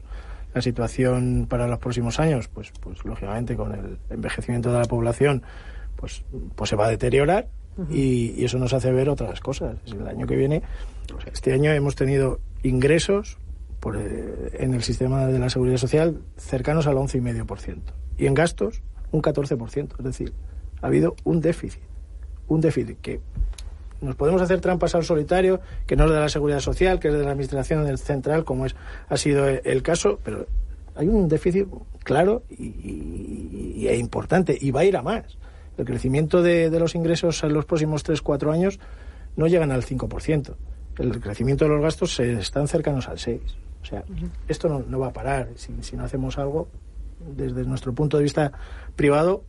La 0.54 0.62
situación 0.62 1.46
para 1.50 1.66
los 1.66 1.78
próximos 1.78 2.18
años, 2.20 2.48
pues, 2.48 2.72
pues 2.80 3.04
lógicamente 3.04 3.56
con 3.56 3.72
el 3.74 3.98
envejecimiento 4.10 4.72
de 4.72 4.78
la 4.78 4.84
población, 4.86 5.42
pues, 5.96 6.22
pues 6.54 6.70
se 6.70 6.76
va 6.76 6.86
a 6.86 6.90
deteriorar 6.90 7.48
y, 7.90 8.34
y 8.40 8.44
eso 8.44 8.58
nos 8.58 8.72
hace 8.72 8.90
ver 8.92 9.08
otras 9.10 9.40
cosas. 9.40 9.76
El 9.86 10.06
año 10.08 10.26
que 10.26 10.36
viene, 10.36 10.62
pues, 11.12 11.26
este 11.32 11.52
año 11.52 11.70
hemos 11.72 11.94
tenido 11.94 12.40
ingresos 12.62 13.36
por, 13.80 13.96
eh, 13.98 14.50
en 14.54 14.72
el 14.74 14.82
sistema 14.82 15.26
de 15.26 15.38
la 15.38 15.50
seguridad 15.50 15.76
social 15.76 16.20
cercanos 16.36 16.86
al 16.86 16.96
11,5%. 16.96 17.78
Y 18.18 18.26
en 18.26 18.34
gastos, 18.34 18.82
un 19.12 19.20
14%. 19.20 19.88
Es 19.98 20.04
decir, 20.04 20.32
ha 20.80 20.86
habido 20.86 21.16
un 21.24 21.40
déficit. 21.40 21.82
Un 22.48 22.60
déficit 22.62 22.98
que 23.00 23.20
nos 24.00 24.14
podemos 24.16 24.40
hacer 24.42 24.60
trampas 24.60 24.94
al 24.94 25.04
solitario, 25.04 25.60
que 25.86 25.96
no 25.96 26.04
es 26.04 26.10
de 26.12 26.20
la 26.20 26.28
seguridad 26.28 26.60
social, 26.60 26.98
que 26.98 27.08
es 27.08 27.14
de 27.14 27.24
la 27.24 27.30
administración 27.32 27.84
del 27.84 27.98
central, 27.98 28.44
como 28.44 28.64
es 28.66 28.74
ha 29.08 29.16
sido 29.16 29.46
el, 29.48 29.82
caso, 29.82 30.18
pero 30.24 30.46
hay 30.94 31.08
un 31.08 31.28
déficit 31.28 31.66
claro 32.04 32.42
y, 32.50 32.64
y- 32.64 33.72
y- 33.76 33.88
e 33.88 33.96
importante, 33.98 34.56
y 34.60 34.70
va 34.70 34.80
a 34.80 34.84
ir 34.84 34.96
a 34.96 35.02
más. 35.02 35.36
El 35.78 35.84
crecimiento 35.84 36.42
de, 36.42 36.70
de 36.70 36.80
los 36.80 36.94
ingresos 36.94 37.42
en 37.44 37.52
los 37.52 37.64
próximos 37.64 38.04
3-4 38.04 38.52
años 38.52 38.80
no 39.36 39.46
llegan 39.46 39.70
al 39.70 39.84
5%. 39.84 40.54
El 40.98 41.20
crecimiento 41.20 41.64
de 41.64 41.70
los 41.70 41.82
gastos 41.82 42.14
se 42.14 42.32
están 42.34 42.68
cercanos 42.68 43.08
al 43.08 43.18
6%. 43.18 43.40
O 43.82 43.88
sea, 43.88 44.02
esto 44.48 44.68
no, 44.68 44.80
no 44.80 44.98
va 44.98 45.08
a 45.08 45.12
parar. 45.12 45.50
Si, 45.54 45.72
si 45.82 45.96
no 45.96 46.02
hacemos 46.04 46.38
algo, 46.38 46.68
desde 47.20 47.62
nuestro 47.64 47.92
punto 47.92 48.16
de 48.16 48.24
vista 48.24 48.52
privado, 48.96 49.44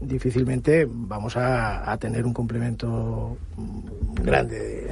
difícilmente 0.00 0.86
vamos 0.88 1.36
a, 1.36 1.96
tener 2.00 2.24
un 2.24 2.32
complemento 2.32 3.36
grande 4.22 4.90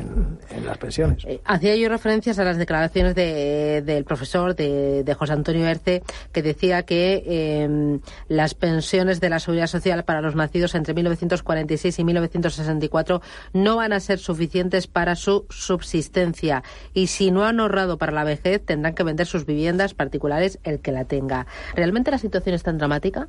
en, 0.51 0.66
las 0.66 0.78
pensiones. 0.78 1.24
Eh, 1.26 1.40
Hacía 1.44 1.74
yo 1.76 1.88
referencias 1.88 2.38
a 2.38 2.44
las 2.44 2.57
declaraciones 2.59 3.14
de- 3.14 3.82
del 3.84 4.05
profesor, 4.05 4.55
de, 4.55 5.03
de 5.05 5.14
José 5.14 5.32
Antonio 5.32 5.66
Erce, 5.66 6.03
que 6.32 6.42
decía 6.42 6.82
que 6.82 7.22
eh, 7.26 7.98
las 8.28 8.55
pensiones 8.55 9.20
de 9.20 9.30
la 9.30 9.38
seguridad 9.40 9.66
social 9.66 10.05
para 10.05 10.20
los 10.20 10.34
nacidos 10.34 10.74
entre 10.74 10.94
1946 10.94 11.98
y 11.98 12.05
1964 12.05 13.22
no 13.53 13.76
van 13.76 13.92
a 13.92 14.01
ser 14.01 14.18
suficientes 14.18 14.86
para 14.86 15.16
su 15.16 15.46
subsistencia. 15.48 16.62
Y 16.94 17.07
si 17.09 17.30
no 17.30 17.44
han 17.44 17.61
ahorrado 17.61 17.98
para 17.98 18.12
la 18.12 18.24
vejez, 18.24 18.64
tendrán 18.64 18.94
que 18.94 19.03
vender 19.03 19.26
sus 19.26 19.46
viviendas 19.46 19.94
particulares 19.94 20.59
el 20.62 20.80
que 20.80 20.92
la 20.92 21.05
tenga. 21.05 21.46
¿Realmente 21.74 22.11
la 22.11 22.18
situación 22.18 22.55
es 22.55 22.62
tan 22.62 22.78
dramática? 22.78 23.28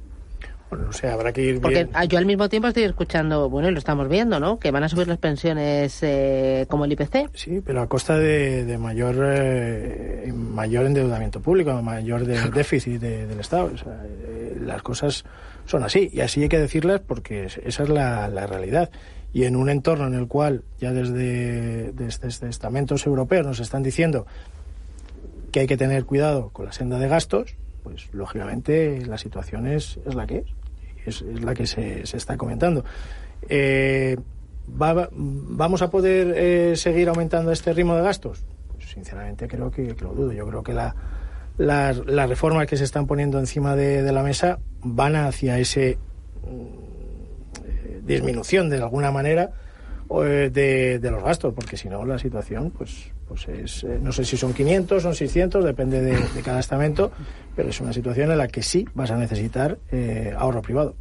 Bueno, 0.72 0.86
o 0.89 0.93
sea, 0.93 1.13
habrá 1.13 1.34
que 1.34 1.41
ir 1.43 1.59
Porque 1.61 1.84
bien. 1.84 2.07
yo 2.09 2.17
al 2.17 2.26
mismo 2.26 2.47
tiempo 2.47 2.69
estoy 2.69 2.84
escuchando, 2.84 3.49
bueno, 3.49 3.67
y 3.69 3.72
lo 3.74 3.78
estamos 3.78 4.07
viendo, 4.07 4.39
¿no? 4.39 4.57
Que 4.57 4.72
van 4.72 4.84
a 4.84 4.89
subir 4.89 5.05
las 5.07 5.17
pensiones 5.17 5.99
eh, 6.01 6.65
como 6.69 6.86
el 6.86 6.93
IPC. 6.93 7.30
Sí, 7.34 7.61
pero 7.63 7.82
a 7.82 7.88
costa 7.88 8.17
de, 8.17 8.63
de 8.63 8.78
mayor 8.78 9.15
eh, 9.22 10.32
mayor 10.34 10.86
endeudamiento 10.86 11.41
público, 11.41 11.80
mayor 11.82 12.26
de- 12.26 12.49
déficit 12.51 13.01
de- 13.01 13.28
del 13.28 13.39
Estado. 13.41 13.69
O 13.74 13.78
sea, 13.78 14.01
eh, 14.07 14.57
las 14.61 14.82
cosas 14.82 15.26
son 15.65 15.84
así 15.84 16.09
y 16.13 16.22
así 16.22 16.41
hay 16.43 16.49
que 16.49 16.59
decirlas 16.59 17.01
porque 17.05 17.45
es- 17.45 17.57
esa 17.57 17.84
es 17.84 17.89
la, 17.89 18.30
la 18.30 18.47
realidad. 18.47 18.89
Y 19.34 19.43
en 19.43 19.57
un 19.57 19.69
entorno 19.69 20.07
en 20.07 20.13
el 20.13 20.28
cual 20.28 20.63
ya 20.80 20.93
desde, 20.93 21.91
desde, 21.91 22.28
desde 22.28 22.49
estamentos 22.49 23.05
europeos 23.05 23.45
nos 23.45 23.59
están 23.59 23.84
diciendo 23.84 24.26
que 25.51 25.59
hay 25.61 25.67
que 25.67 25.76
tener 25.78 26.05
cuidado 26.05 26.49
con 26.49 26.65
la 26.65 26.72
senda 26.72 26.97
de 26.97 27.09
gastos, 27.09 27.55
pues 27.84 28.07
lógicamente 28.13 29.05
la 29.05 29.17
situación 29.17 29.67
es, 29.67 29.99
es 30.05 30.15
la 30.15 30.26
que 30.28 30.38
es. 30.39 30.45
Es, 31.06 31.22
la 31.22 31.54
que 31.54 31.66
se, 31.68 32.06
se 32.06 32.18
está 32.18 32.38
comentando. 32.38 32.84
Eh, 33.49 34.18
¿va- 34.82 35.10
¿Vamos 35.12 35.82
a 35.82 35.89
poder 35.89 36.34
eh, 36.36 36.76
seguir 36.76 37.10
aumentando 37.10 37.52
este 37.52 37.74
ritmo 37.74 37.95
de 37.95 38.04
gastos? 38.04 38.43
Pues, 38.72 38.89
sinceramente 38.89 39.47
creo 39.47 39.72
que, 39.72 39.95
lo 40.02 40.14
dudo. 40.14 40.32
Yo 40.32 40.45
creo 40.47 40.64
que 40.64 40.74
la- 40.74 40.95
las, 41.58 41.97
las 42.06 42.30
reformas 42.30 42.68
que 42.68 42.78
se 42.78 42.84
están 42.84 43.08
poniendo 43.08 43.38
encima 43.39 43.76
de, 43.76 44.02
de 44.04 44.12
la 44.12 44.24
mesa 44.24 44.60
van 44.84 45.16
hacia 45.16 45.58
ese 45.60 45.97
mm, 46.43 47.66
eh, 47.68 48.02
disminución 48.04 48.70
de 48.70 48.78
alguna 48.78 49.12
manera 49.12 49.52
de, 50.20 50.99
de, 50.99 51.12
los 51.12 51.24
gastos, 51.24 51.53
porque 51.53 51.78
si 51.78 51.88
no 51.88 52.05
la 52.05 52.20
situación, 52.20 52.72
pues, 52.72 53.12
pues 53.28 53.47
es, 53.47 53.84
eh, 53.84 53.99
no 54.01 54.12
sé 54.12 54.26
si 54.26 54.36
son 54.36 54.53
500, 54.53 55.01
son 55.01 55.16
600, 55.16 55.64
depende 55.64 56.01
de, 56.01 56.18
de, 56.18 56.41
cada 56.43 56.59
estamento, 56.59 57.12
pero 57.55 57.70
es 57.70 57.80
una 57.80 57.93
situación 57.93 58.32
en 58.32 58.38
la 58.38 58.47
que 58.47 58.62
sí 58.62 58.86
vas 58.93 59.12
a 59.12 59.18
necesitar 59.18 59.78
eh, 59.91 60.34
ahorro 60.38 60.62
privado. 60.62 60.95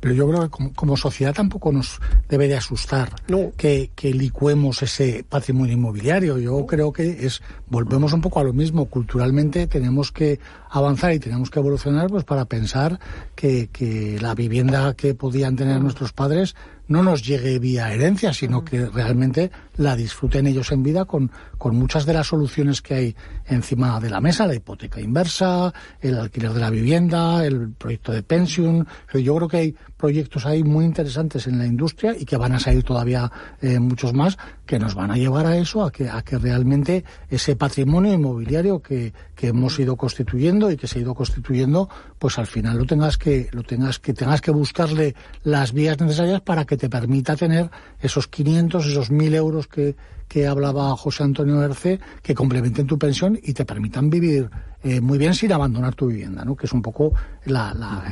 Pero 0.00 0.14
yo 0.14 0.28
creo 0.28 0.42
que 0.42 0.48
como, 0.48 0.72
como 0.72 0.96
sociedad 0.96 1.34
tampoco 1.34 1.72
nos 1.72 2.00
debe 2.28 2.48
de 2.48 2.56
asustar 2.56 3.10
no. 3.28 3.52
que, 3.56 3.90
que 3.94 4.14
licuemos 4.14 4.82
ese 4.82 5.24
patrimonio 5.28 5.74
inmobiliario. 5.74 6.38
Yo 6.38 6.64
creo 6.66 6.92
que 6.92 7.26
es 7.26 7.42
volvemos 7.68 8.14
un 8.14 8.22
poco 8.22 8.40
a 8.40 8.44
lo 8.44 8.54
mismo. 8.54 8.86
Culturalmente 8.86 9.66
tenemos 9.66 10.10
que 10.10 10.40
avanzar 10.70 11.12
y 11.12 11.18
tenemos 11.18 11.50
que 11.50 11.58
evolucionar 11.58 12.08
pues 12.08 12.24
para 12.24 12.46
pensar 12.46 12.98
que, 13.34 13.68
que 13.68 14.18
la 14.20 14.34
vivienda 14.34 14.94
que 14.94 15.14
podían 15.14 15.56
tener 15.56 15.80
nuestros 15.82 16.12
padres 16.14 16.56
no 16.90 17.04
nos 17.04 17.22
llegue 17.22 17.60
vía 17.60 17.92
herencia, 17.94 18.34
sino 18.34 18.64
que 18.64 18.84
realmente 18.84 19.52
la 19.76 19.94
disfruten 19.94 20.48
ellos 20.48 20.72
en 20.72 20.82
vida 20.82 21.04
con, 21.04 21.30
con 21.56 21.76
muchas 21.76 22.04
de 22.04 22.12
las 22.12 22.26
soluciones 22.26 22.82
que 22.82 22.94
hay 22.94 23.16
encima 23.46 24.00
de 24.00 24.10
la 24.10 24.20
mesa, 24.20 24.44
la 24.44 24.56
hipoteca 24.56 25.00
inversa, 25.00 25.72
el 26.00 26.18
alquiler 26.18 26.52
de 26.52 26.60
la 26.60 26.68
vivienda, 26.68 27.46
el 27.46 27.70
proyecto 27.70 28.10
de 28.10 28.24
pensión. 28.24 28.88
Yo 29.14 29.36
creo 29.36 29.48
que 29.48 29.56
hay 29.56 29.76
proyectos 29.96 30.46
ahí 30.46 30.64
muy 30.64 30.84
interesantes 30.84 31.46
en 31.46 31.58
la 31.58 31.66
industria 31.66 32.16
y 32.18 32.24
que 32.24 32.36
van 32.36 32.52
a 32.52 32.58
salir 32.58 32.82
todavía 32.82 33.30
eh, 33.62 33.78
muchos 33.78 34.12
más 34.12 34.36
que 34.66 34.78
nos 34.78 34.94
van 34.94 35.12
a 35.12 35.16
llevar 35.16 35.46
a 35.46 35.56
eso, 35.56 35.84
a 35.84 35.92
que, 35.92 36.08
a 36.08 36.22
que 36.22 36.38
realmente 36.38 37.04
ese 37.28 37.54
patrimonio 37.54 38.12
inmobiliario 38.12 38.80
que, 38.80 39.12
que 39.36 39.48
hemos 39.48 39.78
ido 39.78 39.96
constituyendo 39.96 40.70
y 40.70 40.76
que 40.76 40.86
se 40.86 40.98
ha 40.98 41.02
ido 41.02 41.14
constituyendo, 41.14 41.88
pues 42.18 42.38
al 42.38 42.46
final 42.46 42.78
lo 42.78 42.84
tengas 42.84 43.16
que, 43.16 43.48
lo 43.52 43.62
tengas 43.62 43.98
que, 43.98 44.12
tengas 44.12 44.40
que 44.40 44.50
buscarle 44.50 45.14
las 45.44 45.72
vías 45.72 45.98
necesarias 46.00 46.40
para 46.40 46.64
que 46.64 46.76
te 46.80 46.88
permita 46.88 47.36
tener 47.36 47.70
esos 48.00 48.26
500, 48.26 48.86
esos 48.86 49.10
1000 49.10 49.34
euros 49.34 49.68
que, 49.68 49.96
que 50.30 50.46
hablaba 50.46 50.96
José 50.96 51.24
Antonio 51.24 51.60
Herce, 51.60 51.98
que 52.22 52.36
complementen 52.36 52.86
tu 52.86 52.96
pensión 52.96 53.36
y 53.42 53.52
te 53.52 53.64
permitan 53.64 54.08
vivir 54.08 54.48
eh, 54.82 55.00
muy 55.00 55.18
bien 55.18 55.34
sin 55.34 55.52
abandonar 55.52 55.94
tu 55.94 56.06
vivienda, 56.06 56.44
¿no? 56.44 56.56
Que 56.56 56.66
es 56.66 56.72
un 56.72 56.80
poco 56.80 57.12
la, 57.44 57.74
la, 57.74 58.02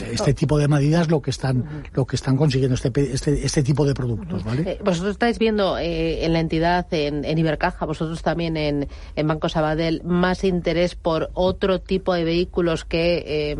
eh, 0.00 0.08
este 0.12 0.32
tipo 0.32 0.58
de 0.58 0.68
medidas 0.68 1.08
lo 1.08 1.20
que 1.20 1.30
están 1.30 1.84
lo 1.92 2.04
que 2.04 2.16
están 2.16 2.36
consiguiendo 2.36 2.74
este 2.74 2.90
este, 3.12 3.44
este 3.44 3.62
tipo 3.62 3.86
de 3.86 3.94
productos, 3.94 4.42
¿vale? 4.42 4.62
Eh, 4.62 4.78
vosotros 4.82 5.12
estáis 5.12 5.38
viendo 5.38 5.78
eh, 5.78 6.24
en 6.24 6.32
la 6.32 6.40
entidad 6.40 6.86
en, 6.92 7.24
en, 7.24 7.38
Ibercaja, 7.38 7.84
vosotros 7.84 8.22
también 8.22 8.56
en, 8.56 8.88
en 9.14 9.26
Banco 9.28 9.48
Sabadell 9.48 10.02
más 10.02 10.44
interés 10.44 10.94
por 10.94 11.30
otro 11.34 11.80
tipo 11.80 12.14
de 12.14 12.24
vehículos 12.24 12.84
que 12.84 13.56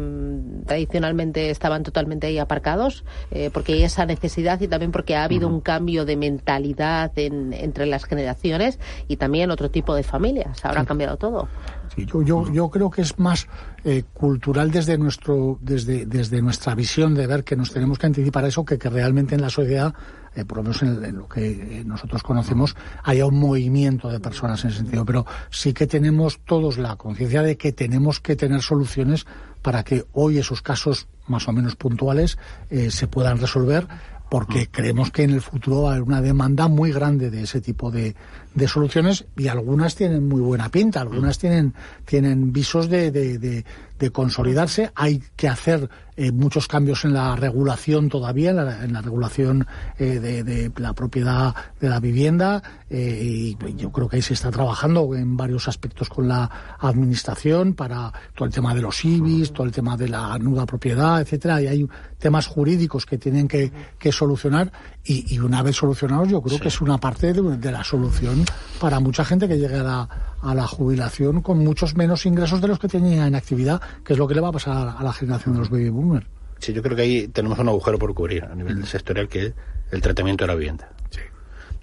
tradicionalmente 0.67 1.51
estaban 1.51 1.83
totalmente 1.83 2.29
ahí 2.29 2.39
aparcados, 2.39 3.05
porque 3.53 3.75
hay 3.75 3.83
esa 3.83 4.07
necesidad 4.07 4.61
y 4.61 4.69
también 4.69 4.91
porque 4.91 5.15
ha 5.17 5.25
habido 5.25 5.49
uh 5.49 5.51
-huh. 5.51 5.55
un 5.55 5.61
cambio 5.61 6.05
de 6.05 6.17
mentalidad 6.17 7.13
en, 7.17 7.53
entre 7.53 7.87
las 7.87 8.06
generaciones 8.07 8.79
y 9.09 9.17
también 9.17 9.51
otro 9.51 9.71
tipo 9.71 9.95
de 9.95 10.03
familias. 10.03 10.65
Ahora 10.65 10.81
sí. 10.81 10.85
ha 10.85 10.87
cambiado 10.87 11.17
todo. 11.17 11.49
Sí, 11.95 12.07
yo, 12.07 12.23
yo, 12.23 12.53
yo 12.53 12.69
creo 12.71 12.91
que 12.91 13.03
es 13.03 13.19
más 13.19 13.47
eh, 13.85 14.05
cultural 14.13 14.71
desde 14.71 14.99
nuestro 14.99 15.59
desde, 15.61 16.07
desde 16.07 16.43
nuestra 16.43 16.75
visión 16.75 17.15
de 17.15 17.27
ver 17.27 17.45
que 17.45 17.57
nos 17.57 17.73
tenemos 17.73 17.99
que 17.99 18.07
anticipar 18.07 18.45
a 18.45 18.49
eso 18.49 18.65
que 18.65 18.79
que 18.79 18.91
realmente 18.91 19.35
en 19.35 19.43
la 19.43 19.51
sociedad 19.51 19.95
eh, 20.35 20.45
por 20.45 20.59
lo 20.59 20.65
menos 20.65 20.83
en, 20.83 21.05
en, 21.05 21.17
lo 21.17 21.29
que 21.29 21.83
nosotros 21.87 22.23
conocemos 22.23 22.77
haya 23.05 23.25
un 23.25 23.39
movimiento 23.39 24.09
de 24.09 24.21
personas 24.21 24.65
en 24.65 24.71
ese 24.71 24.79
sentido 24.79 25.05
pero 25.05 25.25
sí 25.51 25.73
que 25.73 25.87
tenemos 25.87 26.41
todos 26.41 26.79
la 26.79 26.97
conciencia 26.97 27.43
de 27.43 27.57
que 27.57 27.73
tenemos 27.73 28.21
que 28.21 28.37
tener 28.37 28.61
soluciones 28.61 29.27
para 29.63 29.83
que 29.83 30.05
hoy 30.13 30.39
esos 30.39 30.63
casos 30.63 31.09
más 31.27 31.49
o 31.49 31.53
menos 31.53 31.77
puntuales 31.77 32.39
eh, 32.71 32.91
se 32.91 33.09
puedan 33.09 33.39
resolver 33.39 33.87
porque 34.29 34.69
creemos 34.69 35.11
que 35.11 35.23
en 35.23 35.31
el 35.31 35.41
futuro 35.41 35.83
va 35.83 35.91
a 35.91 35.93
haber 35.93 36.03
una 36.03 36.21
demanda 36.21 36.69
muy 36.69 36.93
grande 36.93 37.31
de 37.31 37.43
ese 37.43 37.61
tipo 37.61 37.91
de, 37.91 38.15
de 38.57 38.67
soluciones 38.67 39.27
y 39.37 39.49
algunas 39.49 39.95
tienen 39.95 40.27
muy 40.27 40.41
buena 40.41 40.71
pinta, 40.71 41.03
algunas 41.03 41.39
tienen, 41.39 41.75
tienen 42.07 42.53
visos 42.53 42.89
de, 42.89 43.11
de, 43.11 43.39
de, 43.39 43.65
de 43.99 44.11
consolidarse. 44.11 44.91
Hay 44.95 45.23
que 45.37 45.47
hacer 45.47 45.91
eh, 46.17 46.33
muchos 46.33 46.67
cambios 46.67 47.05
en 47.05 47.13
la 47.13 47.37
regulación 47.37 48.09
todavía, 48.09 48.51
en 48.51 48.57
la, 48.57 48.85
en 48.85 48.93
la 48.95 49.03
regulación 49.03 49.67
eh, 49.99 50.19
de, 50.19 50.43
de, 50.43 50.73
la 50.79 50.95
propiedad 50.95 51.55
de 51.79 51.91
la 51.91 52.01
vivienda 52.01 52.63
eh, 52.89 53.55
y 53.55 53.57
yo 53.77 53.93
creo 53.93 54.09
que 54.09 54.17
ahí 54.17 54.23
se 54.23 54.33
está 54.33 54.51
trabajando 54.51 55.15
en 55.15 55.37
varios 55.37 55.69
aspectos 55.69 56.09
con 56.09 56.27
la 56.27 56.51
administración 56.81 57.75
para 57.75 58.11
todo 58.35 58.47
el 58.47 58.55
tema 58.55 58.75
de 58.75 58.81
los 58.81 59.05
IBIs, 59.05 59.53
todo 59.53 59.67
el 59.67 59.73
tema 59.73 59.99
de 59.99 60.09
la 60.09 60.39
nuda 60.39 60.65
propiedad, 60.65 61.21
etcétera. 61.21 61.61
Y 61.61 61.67
hay 61.67 61.89
temas 62.19 62.47
jurídicos 62.47 63.05
que 63.05 63.19
tienen 63.19 63.47
que, 63.47 63.71
que 63.99 64.11
solucionar 64.11 64.73
y, 65.05 65.35
y, 65.35 65.39
una 65.39 65.63
vez 65.63 65.77
solucionados 65.77 66.29
yo 66.29 66.41
creo 66.41 66.57
sí. 66.57 66.63
que 66.63 66.69
es 66.69 66.81
una 66.81 66.97
parte 66.97 67.35
de, 67.35 67.59
de, 67.59 67.73
la 67.73 67.85
solución 67.85 68.46
para 68.81 69.01
mucha 69.01 69.25
gente 69.25 69.49
que 69.49 69.59
llegue 69.59 69.77
a 69.77 69.83
la, 69.83 70.09
a 70.43 70.55
la 70.55 70.67
jubilación 70.67 71.43
con 71.43 71.59
muchos 71.59 71.97
menos 71.97 72.27
ingresos 72.27 72.61
de 72.61 72.69
los 72.69 72.79
que 72.79 72.89
tenía 72.89 73.27
en 73.27 73.35
actividad, 73.35 73.81
que 74.05 74.13
es 74.13 74.19
lo 74.19 74.29
que 74.29 74.35
le 74.35 74.41
va 74.41 74.49
a 74.49 74.53
pasar 74.53 74.97
a 74.99 75.03
la 75.03 75.13
generación 75.13 75.55
de 75.55 75.61
los 75.61 75.71
baby 75.71 75.91
boomers. 75.91 76.27
Sí, 76.59 76.73
yo 76.73 76.83
creo 76.83 76.97
que 76.97 77.03
ahí 77.03 77.29
tenemos 77.29 77.59
un 77.59 77.69
agujero 77.69 77.99
por 77.99 78.15
cubrir 78.15 78.45
a 78.45 78.55
nivel 78.55 78.87
sectorial 78.87 79.29
que 79.29 79.47
es 79.47 79.55
el 79.91 80.01
tratamiento 80.01 80.45
de 80.45 80.49
la 80.49 80.55
vivienda. 80.55 80.89
Sí. 81.11 81.21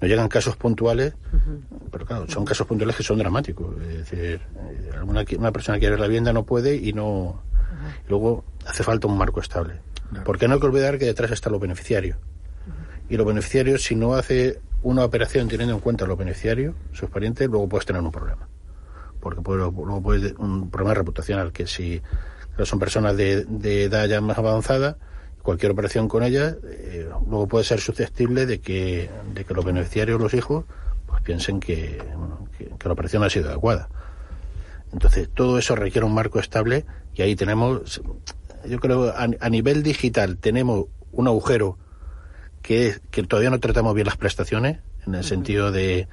Nos 0.02 0.10
llegan 0.10 0.28
casos 0.28 0.56
puntuales, 0.56 1.14
uh 1.32 1.36
-huh. 1.38 1.80
pero 1.92 2.06
claro, 2.06 2.26
son 2.28 2.44
casos 2.44 2.68
puntuales 2.68 2.96
que 2.96 3.04
son 3.04 3.18
dramáticos. 3.20 3.80
Es 3.82 4.10
decir, 4.10 4.42
alguna, 4.98 5.24
una 5.38 5.52
persona 5.52 5.80
quiere 5.80 5.98
la 5.98 6.08
vivienda 6.08 6.34
no 6.34 6.44
puede 6.44 6.76
y 6.76 6.92
no. 6.92 7.08
Uh 7.08 7.32
-huh. 7.32 8.10
Luego 8.10 8.44
hace 8.66 8.84
falta 8.84 9.08
un 9.08 9.18
marco 9.18 9.40
estable. 9.40 9.80
Claro. 10.10 10.26
Porque 10.26 10.48
no 10.48 10.56
hay 10.56 10.60
que 10.60 10.66
olvidar 10.66 10.98
que 10.98 11.06
detrás 11.06 11.32
están 11.32 11.54
los 11.54 11.62
beneficiarios. 11.62 12.18
Uh 12.18 12.70
-huh. 12.70 13.14
Y 13.14 13.18
los 13.18 13.26
beneficiarios, 13.28 13.84
si 13.84 13.96
no 13.96 14.16
hace 14.16 14.60
una 14.84 15.06
operación 15.06 15.48
teniendo 15.48 15.76
en 15.76 15.82
cuenta 15.82 16.06
los 16.06 16.18
beneficiarios, 16.18 16.76
sus 16.92 17.10
parientes, 17.10 17.48
luego 17.50 17.68
puedes 17.68 17.86
tener 17.86 18.02
un 18.02 18.12
problema. 18.12 18.48
Porque 19.20 19.42
luego 19.46 20.02
puedes 20.02 20.34
un 20.38 20.70
problema 20.70 20.94
reputacional, 20.94 21.52
que 21.52 21.66
si 21.66 22.02
son 22.64 22.80
personas 22.80 23.16
de, 23.18 23.46
edad 23.84 24.08
ya 24.08 24.22
más 24.22 24.38
avanzada, 24.38 24.98
cualquier 25.42 25.72
operación 25.72 26.08
con 26.08 26.24
ellas, 26.24 26.58
eh, 26.64 27.10
luego 27.28 27.48
puede 27.48 27.64
ser 27.64 27.80
susceptible 27.80 28.46
de 28.46 28.60
que, 28.60 29.10
de 29.34 29.46
que 29.46 29.54
los 29.54 29.66
beneficiarios, 29.66 30.20
los 30.20 30.34
hijos, 30.34 30.66
pues 31.08 31.22
piensen 31.22 31.60
que, 31.60 32.02
bueno, 32.18 32.48
que, 32.58 32.70
la 32.86 32.94
operación 32.94 33.24
ha 33.24 33.30
sido 33.30 33.50
adecuada. 33.50 33.90
Entonces, 34.92 35.30
todo 35.34 35.58
eso 35.58 35.76
requiere 35.76 36.06
un 36.06 36.14
marco 36.14 36.40
estable 36.40 36.86
y 37.16 37.22
ahí 37.22 37.36
tenemos, 37.36 38.02
yo 38.66 38.80
creo, 38.80 39.14
a 39.16 39.50
nivel 39.50 39.82
digital 39.82 40.38
tenemos 40.38 40.86
un 41.12 41.28
agujero 41.28 41.78
que 42.64 43.24
todavía 43.28 43.52
no 43.52 43.60
tratamos 43.60 43.94
bien 43.94 44.08
las 44.08 44.18
prestaciones, 44.18 44.80
en 45.06 45.14
el 45.14 45.20
uh 45.20 45.24
-huh. 45.24 45.28
sentido 45.28 45.72
de, 45.72 46.08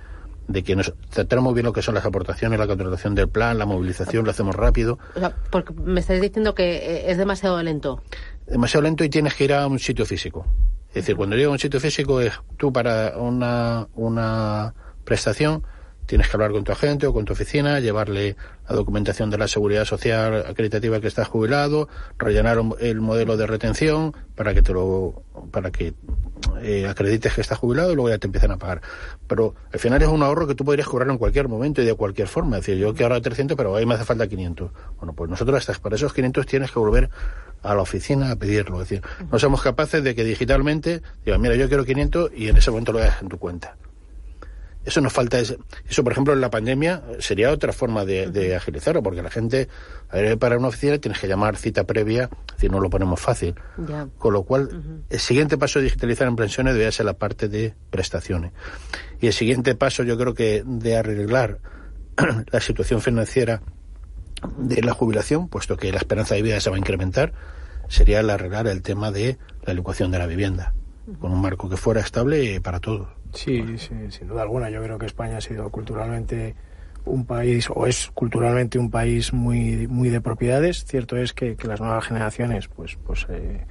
de 0.49 0.63
que 0.65 0.75
nos 0.77 0.93
tratamos 1.11 1.55
bien 1.55 1.65
lo 1.65 1.73
que 1.73 1.81
son 1.81 1.95
las 1.95 2.05
aportaciones, 2.05 2.59
la 2.59 2.67
contratación 2.67 3.15
del 3.15 3.29
plan, 3.29 3.57
la 3.57 3.67
movilización, 3.67 4.25
lo 4.25 4.33
hacemos 4.33 4.55
rápido. 4.55 4.99
O 5.15 5.21
sea, 5.21 5.35
porque 5.51 5.73
me 5.73 6.01
estáis 6.01 6.21
diciendo 6.21 6.55
que 6.55 6.77
eh, 6.77 7.11
es 7.11 7.19
demasiado 7.19 7.63
lento. 7.63 8.03
Demasiado 8.47 8.83
lento 8.83 9.05
y 9.05 9.09
tienes 9.09 9.35
que 9.35 9.45
ir 9.45 9.55
a 9.55 9.67
un 9.67 9.79
sitio 9.79 10.05
físico. 10.05 10.45
Es 10.89 10.95
decir, 10.95 11.15
cuando 11.15 11.37
llego 11.37 11.51
a 11.51 11.53
un 11.53 11.59
sitio 11.61 11.79
físico 11.79 12.21
es 12.21 12.33
tú 12.57 12.73
para 12.73 13.17
una, 13.17 13.87
una 13.95 14.75
prestación 15.05 15.63
tienes 16.11 16.27
que 16.29 16.37
hablar 16.37 16.51
con 16.51 16.65
tu 16.65 16.73
agente 16.73 17.07
o 17.07 17.13
con 17.13 17.25
tu 17.25 17.35
oficina, 17.35 17.79
llevarle 17.79 18.35
la 18.69 18.75
documentación 18.75 19.31
de 19.31 19.39
la 19.39 19.47
seguridad 19.47 19.85
social 19.85 20.45
acreditativa 20.45 21.01
que 21.01 21.07
estás 21.07 21.29
jubilado, 21.29 21.89
rellenar 22.19 22.61
el 22.81 23.01
modelo 23.01 23.37
de 23.37 23.47
retención 23.47 24.13
para 24.35 24.53
que 24.53 24.61
te 24.61 24.73
lo 24.73 25.23
para 25.53 25.71
que 25.71 25.95
eh, 26.63 26.87
acredites 26.89 27.35
que 27.35 27.41
estás 27.41 27.59
jubilado 27.59 27.93
y 27.93 27.95
luego 27.95 28.11
ya 28.11 28.19
te 28.19 28.27
empiezan 28.27 28.53
a 28.53 28.57
pagar. 28.57 28.81
Pero 29.27 29.55
al 29.73 29.79
final 29.79 30.03
es 30.03 30.09
un 30.09 30.23
ahorro 30.23 30.47
que 30.47 30.55
tú 30.55 30.65
podrías 30.65 30.89
cobrar 30.89 31.09
en 31.11 31.19
cualquier 31.19 31.49
momento 31.49 31.83
y 31.83 31.85
de 31.85 31.95
cualquier 31.95 32.29
forma. 32.29 32.59
Es 32.59 32.67
decir, 32.67 32.81
yo 32.81 32.93
quiero 32.93 33.07
ahorrar 33.07 33.23
300, 33.23 33.57
pero 33.57 33.75
ahí 33.77 33.87
me 33.87 33.95
hace 33.95 34.05
falta 34.05 34.27
500. 34.27 34.71
Bueno, 34.99 35.13
pues 35.13 35.31
nosotros 35.31 35.59
hasta 35.59 35.81
para 35.83 35.97
esos 35.97 36.13
500 36.13 36.47
tienes 36.47 36.71
que 36.71 36.79
volver 36.79 37.11
a 37.63 37.75
la 37.75 37.83
oficina 37.83 38.31
a 38.31 38.37
pedirlo. 38.37 38.81
Es 38.83 38.89
decir, 38.89 39.05
no 39.31 39.39
somos 39.39 39.63
capaces 39.63 40.03
de 40.03 40.15
que 40.15 40.25
digitalmente 40.25 41.03
digan, 41.25 41.41
mira, 41.41 41.55
yo 41.57 41.69
quiero 41.69 41.85
500 41.85 42.31
y 42.35 42.49
en 42.49 42.57
ese 42.57 42.71
momento 42.71 42.93
lo 42.93 43.01
dejas 43.01 43.23
en 43.23 43.29
tu 43.29 43.39
cuenta. 43.39 43.77
Eso 44.85 45.01
nos 45.01 45.13
falta. 45.13 45.39
Eso, 45.39 45.57
por 46.03 46.13
ejemplo, 46.13 46.33
en 46.33 46.41
la 46.41 46.51
pandemia 46.51 47.03
sería 47.19 47.51
otra 47.51 47.73
forma 47.73 48.05
de, 48.05 48.31
de 48.31 48.57
agilizarlo, 48.57 49.03
porque 49.03 49.23
la 49.23 49.31
gente, 49.31 49.69
a 50.09 50.17
ver, 50.17 50.39
para 50.39 50.57
una 50.57 50.69
oficina 50.69 50.97
tienes 50.99 51.21
que 51.21 51.29
llamar 51.29 51.57
cita 51.57 51.85
previa, 51.85 52.31
si 52.57 52.69
no 52.69 52.81
lo 52.81 52.89
ponemos 52.89 53.21
fácil. 53.21 53.55
Con 54.19 54.33
lo 54.33 54.43
cual, 54.45 54.63
uh 54.65 54.77
-huh. 54.77 55.03
el 55.11 55.21
siguiente 55.21 55.59
paso 55.59 55.79
de 55.79 55.85
digitalizar 55.85 56.29
en 56.29 56.37
pensiones 56.37 56.75
debería 56.75 56.93
ser 56.93 57.07
la 57.07 57.15
parte 57.15 57.49
de 57.49 57.75
prestaciones. 57.91 58.53
Y 59.21 59.27
el 59.27 59.33
siguiente 59.35 59.75
paso, 59.75 60.03
yo 60.03 60.17
creo 60.17 60.35
que 60.35 60.63
de 60.65 60.97
arreglar 60.97 61.59
la 62.51 62.61
situación 62.61 63.03
financiera 63.03 63.61
de 64.57 64.83
la 64.83 64.95
jubilación, 64.95 65.49
puesto 65.49 65.77
que 65.77 65.93
la 65.93 65.99
esperanza 65.99 66.35
de 66.35 66.43
vida 66.43 66.61
se 66.61 66.71
va 66.71 66.77
a 66.77 66.79
incrementar, 66.79 67.33
sería 67.89 68.21
el 68.21 68.31
arreglar 68.31 68.67
el 68.67 68.83
tema 68.83 69.11
de 69.11 69.37
la 69.65 69.73
ecuación 69.75 70.11
de 70.11 70.19
la 70.19 70.27
vivienda. 70.27 70.73
Con 71.19 71.33
un 71.33 71.41
marco 71.41 71.69
que 71.69 71.77
fuera 71.77 72.01
estable 72.01 72.61
para 72.61 72.81
todos. 72.81 73.09
Sí, 73.33 73.63
sí, 73.79 73.95
sin 74.11 74.29
duda 74.29 74.43
alguna. 74.43 74.71
Yo 74.71 74.83
creo 74.83 74.99
que 74.99 75.07
España 75.07 75.39
ha 75.39 75.41
sido 75.41 75.71
culturalmente 75.71 76.55
un 77.05 77.25
país, 77.25 77.69
o 77.75 77.87
es 77.87 78.11
culturalmente 78.13 78.79
un 78.79 78.91
país 78.91 79.33
muy, 79.33 79.87
muy 79.89 80.11
de 80.11 80.21
propiedades. 80.21 80.85
Cierto 80.85 81.17
es 81.17 81.33
que, 81.33 81.57
que 81.57 81.67
las 81.69 81.81
nuevas 81.81 82.05
generaciones 82.05 82.69
pues, 82.69 82.99
pues, 83.07 83.27
eh, 83.31 83.65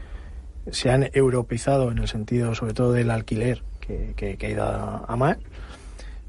se 0.71 0.89
han 0.89 1.09
europeizado 1.13 1.91
en 1.91 1.99
el 1.99 2.07
sentido 2.07 2.55
sobre 2.55 2.73
todo 2.73 2.91
del 2.93 3.11
alquiler, 3.11 3.63
que, 3.79 4.13
que, 4.15 4.37
que 4.37 4.45
ha 4.47 4.49
ido 4.49 4.63
a, 4.63 5.05
a 5.07 5.15
mal 5.15 5.39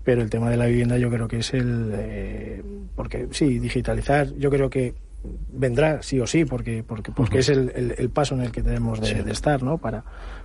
pero 0.03 0.23
el 0.23 0.31
tema 0.31 0.49
de 0.49 0.57
la 0.57 0.65
vivienda 0.65 0.97
yo 0.97 1.11
creo 1.11 1.29
que 1.29 1.41
es 1.41 1.53
el 1.53 1.93
eh, 1.95 2.63
porque 2.97 3.29
sí 3.33 3.59
digitalizar 3.59 4.33
yo 4.39 4.49
creo 4.51 4.71
que 4.71 4.95
vendrá 5.53 6.03
sí 6.03 6.19
o 6.21 6.27
sí 6.27 6.47
porque 6.47 6.83
porque 6.83 7.13
porque 7.13 7.41
es 7.41 7.51
el, 7.51 7.71
el, 7.77 7.95
el 7.99 8.09
paso 8.09 8.35
en 8.35 8.41
el 8.41 8.51
que 8.51 8.63
tenemos 8.63 8.99
de, 8.99 9.07
Sí. 9.09 9.15
de 9.23 9.31
estar 9.31 9.63
no 9.63 9.77
para 9.77 10.03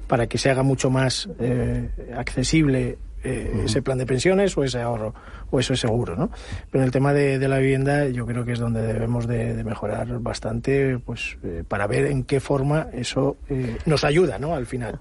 para 0.07 0.27
que 0.27 0.37
se 0.37 0.49
haga 0.49 0.63
mucho 0.63 0.89
más 0.89 1.29
eh, 1.39 1.89
accesible 2.15 2.97
eh, 3.23 3.63
ese 3.65 3.81
plan 3.81 3.97
de 3.97 4.05
pensiones 4.05 4.55
o 4.57 4.63
ese 4.63 4.79
ahorro 4.81 5.13
o 5.49 5.59
eso 5.59 5.73
es 5.73 5.79
seguro 5.79 6.15
no 6.15 6.29
pero 6.69 6.83
en 6.83 6.85
el 6.85 6.91
tema 6.91 7.11
de, 7.11 7.39
de 7.39 7.47
la 7.47 7.57
vivienda 7.57 8.07
yo 8.07 8.25
creo 8.25 8.45
que 8.45 8.51
es 8.51 8.59
donde 8.59 8.81
debemos 8.81 9.27
de, 9.27 9.55
de 9.55 9.63
mejorar 9.63 10.19
bastante 10.19 10.99
pues 10.99 11.37
eh, 11.43 11.63
para 11.67 11.87
ver 11.87 12.05
en 12.05 12.23
qué 12.23 12.39
forma 12.39 12.87
eso 12.93 13.37
eh, 13.49 13.77
nos 13.85 14.03
ayuda 14.03 14.37
no 14.37 14.53
al 14.53 14.65
final. 14.67 14.99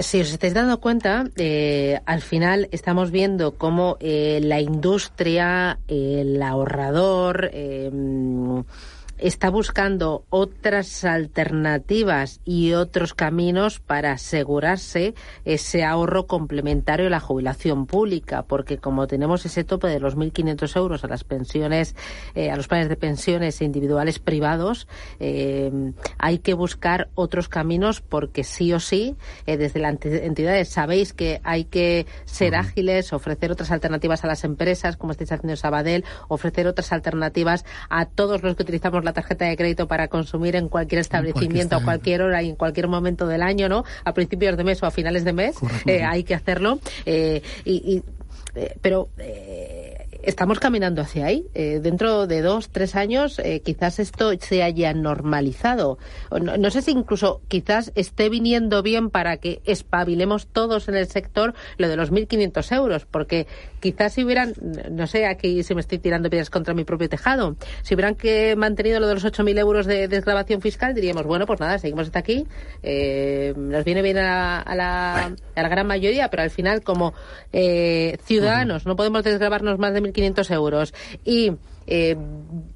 Si 0.00 0.20
os 0.20 0.32
estáis 0.32 0.54
dando 0.54 0.80
cuenta, 0.80 1.24
eh, 1.36 2.00
al 2.06 2.22
final 2.22 2.68
estamos 2.72 3.10
viendo 3.10 3.52
cómo 3.52 3.96
eh, 4.00 4.40
la 4.42 4.60
industria, 4.60 5.78
el 5.88 6.42
ahorrador, 6.42 7.50
está 9.18 9.50
buscando 9.50 10.24
otras 10.30 11.04
alternativas 11.04 12.40
y 12.44 12.72
otros 12.74 13.14
caminos 13.14 13.80
para 13.80 14.12
asegurarse 14.12 15.14
ese 15.44 15.84
ahorro 15.84 16.26
complementario 16.26 17.06
a 17.06 17.10
la 17.10 17.20
jubilación 17.20 17.86
pública, 17.86 18.42
porque 18.42 18.78
como 18.78 19.06
tenemos 19.06 19.46
ese 19.46 19.64
tope 19.64 19.88
de 19.88 20.00
los 20.00 20.16
1.500 20.16 20.76
euros 20.76 21.04
a 21.04 21.08
las 21.08 21.24
pensiones, 21.24 21.94
eh, 22.34 22.50
a 22.50 22.56
los 22.56 22.68
planes 22.68 22.88
de 22.88 22.96
pensiones 22.96 23.62
individuales 23.62 24.18
privados, 24.18 24.88
eh, 25.20 25.92
hay 26.18 26.38
que 26.38 26.54
buscar 26.54 27.08
otros 27.14 27.48
caminos 27.48 28.00
porque 28.00 28.44
sí 28.44 28.72
o 28.72 28.80
sí, 28.80 29.16
eh, 29.46 29.56
desde 29.56 29.80
las 29.80 29.94
enti- 29.94 30.22
entidades 30.22 30.68
sabéis 30.68 31.12
que 31.12 31.40
hay 31.44 31.64
que 31.64 32.06
ser 32.24 32.54
ágiles, 32.54 33.12
ofrecer 33.12 33.50
otras 33.52 33.70
alternativas 33.70 34.24
a 34.24 34.26
las 34.26 34.44
empresas, 34.44 34.96
como 34.96 35.12
estáis 35.12 35.32
haciendo 35.32 35.52
en 35.52 35.56
Sabadell, 35.56 36.04
ofrecer 36.28 36.66
otras 36.66 36.92
alternativas 36.92 37.64
a 37.88 38.06
todos 38.06 38.42
los 38.42 38.56
que 38.56 38.62
utilizamos 38.62 39.04
la 39.06 39.14
tarjeta 39.14 39.46
de 39.46 39.56
crédito 39.56 39.88
para 39.88 40.08
consumir 40.08 40.56
en 40.56 40.68
cualquier 40.68 41.00
establecimiento 41.00 41.76
a 41.76 41.82
cualquier 41.82 42.22
hora 42.22 42.42
y 42.42 42.50
en 42.50 42.56
cualquier 42.56 42.88
momento 42.88 43.26
del 43.26 43.42
año, 43.42 43.68
¿no? 43.68 43.84
A 44.04 44.12
principios 44.12 44.56
de 44.56 44.64
mes 44.64 44.82
o 44.82 44.86
a 44.86 44.90
finales 44.90 45.24
de 45.24 45.32
mes, 45.32 45.56
eh, 45.86 46.02
hay 46.04 46.24
que 46.24 46.34
hacerlo. 46.34 46.78
Eh, 47.06 47.40
y, 47.64 47.72
y, 47.72 48.02
eh, 48.56 48.74
pero 48.80 49.08
eh, 49.18 49.95
estamos 50.26 50.58
caminando 50.58 51.00
hacia 51.00 51.26
ahí. 51.26 51.46
Eh, 51.54 51.80
dentro 51.82 52.26
de 52.26 52.42
dos, 52.42 52.68
tres 52.70 52.96
años, 52.96 53.38
eh, 53.38 53.62
quizás 53.64 53.98
esto 53.98 54.32
se 54.38 54.62
haya 54.62 54.92
normalizado. 54.92 55.98
No, 56.30 56.56
no 56.56 56.70
sé 56.70 56.82
si 56.82 56.90
incluso 56.90 57.40
quizás 57.48 57.92
esté 57.94 58.28
viniendo 58.28 58.82
bien 58.82 59.08
para 59.08 59.38
que 59.38 59.62
espabilemos 59.64 60.48
todos 60.48 60.88
en 60.88 60.96
el 60.96 61.06
sector 61.06 61.54
lo 61.78 61.88
de 61.88 61.96
los 61.96 62.12
1.500 62.12 62.74
euros, 62.76 63.06
porque 63.06 63.46
quizás 63.80 64.14
si 64.14 64.24
hubieran, 64.24 64.54
no 64.90 65.06
sé, 65.06 65.26
aquí 65.26 65.62
si 65.62 65.74
me 65.74 65.80
estoy 65.80 65.98
tirando 65.98 66.28
piedras 66.28 66.50
contra 66.50 66.74
mi 66.74 66.84
propio 66.84 67.08
tejado, 67.08 67.56
si 67.82 67.94
hubieran 67.94 68.16
que 68.16 68.56
mantenido 68.56 68.98
lo 68.98 69.06
de 69.06 69.14
los 69.14 69.24
8.000 69.24 69.58
euros 69.58 69.86
de 69.86 70.08
desgrabación 70.08 70.60
fiscal, 70.60 70.94
diríamos, 70.94 71.24
bueno, 71.24 71.46
pues 71.46 71.60
nada, 71.60 71.78
seguimos 71.78 72.06
hasta 72.06 72.18
aquí, 72.18 72.46
eh, 72.82 73.54
nos 73.56 73.84
viene 73.84 74.02
bien 74.02 74.18
a, 74.18 74.60
a 74.60 74.74
la, 74.74 75.26
a 75.54 75.62
la 75.62 75.68
gran 75.68 75.86
mayoría, 75.86 76.28
pero 76.30 76.42
al 76.42 76.50
final 76.50 76.82
como 76.82 77.14
eh, 77.52 78.18
ciudadanos 78.24 78.86
no 78.86 78.96
podemos 78.96 79.22
desgrabarnos 79.22 79.78
más 79.78 79.94
de 79.94 80.02
1.500 80.02 80.15
euros 80.50 80.94
y 81.24 81.52
eh, 81.86 82.16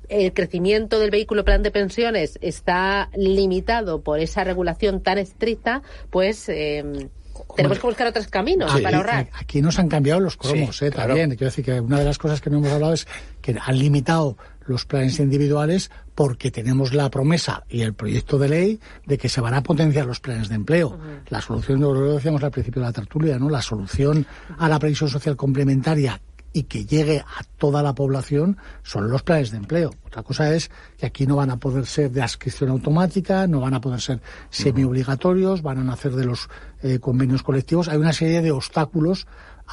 el 0.08 0.32
crecimiento 0.32 0.98
del 0.98 1.10
vehículo 1.10 1.44
plan 1.44 1.62
de 1.62 1.70
pensiones 1.70 2.38
está 2.40 3.10
limitado 3.16 4.02
por 4.02 4.20
esa 4.20 4.44
regulación 4.44 5.02
tan 5.02 5.18
estricta, 5.18 5.82
pues 6.10 6.48
eh, 6.48 7.08
tenemos 7.56 7.78
que 7.78 7.86
buscar 7.86 8.06
otros 8.06 8.26
caminos 8.28 8.80
para 8.80 8.98
ahorrar. 8.98 9.28
Aquí 9.34 9.62
nos 9.62 9.78
han 9.78 9.88
cambiado 9.88 10.20
los 10.20 10.36
cromos, 10.36 10.78
Sí, 10.78 10.86
eh, 10.86 10.90
claro. 10.90 11.08
también. 11.08 11.30
Quiero 11.30 11.46
decir 11.46 11.64
que 11.64 11.80
una 11.80 11.98
de 11.98 12.04
las 12.04 12.18
cosas 12.18 12.40
que 12.40 12.50
no 12.50 12.58
hemos 12.58 12.72
hablado 12.72 12.92
es 12.92 13.06
que 13.40 13.56
han 13.60 13.78
limitado 13.78 14.36
los 14.66 14.84
planes 14.84 15.18
individuales 15.18 15.90
porque 16.14 16.50
tenemos 16.50 16.92
la 16.92 17.10
promesa 17.10 17.64
y 17.68 17.80
el 17.82 17.94
proyecto 17.94 18.38
de 18.38 18.48
ley 18.48 18.80
de 19.06 19.18
que 19.18 19.28
se 19.28 19.40
van 19.40 19.54
a 19.54 19.62
potenciar 19.62 20.06
los 20.06 20.20
planes 20.20 20.48
de 20.48 20.54
empleo. 20.54 20.98
La 21.28 21.40
solución, 21.40 21.80
lo 21.80 22.14
decíamos 22.14 22.42
al 22.44 22.50
principio 22.50 22.82
de 22.82 22.86
la 22.88 22.92
tertulia, 22.92 23.38
¿no? 23.38 23.50
La 23.50 23.62
solución 23.62 24.26
a 24.58 24.68
la 24.68 24.78
previsión 24.78 25.10
social 25.10 25.34
complementaria 25.36 26.20
y 26.52 26.64
que 26.64 26.84
llegue 26.84 27.20
a 27.20 27.42
toda 27.58 27.82
la 27.82 27.94
población 27.94 28.56
son 28.82 29.08
los 29.08 29.22
planes 29.22 29.50
de 29.52 29.58
empleo. 29.58 29.90
Otra 30.06 30.22
cosa 30.24 30.52
es 30.54 30.70
que 30.98 31.06
aquí 31.06 31.26
no 31.26 31.36
van 31.36 31.50
a 31.50 31.58
poder 31.58 31.86
ser 31.86 32.10
de 32.10 32.22
adscripción 32.22 32.70
automática, 32.70 33.46
no 33.46 33.60
van 33.60 33.74
a 33.74 33.80
poder 33.80 34.00
ser 34.00 34.20
semi-obligatorios, 34.50 35.62
van 35.62 35.78
a 35.78 35.84
nacer 35.84 36.12
de 36.12 36.24
los 36.24 36.48
eh, 36.82 36.98
convenios 36.98 37.42
colectivos. 37.42 37.88
Hay 37.88 37.98
una 37.98 38.12
serie 38.12 38.42
de 38.42 38.50
obstáculos 38.50 39.26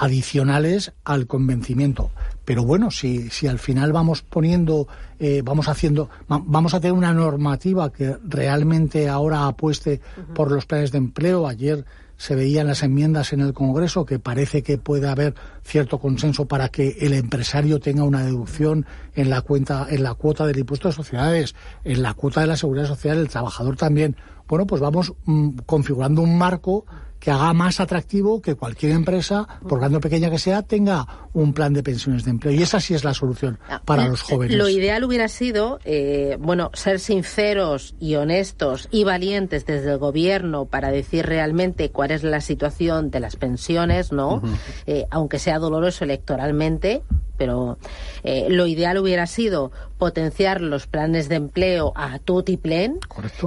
adicionales 0.08 0.94
al 1.04 1.28
convencimiento. 1.28 2.12
Pero 2.46 2.64
bueno, 2.64 2.92
si, 2.92 3.30
si 3.30 3.48
al 3.48 3.60
final 3.60 3.92
vamos 3.92 4.22
poniendo, 4.22 4.88
eh, 5.20 5.42
vamos 5.44 5.68
haciendo, 5.68 6.10
va- 6.32 6.42
vamos 6.46 6.74
a 6.74 6.80
tener 6.80 6.94
una 6.94 7.14
normativa 7.14 7.92
que 7.92 8.16
realmente 8.24 9.10
ahora 9.10 9.48
apueste 9.48 10.00
por 10.36 10.52
los 10.52 10.66
planes 10.66 10.92
de 10.92 11.00
empleo. 11.00 11.48
Ayer 11.48 11.84
se 12.18 12.36
veían 12.36 12.68
las 12.68 12.84
enmiendas 12.84 13.32
en 13.32 13.42
el 13.42 13.54
Congreso 13.54 14.06
que 14.06 14.20
parece 14.20 14.64
que 14.64 14.78
puede 14.78 15.08
haber 15.08 15.36
cierto 15.64 16.00
consenso 16.00 16.48
para 16.48 16.70
que 16.70 16.98
el 17.00 17.14
empresario 17.14 17.80
tenga 17.80 18.04
una 18.04 18.24
deducción 18.24 18.86
en 19.16 19.30
la 19.30 19.42
cuenta, 19.42 19.88
en 19.90 20.04
la 20.04 20.16
cuota 20.16 20.46
del 20.46 20.60
impuesto 20.60 20.88
de 20.88 20.96
sociedades, 20.96 21.56
en 21.84 22.02
la 22.02 22.14
cuota 22.14 22.42
de 22.42 22.48
la 22.48 22.58
seguridad 22.58 22.88
social, 22.88 23.18
el 23.18 23.30
trabajador 23.30 23.78
también. 23.78 24.16
Bueno, 24.48 24.66
pues 24.66 24.82
vamos 24.82 25.14
mm, 25.26 25.60
configurando 25.66 26.22
un 26.22 26.38
marco 26.38 26.86
que 27.20 27.32
haga 27.32 27.54
más 27.54 27.80
atractivo 27.80 28.42
que 28.42 28.56
cualquier 28.56 28.92
empresa, 28.92 29.48
por 29.68 29.80
grande 29.80 29.98
o 29.98 30.02
pequeña 30.02 30.30
que 30.30 30.40
sea, 30.40 30.64
tenga 30.64 31.28
un 31.34 31.54
plan 31.54 31.74
de 31.74 31.84
pensiones 31.84 32.24
de 32.24 32.32
empleo. 32.32 32.54
Y 32.54 32.62
esa 32.62 32.80
sí 32.80 32.94
es 32.94 33.04
la 33.04 33.14
solución 33.14 33.60
para 33.86 34.08
los 34.08 34.22
jóvenes. 34.22 34.58
Lo 34.58 34.70
ideal 34.70 35.04
hubiera 35.04 35.28
sido, 35.28 35.80
eh, 35.86 36.38
bueno, 36.40 36.72
ser 36.74 37.00
sinceros 37.00 37.96
y 38.00 38.16
honestos 38.16 38.88
y 38.92 39.04
valientes 39.04 39.66
desde 39.66 39.92
el 39.92 39.98
gobierno 39.98 40.66
para 40.66 40.92
decir 40.92 41.26
realmente 41.26 41.90
cuál 41.92 42.12
es 42.12 42.24
la 42.24 42.42
situación 42.42 43.12
de 43.12 43.20
las 43.20 43.36
pensiones, 43.36 44.12
¿no? 44.12 44.42
Eh, 44.86 45.06
aunque 45.10 45.40
sea 45.40 45.60
doloroso 45.60 46.04
electoralmente, 46.04 47.04
pero 47.38 47.78
eh, 48.24 48.48
lo 48.50 48.68
ideal 48.68 48.98
hubiera 48.98 49.28
sido 49.28 49.72
potenciar 49.98 50.62
los 50.62 50.86
planes 50.86 51.28
de 51.28 51.36
empleo 51.36 51.92
a 51.96 52.20
tutiplén 52.20 53.00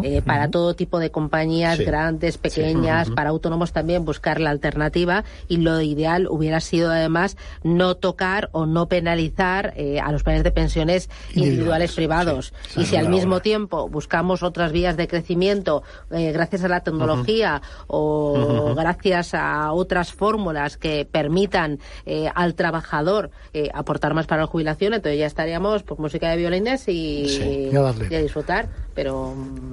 eh, 0.03 0.21
para 0.23 0.51
todo 0.51 0.75
tipo 0.75 0.99
de 0.99 1.11
compañías 1.11 1.79
Sí. 1.79 1.85
grandes, 1.85 2.39
pequeñas, 2.39 3.09
para 3.11 3.31
autónomos 3.31 3.73
también 3.73 4.05
buscar 4.05 4.41
la 4.41 4.51
alternativa. 4.51 5.25
Y 5.49 5.59
lo 5.59 5.81
ideal 5.81 6.27
hubiera 6.29 6.61
sido 6.61 6.91
además 6.91 7.37
no 7.63 7.95
tocar 7.95 8.49
o 8.53 8.67
no 8.67 8.87
penalizar 8.89 9.73
eh, 9.77 10.01
a 10.01 10.11
los 10.11 10.25
planes 10.25 10.43
de 10.43 10.51
pensiones 10.51 11.09
individuales, 11.35 11.93
privados. 11.93 12.53
y 12.77 12.85
si 12.85 12.97
al 12.97 13.09
mismo 13.09 13.41
tiempo 13.41 13.89
buscamos 13.89 14.43
otras 14.43 14.73
vías 14.73 14.97
de 14.97 15.07
crecimiento 15.07 15.83
eh, 16.11 16.33
gracias 16.33 16.65
a 16.65 16.69
la 16.69 16.81
tecnología 16.81 17.63
o 17.87 18.75
gracias 18.75 19.35
a 19.35 19.73
otras 19.73 20.13
fórmulas 20.13 20.77
que 20.77 21.05
permitan 21.11 21.79
al 22.35 22.55
trabajador 22.55 23.31
aportar 23.81 24.15
más 24.15 24.27
para 24.27 24.43
la 24.43 24.47
jubilación, 24.47 24.95
entonces 24.95 25.19
ya 25.19 25.27
estaríamos 25.27 25.83
pues 25.83 25.99
música 26.01 26.31
de 26.31 26.37
violines 26.37 26.87
y, 26.89 27.29
Sí. 27.29 27.69
Y 27.73 27.77
a 27.77 27.81
darle. 27.83 28.09
y 28.11 28.15
a 28.15 28.23
disfrutar. 28.23 28.69
Pero 28.95 29.35
mm, 29.35 29.73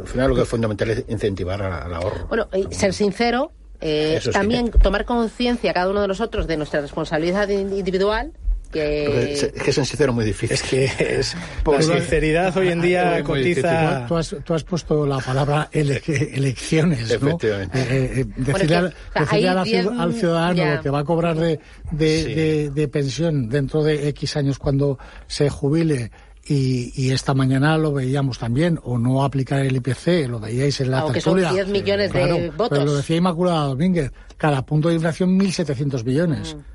Al 0.00 0.06
final 0.06 0.28
lo 0.30 0.34
que 0.36 0.42
es 0.42 0.48
fundamental 0.48 0.90
es 0.90 1.04
incentivar 1.08 1.62
a- 1.62 1.84
al 1.84 1.94
ahorro. 1.94 2.26
bueno, 2.28 2.48
y 2.54 2.72
ser 2.74 2.92
sincero, 2.94 3.52
eh, 3.80 4.18
sí. 4.22 4.30
también 4.30 4.70
tomar 4.70 5.04
conciencia 5.04 5.72
cada 5.72 5.90
uno 5.90 6.00
de 6.02 6.08
nosotros 6.08 6.46
de 6.46 6.56
nuestra 6.56 6.80
responsabilidad 6.80 7.48
in- 7.48 7.72
individual. 7.76 8.32
Que, 8.74 9.32
es 9.32 9.52
que 9.52 9.72
ser 9.72 9.86
sincero 9.86 10.10
es 10.10 10.14
muy 10.16 10.24
difícil. 10.24 10.52
Es 10.54 10.62
que 10.62 10.84
es, 10.84 11.36
la 11.66 11.80
sinceridad 11.82 12.56
hoy 12.56 12.68
en 12.68 12.80
día 12.82 13.16
difícil. 13.18 13.24
cotiza... 13.62 14.06
Tú 14.06 14.16
has, 14.16 14.36
tú 14.44 14.54
has 14.54 14.64
puesto 14.64 15.06
la 15.06 15.18
palabra 15.18 15.68
ele- 15.72 16.02
elecciones, 16.34 17.08
¿no? 17.20 17.28
Efectivamente. 17.28 17.80
Eh, 17.80 17.86
eh, 17.90 18.20
eh, 18.20 18.24
Bueno, 18.24 18.44
decirle 18.46 18.66
que, 18.66 18.74
al- 18.74 18.86
o 18.86 19.26
sea, 19.26 19.54
decirle 19.64 19.90
al 20.02 20.12
ciudadano 20.14 20.54
ya. 20.54 20.74
lo 20.76 20.82
que 20.82 20.90
va 20.90 20.98
a 20.98 21.04
cobrar 21.04 21.36
de, 21.38 21.60
de, 21.90 22.22
Sí. 22.24 22.34
de- 22.34 22.70
de 22.70 22.88
pensión 22.88 23.48
dentro 23.48 23.82
de 23.82 24.08
X 24.08 24.36
años 24.36 24.58
cuando 24.58 24.98
se 25.26 25.48
jubile 25.48 26.10
y, 26.46 26.92
y 26.94 27.10
esta 27.12 27.32
mañana 27.32 27.78
lo 27.78 27.92
veíamos 27.92 28.38
también, 28.38 28.78
o 28.82 28.98
no 28.98 29.24
aplicar 29.24 29.60
el 29.60 29.76
IPC, 29.76 30.28
lo 30.28 30.38
veíais 30.40 30.78
en 30.82 30.90
la 30.90 30.98
Aunque 30.98 31.20
son 31.22 31.36
tertulia. 31.36 31.64
10 31.64 31.68
millones 31.72 32.12
de 32.12 32.18
Claro, 32.18 32.36
votos. 32.52 32.68
Pero 32.70 32.84
lo 32.84 32.96
decía 32.96 33.16
Inmaculada 33.16 33.64
Domínguez, 33.66 34.12
cada 34.36 34.60
punto 34.66 34.88
de 34.88 34.96
inflación 34.96 35.38
1.700 35.38 36.04
millones. 36.04 36.54
Mm, 36.54 36.73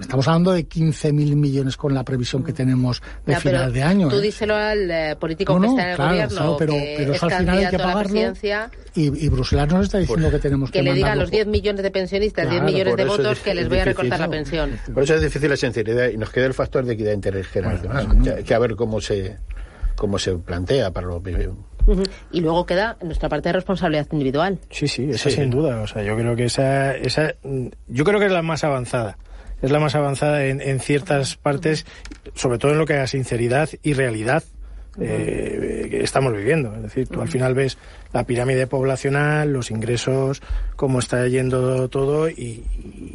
Estamos 0.00 0.28
hablando 0.28 0.52
de 0.52 0.68
15.000 0.68 1.12
millones 1.36 1.76
con 1.76 1.94
la 1.94 2.04
previsión 2.04 2.44
que 2.44 2.52
tenemos 2.52 3.02
de 3.24 3.32
Ya, 3.32 3.40
final 3.40 3.72
de 3.72 3.82
año. 3.82 4.08
Tú 4.08 4.16
¿eh? 4.16 4.20
díselo 4.20 4.54
al 4.54 4.90
eh, 4.90 5.16
político 5.18 5.54
No, 5.54 5.60
que 5.60 5.66
no, 5.66 5.72
está 5.72 5.82
en 5.84 5.90
el 5.90 5.96
claro, 5.96 6.10
gobierno, 6.12 6.36
claro, 6.36 6.56
pero- 6.58 6.72
que 6.74 6.94
pero 6.98 7.12
es 7.14 7.22
al 7.22 7.30
final 7.32 7.58
hay 7.58 7.66
que 7.70 7.78
pagarlo. 7.78 8.20
Y, 8.94 9.24
y 9.26 9.28
Bruselas 9.28 9.68
nos 9.72 9.84
está 9.84 9.98
diciendo 9.98 10.30
que 10.30 10.38
tenemos 10.38 10.70
que, 10.70 10.78
que 10.78 10.82
le 10.82 10.94
diga 10.94 11.12
a 11.12 11.16
los 11.16 11.30
10 11.30 11.46
millones 11.48 11.82
de 11.82 11.90
pensionistas, 11.90 12.44
10 12.48 12.60
Claro, 12.60 12.66
millones 12.72 12.92
por 12.92 12.98
de 12.98 13.04
votos, 13.04 13.38
que 13.40 13.54
les 13.54 13.64
es 13.64 13.68
voy 13.68 13.78
a 13.78 13.84
recortar 13.84 14.20
la 14.20 14.28
pensión. 14.30 14.78
Por 14.94 15.02
eso 15.02 15.14
es 15.16 15.22
difícil 15.22 15.50
la 15.50 15.56
sinceridad 15.56 16.08
y 16.10 16.16
nos 16.16 16.30
queda 16.30 16.46
el 16.46 16.54
factor 16.54 16.84
de 16.84 16.94
equidad 16.94 17.12
intergeneracional, 17.12 18.22
que, 18.22 18.44
que 18.44 18.54
a 18.54 18.58
ver 18.58 18.74
cómo 18.76 19.00
se, 19.00 19.36
como 19.96 20.18
se 20.18 20.34
plantea 20.36 20.90
para 20.92 21.06
los 21.06 21.22
Ujú. 21.86 22.02
Y 22.32 22.40
luego 22.40 22.66
queda 22.66 22.96
nuestra 23.02 23.28
parte 23.28 23.48
de 23.48 23.54
responsabilidad 23.54 24.08
individual. 24.10 24.58
Sí, 24.70 24.88
sí, 24.88 25.08
esa 25.10 25.30
Sí. 25.30 25.36
sin 25.36 25.50
duda. 25.50 25.80
O 25.82 25.86
sea, 25.86 26.02
yo 26.02 26.16
creo 26.16 26.34
que 26.34 26.44
esa, 26.46 26.96
esa, 26.96 27.34
yo 27.86 28.04
creo 28.04 28.18
que 28.18 28.26
es 28.26 28.32
la 28.32 28.42
más 28.42 28.64
avanzada. 28.64 29.18
Es 29.62 29.70
la 29.70 29.78
más 29.80 29.94
avanzada 29.94 30.44
en, 30.46 30.60
en 30.60 30.80
ciertas 30.80 31.36
partes, 31.36 31.86
sobre 32.34 32.58
todo 32.58 32.72
en 32.72 32.78
lo 32.78 32.86
que 32.86 32.94
a 32.94 33.06
sinceridad 33.06 33.70
y 33.82 33.94
realidad 33.94 34.42
eh, 35.00 35.86
que 35.90 36.02
estamos 36.02 36.32
viviendo. 36.32 36.74
Es 36.74 36.82
decir, 36.82 37.06
tú 37.08 37.20
al 37.20 37.28
final 37.28 37.54
ves 37.54 37.78
la 38.12 38.24
pirámide 38.24 38.66
poblacional, 38.66 39.52
los 39.52 39.70
ingresos, 39.70 40.42
cómo 40.74 40.98
está 40.98 41.26
yendo 41.28 41.88
todo 41.88 42.28
y, 42.28 42.64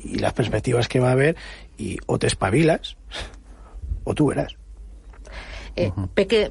y 0.06 0.16
las 0.20 0.34
perspectivas 0.34 0.88
que 0.88 1.00
va 1.00 1.10
a 1.10 1.14
haber 1.14 1.36
y 1.78 1.98
o 2.06 2.18
te 2.20 2.28
espabilas 2.28 2.96
o 4.04 4.14
tú 4.16 4.28
verás. 4.28 4.56
Eh, 5.76 5.92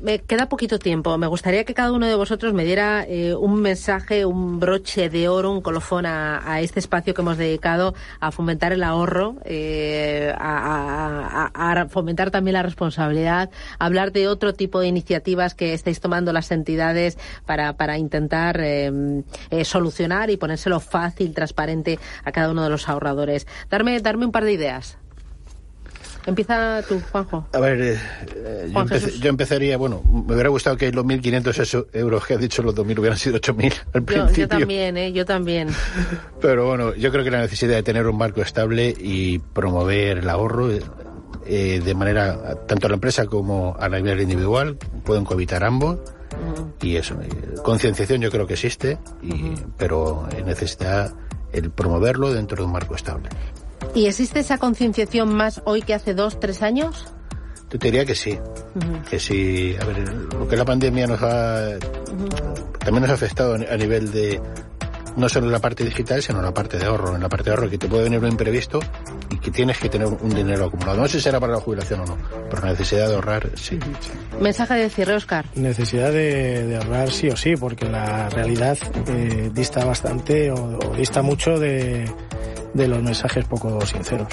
me 0.03 0.19
queda 0.21 0.49
poquito 0.49 0.79
tiempo. 0.79 1.17
Me 1.19 1.27
gustaría 1.27 1.65
que 1.65 1.75
cada 1.75 1.93
uno 1.93 2.07
de 2.07 2.15
vosotros 2.15 2.53
me 2.55 2.65
diera 2.65 3.05
eh, 3.07 3.35
un 3.35 3.61
mensaje, 3.61 4.25
un 4.25 4.59
broche 4.61 5.09
de 5.11 5.29
oro, 5.29 5.51
un 5.53 5.61
colofón 5.61 6.07
a, 6.07 6.41
a 6.51 6.61
este 6.61 6.79
espacio 6.81 7.13
que 7.15 7.21
hemos 7.21 7.37
dedicado 7.37 7.95
a 8.21 8.31
fomentar 8.33 8.73
el 8.73 8.83
ahorro, 8.83 9.37
eh, 9.45 10.33
a, 10.37 10.59
a- 10.59 11.51
a- 11.55 11.73
a 11.83 11.89
fomentar 11.89 12.31
también 12.31 12.55
la 12.55 12.63
responsabilidad, 12.63 13.51
a 13.79 13.85
hablar 13.87 14.13
de 14.13 14.29
otro 14.29 14.55
tipo 14.55 14.81
de 14.81 14.89
iniciativas 14.89 15.55
que 15.55 15.75
estáis 15.75 16.01
tomando 16.01 16.33
las 16.33 16.51
entidades 16.51 17.19
para, 17.47 17.75
para 17.75 17.99
intentar 17.99 18.61
eh, 18.61 19.23
eh, 19.51 19.65
solucionar 19.65 20.31
y 20.31 20.37
ponérselo 20.37 20.81
fácil, 20.81 21.35
transparente 21.35 21.99
a 22.25 22.33
cada 22.33 22.51
uno 22.51 22.63
de 22.63 22.71
los 22.71 22.89
ahorradores. 22.89 23.47
Darme, 23.69 24.01
darme 24.01 24.25
un 24.27 24.33
par 24.33 24.45
de 24.45 24.53
ideas. 24.53 24.99
Empieza 26.27 26.83
tú, 26.89 27.01
Juanjo. 27.11 27.47
A 27.53 27.61
ver, 27.61 27.81
eh, 27.81 27.99
eh, 28.37 28.63
yo, 28.67 28.73
Juan 28.73 28.87
empecé- 28.87 29.07
Jesús. 29.07 29.21
yo 29.21 29.31
empezaría, 29.31 29.77
bueno, 29.77 30.03
me 30.05 30.35
hubiera 30.35 30.49
gustado 30.51 30.77
que 30.77 30.93
los 30.93 31.05
1.500 31.05 31.59
eso- 31.59 31.87
euros 31.93 32.27
que 32.27 32.35
has 32.35 32.41
dicho 32.41 32.63
los 32.63 32.75
2.000 32.75 32.99
hubieran 32.99 33.19
sido 33.19 33.37
8.000 33.37 33.73
al 33.95 34.01
Yo, 34.03 34.07
principio. 34.07 34.43
yo 34.45 34.49
también, 34.49 34.97
¿eh? 34.97 35.13
Yo 35.13 35.25
también. 35.25 35.69
Pero 36.41 36.67
bueno, 36.67 36.95
yo 36.95 37.11
creo 37.11 37.25
que 37.25 37.31
la 37.31 37.41
necesidad 37.41 37.75
de 37.77 37.83
tener 37.83 38.07
un 38.07 38.17
marco 38.19 38.43
estable 38.43 38.95
y 38.99 39.39
promover 39.39 40.19
el 40.19 40.29
ahorro 40.29 40.71
eh, 40.71 40.83
eh, 41.47 41.81
de 41.85 41.95
manera, 41.95 42.55
tanto 42.67 42.87
a 42.87 42.91
la 42.91 42.95
empresa 42.95 43.27
como 43.27 43.75
a 43.81 43.89
nivel 43.89 44.21
individual, 44.21 44.77
pueden 45.05 45.25
cohabitar 45.25 45.65
ambos. 45.65 45.99
Y 46.81 46.97
eso, 46.97 47.15
eh, 47.21 47.29
concienciación 47.65 48.21
yo 48.21 48.31
creo 48.31 48.47
que 48.47 48.55
existe, 48.55 48.99
y, 49.23 49.53
pero 49.77 50.27
eh, 50.37 50.43
necesita 50.47 51.13
el 51.53 51.71
promoverlo 51.71 52.33
dentro 52.33 52.59
de 52.59 52.63
un 52.65 52.73
marco 52.73 52.95
estable. 52.95 53.29
¿Y 53.95 54.07
existe 54.07 54.41
esa 54.41 54.59
concienciación 54.59 55.35
más 55.35 55.63
hoy 55.65 55.83
que 55.83 55.95
hace 55.95 56.15
dos, 56.15 56.39
tres 56.39 56.63
años? 56.63 57.13
Yo 57.71 57.79
te 57.79 57.87
diría 57.89 58.05
que 58.05 58.15
sí, 58.15 58.39
que 59.09 59.19
sí. 59.21 59.77
A 59.81 59.85
ver, 59.85 60.09
lo 60.09 60.49
que 60.49 60.57
la 60.57 60.65
pandemia 60.65 61.07
nos 61.07 61.23
ha, 61.23 61.79
también 62.81 63.03
nos 63.03 63.11
ha 63.11 63.15
afectado 63.15 63.55
a 63.55 63.77
nivel 63.77 64.11
de, 64.11 64.41
no 65.17 65.29
solo 65.29 65.47
en 65.47 65.53
la 65.53 65.61
parte 65.61 65.85
digital, 65.85 66.21
sino 66.21 66.39
en 66.39 66.47
la 66.47 66.55
parte 66.55 66.79
de 66.79 66.87
ahorro. 66.87 67.15
En 67.15 67.23
la 67.23 67.29
parte 67.29 67.45
de 67.45 67.51
ahorro 67.51 67.71
que 67.71 67.79
te 67.79 67.87
puede 67.87 68.05
venir 68.05 68.19
un 68.19 68.29
imprevisto 68.29 68.81
y 69.31 69.39
que 69.39 69.53
tienes 69.53 69.79
que 69.79 69.89
tener 69.89 70.09
un 70.09 70.31
dinero 70.31 70.67
acumulado. 70.67 70.99
No 70.99 71.07
sé 71.07 71.19
si 71.19 71.25
será 71.25 71.39
para 71.39 71.53
la 71.53 71.61
jubilación 71.61 72.01
o 72.01 72.07
no, 72.07 72.19
pero 72.49 72.63
la 72.63 72.71
necesidad 72.73 73.09
de 73.09 73.15
ahorrar, 73.15 73.51
sí. 73.55 73.79
Mensaje 74.41 74.75
de 74.75 74.91
cierre, 74.91 75.15
Oscar. 75.15 75.47
necesidad 75.55 76.11
de, 76.11 76.67
de 76.67 76.77
ahorrar 76.77 77.11
sí 77.13 77.29
o 77.29 77.37
sí, 77.37 77.55
porque 77.55 77.87
la 77.87 78.29
realidad 78.31 78.77
eh, 79.07 79.51
dista 79.53 79.85
bastante 79.85 80.51
o, 80.51 80.79
o 80.79 80.97
dista 80.97 81.23
mucho 81.23 81.59
de, 81.59 82.11
de 82.75 82.89
los 82.89 83.03
mensajes 83.03 83.45
poco 83.45 83.81
sinceros. 83.85 84.29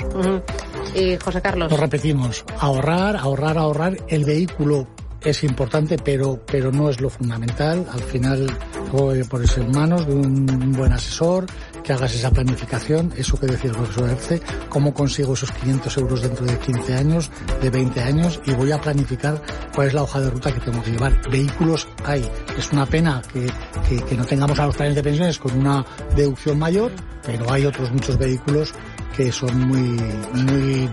Y 0.95 1.17
José 1.17 1.41
Carlos. 1.41 1.71
Lo 1.71 1.77
repetimos, 1.77 2.45
ahorrar, 2.59 3.15
ahorrar, 3.15 3.57
ahorrar. 3.57 3.97
El 4.07 4.25
vehículo 4.25 4.87
es 5.21 5.43
importante, 5.43 5.97
pero, 5.97 6.39
pero 6.45 6.71
no 6.71 6.89
es 6.89 7.01
lo 7.01 7.09
fundamental. 7.09 7.85
Al 7.91 8.01
final, 8.01 8.47
todo 8.91 9.11
debe 9.11 9.25
ponerse 9.25 9.61
en 9.61 9.71
manos 9.71 10.07
de 10.07 10.13
un 10.13 10.71
buen 10.73 10.93
asesor, 10.93 11.45
que 11.87 11.93
hagas 11.93 12.13
esa 12.13 12.31
planificación, 12.31 13.13
eso 13.15 13.39
que 13.39 13.47
decía 13.47 13.69
el 13.69 13.77
profesor 13.77 14.09
Erce, 14.09 14.41
cómo 14.67 14.93
consigo 14.93 15.33
esos 15.33 15.51
500 15.53 15.97
euros 15.97 16.21
dentro 16.21 16.45
de 16.45 16.59
15 16.59 16.93
años, 16.93 17.31
de 17.61 17.69
20 17.69 18.01
años, 18.01 18.41
y 18.45 18.51
voy 18.51 18.73
a 18.73 18.81
planificar 18.81 19.41
cuál 19.73 19.87
es 19.87 19.93
la 19.93 20.03
hoja 20.03 20.19
de 20.19 20.29
ruta 20.29 20.53
que 20.53 20.59
tengo 20.59 20.83
que 20.83 20.91
llevar. 20.91 21.17
Vehículos 21.31 21.87
hay. 22.03 22.29
Es 22.57 22.73
una 22.73 22.85
pena 22.85 23.21
que, 23.31 23.49
que, 23.87 24.03
que 24.03 24.15
no 24.15 24.25
tengamos 24.25 24.59
a 24.59 24.65
los 24.65 24.75
planes 24.75 24.95
de 24.95 25.03
pensiones 25.03 25.39
con 25.39 25.57
una 25.57 25.85
deducción 26.13 26.59
mayor, 26.59 26.91
pero 27.25 27.49
hay 27.49 27.65
otros 27.65 27.89
muchos 27.91 28.17
vehículos 28.17 28.73
que 29.15 29.31
son 29.31 29.57
muy, 29.67 29.97
muy 30.33 30.89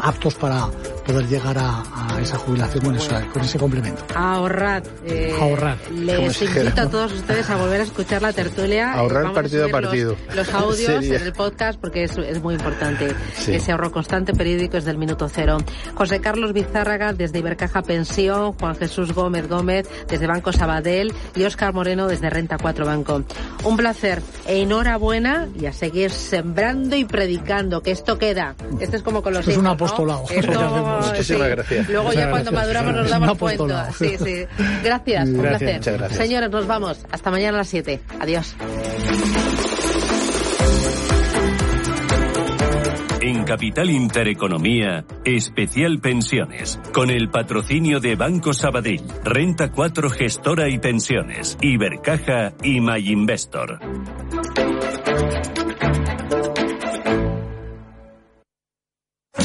aptos 0.00 0.34
para 0.34 0.66
poder 1.08 1.26
llegar 1.26 1.56
a, 1.58 1.82
a 2.14 2.20
esa 2.20 2.36
jubilación 2.38 2.84
con, 2.84 2.94
eso- 2.96 3.16
con 3.32 3.42
ese 3.42 3.58
complemento. 3.58 4.04
Ahorrad. 4.14 4.82
eh, 5.04 5.34
Les 5.92 6.42
invito 6.42 6.82
a 6.82 6.88
todos 6.90 7.12
ustedes 7.12 7.48
a 7.50 7.56
volver 7.56 7.80
a 7.80 7.84
escuchar 7.84 8.22
la 8.22 8.32
tertulia. 8.32 8.92
Ahorrar 8.92 9.22
Vamos 9.24 9.34
partido 9.38 9.66
a 9.66 9.68
partido. 9.70 10.16
Los, 10.34 10.52
audios 10.52 10.76
Sería. 11.04 11.16
en 11.16 11.22
el 11.22 11.32
podcast 11.32 11.80
porque 11.80 12.04
es, 12.04 12.16
es 12.18 12.42
muy 12.42 12.54
importante. 12.54 13.14
Sí. 13.36 13.54
Ese 13.54 13.72
ahorro 13.72 13.90
constante 13.90 14.32
periódico 14.34 14.76
es 14.76 14.84
del 14.84 14.98
minuto 14.98 15.28
cero. 15.28 15.58
José 15.94 16.20
Carlos 16.20 16.52
Bizárraga 16.52 17.12
desde 17.12 17.38
Ibercaja 17.38 17.82
Pensión, 17.82 18.52
Juan 18.52 18.76
Jesús 18.76 19.12
Gómez 19.12 19.48
Gómez 19.48 19.88
desde 20.08 20.26
Banco 20.26 20.52
Sabadell 20.52 21.12
y 21.34 21.44
Óscar 21.44 21.72
Moreno 21.72 22.06
desde 22.06 22.28
Renta 22.30 22.58
4 22.58 22.84
Banco. 22.84 23.22
Un 23.64 23.76
placer. 23.76 24.22
Enhorabuena 24.46 25.48
y 25.58 25.66
a 25.66 25.72
seguir 25.72 26.10
sembrando 26.10 26.96
y 26.96 27.04
predicando, 27.04 27.80
que 27.82 27.92
esto 27.92 28.18
queda. 28.18 28.54
Esto 28.80 28.96
es 28.96 29.02
como 29.02 29.22
con 29.22 29.32
los 29.32 29.40
Esto 29.40 29.52
es 29.52 29.56
un 29.58 29.64
hijos, 29.64 29.78
¿no? 29.78 29.86
apostolado. 29.86 30.24
Esto. 30.30 30.94
Muchísimas 31.06 31.42
sí. 31.48 31.50
gracias. 31.50 31.88
Luego 31.88 32.12
ya 32.12 32.30
cuando 32.30 32.52
maduramos 32.52 32.94
nos 32.94 33.10
damos 33.10 33.38
cuenta. 33.38 33.64
apostolado. 33.64 33.92
Sí, 33.98 34.16
sí. 34.18 34.46
Gracias, 34.84 35.28
un 35.28 35.42
Gracias. 35.42 35.58
placer. 35.58 35.74
Muchas 35.76 35.98
gracias. 35.98 36.18
Señores, 36.26 36.50
nos 36.50 36.66
vamos. 36.66 37.06
Hasta 37.10 37.30
mañana 37.30 37.56
a 37.56 37.58
las 37.58 37.68
7. 37.68 38.00
Adiós. 38.20 38.54
En 43.20 43.44
Capital 43.44 43.90
Intereconomía, 43.90 45.04
especial 45.24 45.98
pensiones, 46.00 46.78
con 46.92 47.10
el 47.10 47.28
patrocinio 47.28 48.00
de 48.00 48.14
Banco 48.16 48.54
Sabadell, 48.54 49.02
Renta 49.24 49.70
4 49.70 50.08
Gestora 50.10 50.68
y 50.68 50.78
Pensiones, 50.78 51.58
Ibercaja 51.60 52.52
y 52.62 52.80
MyInvestor. 52.80 53.80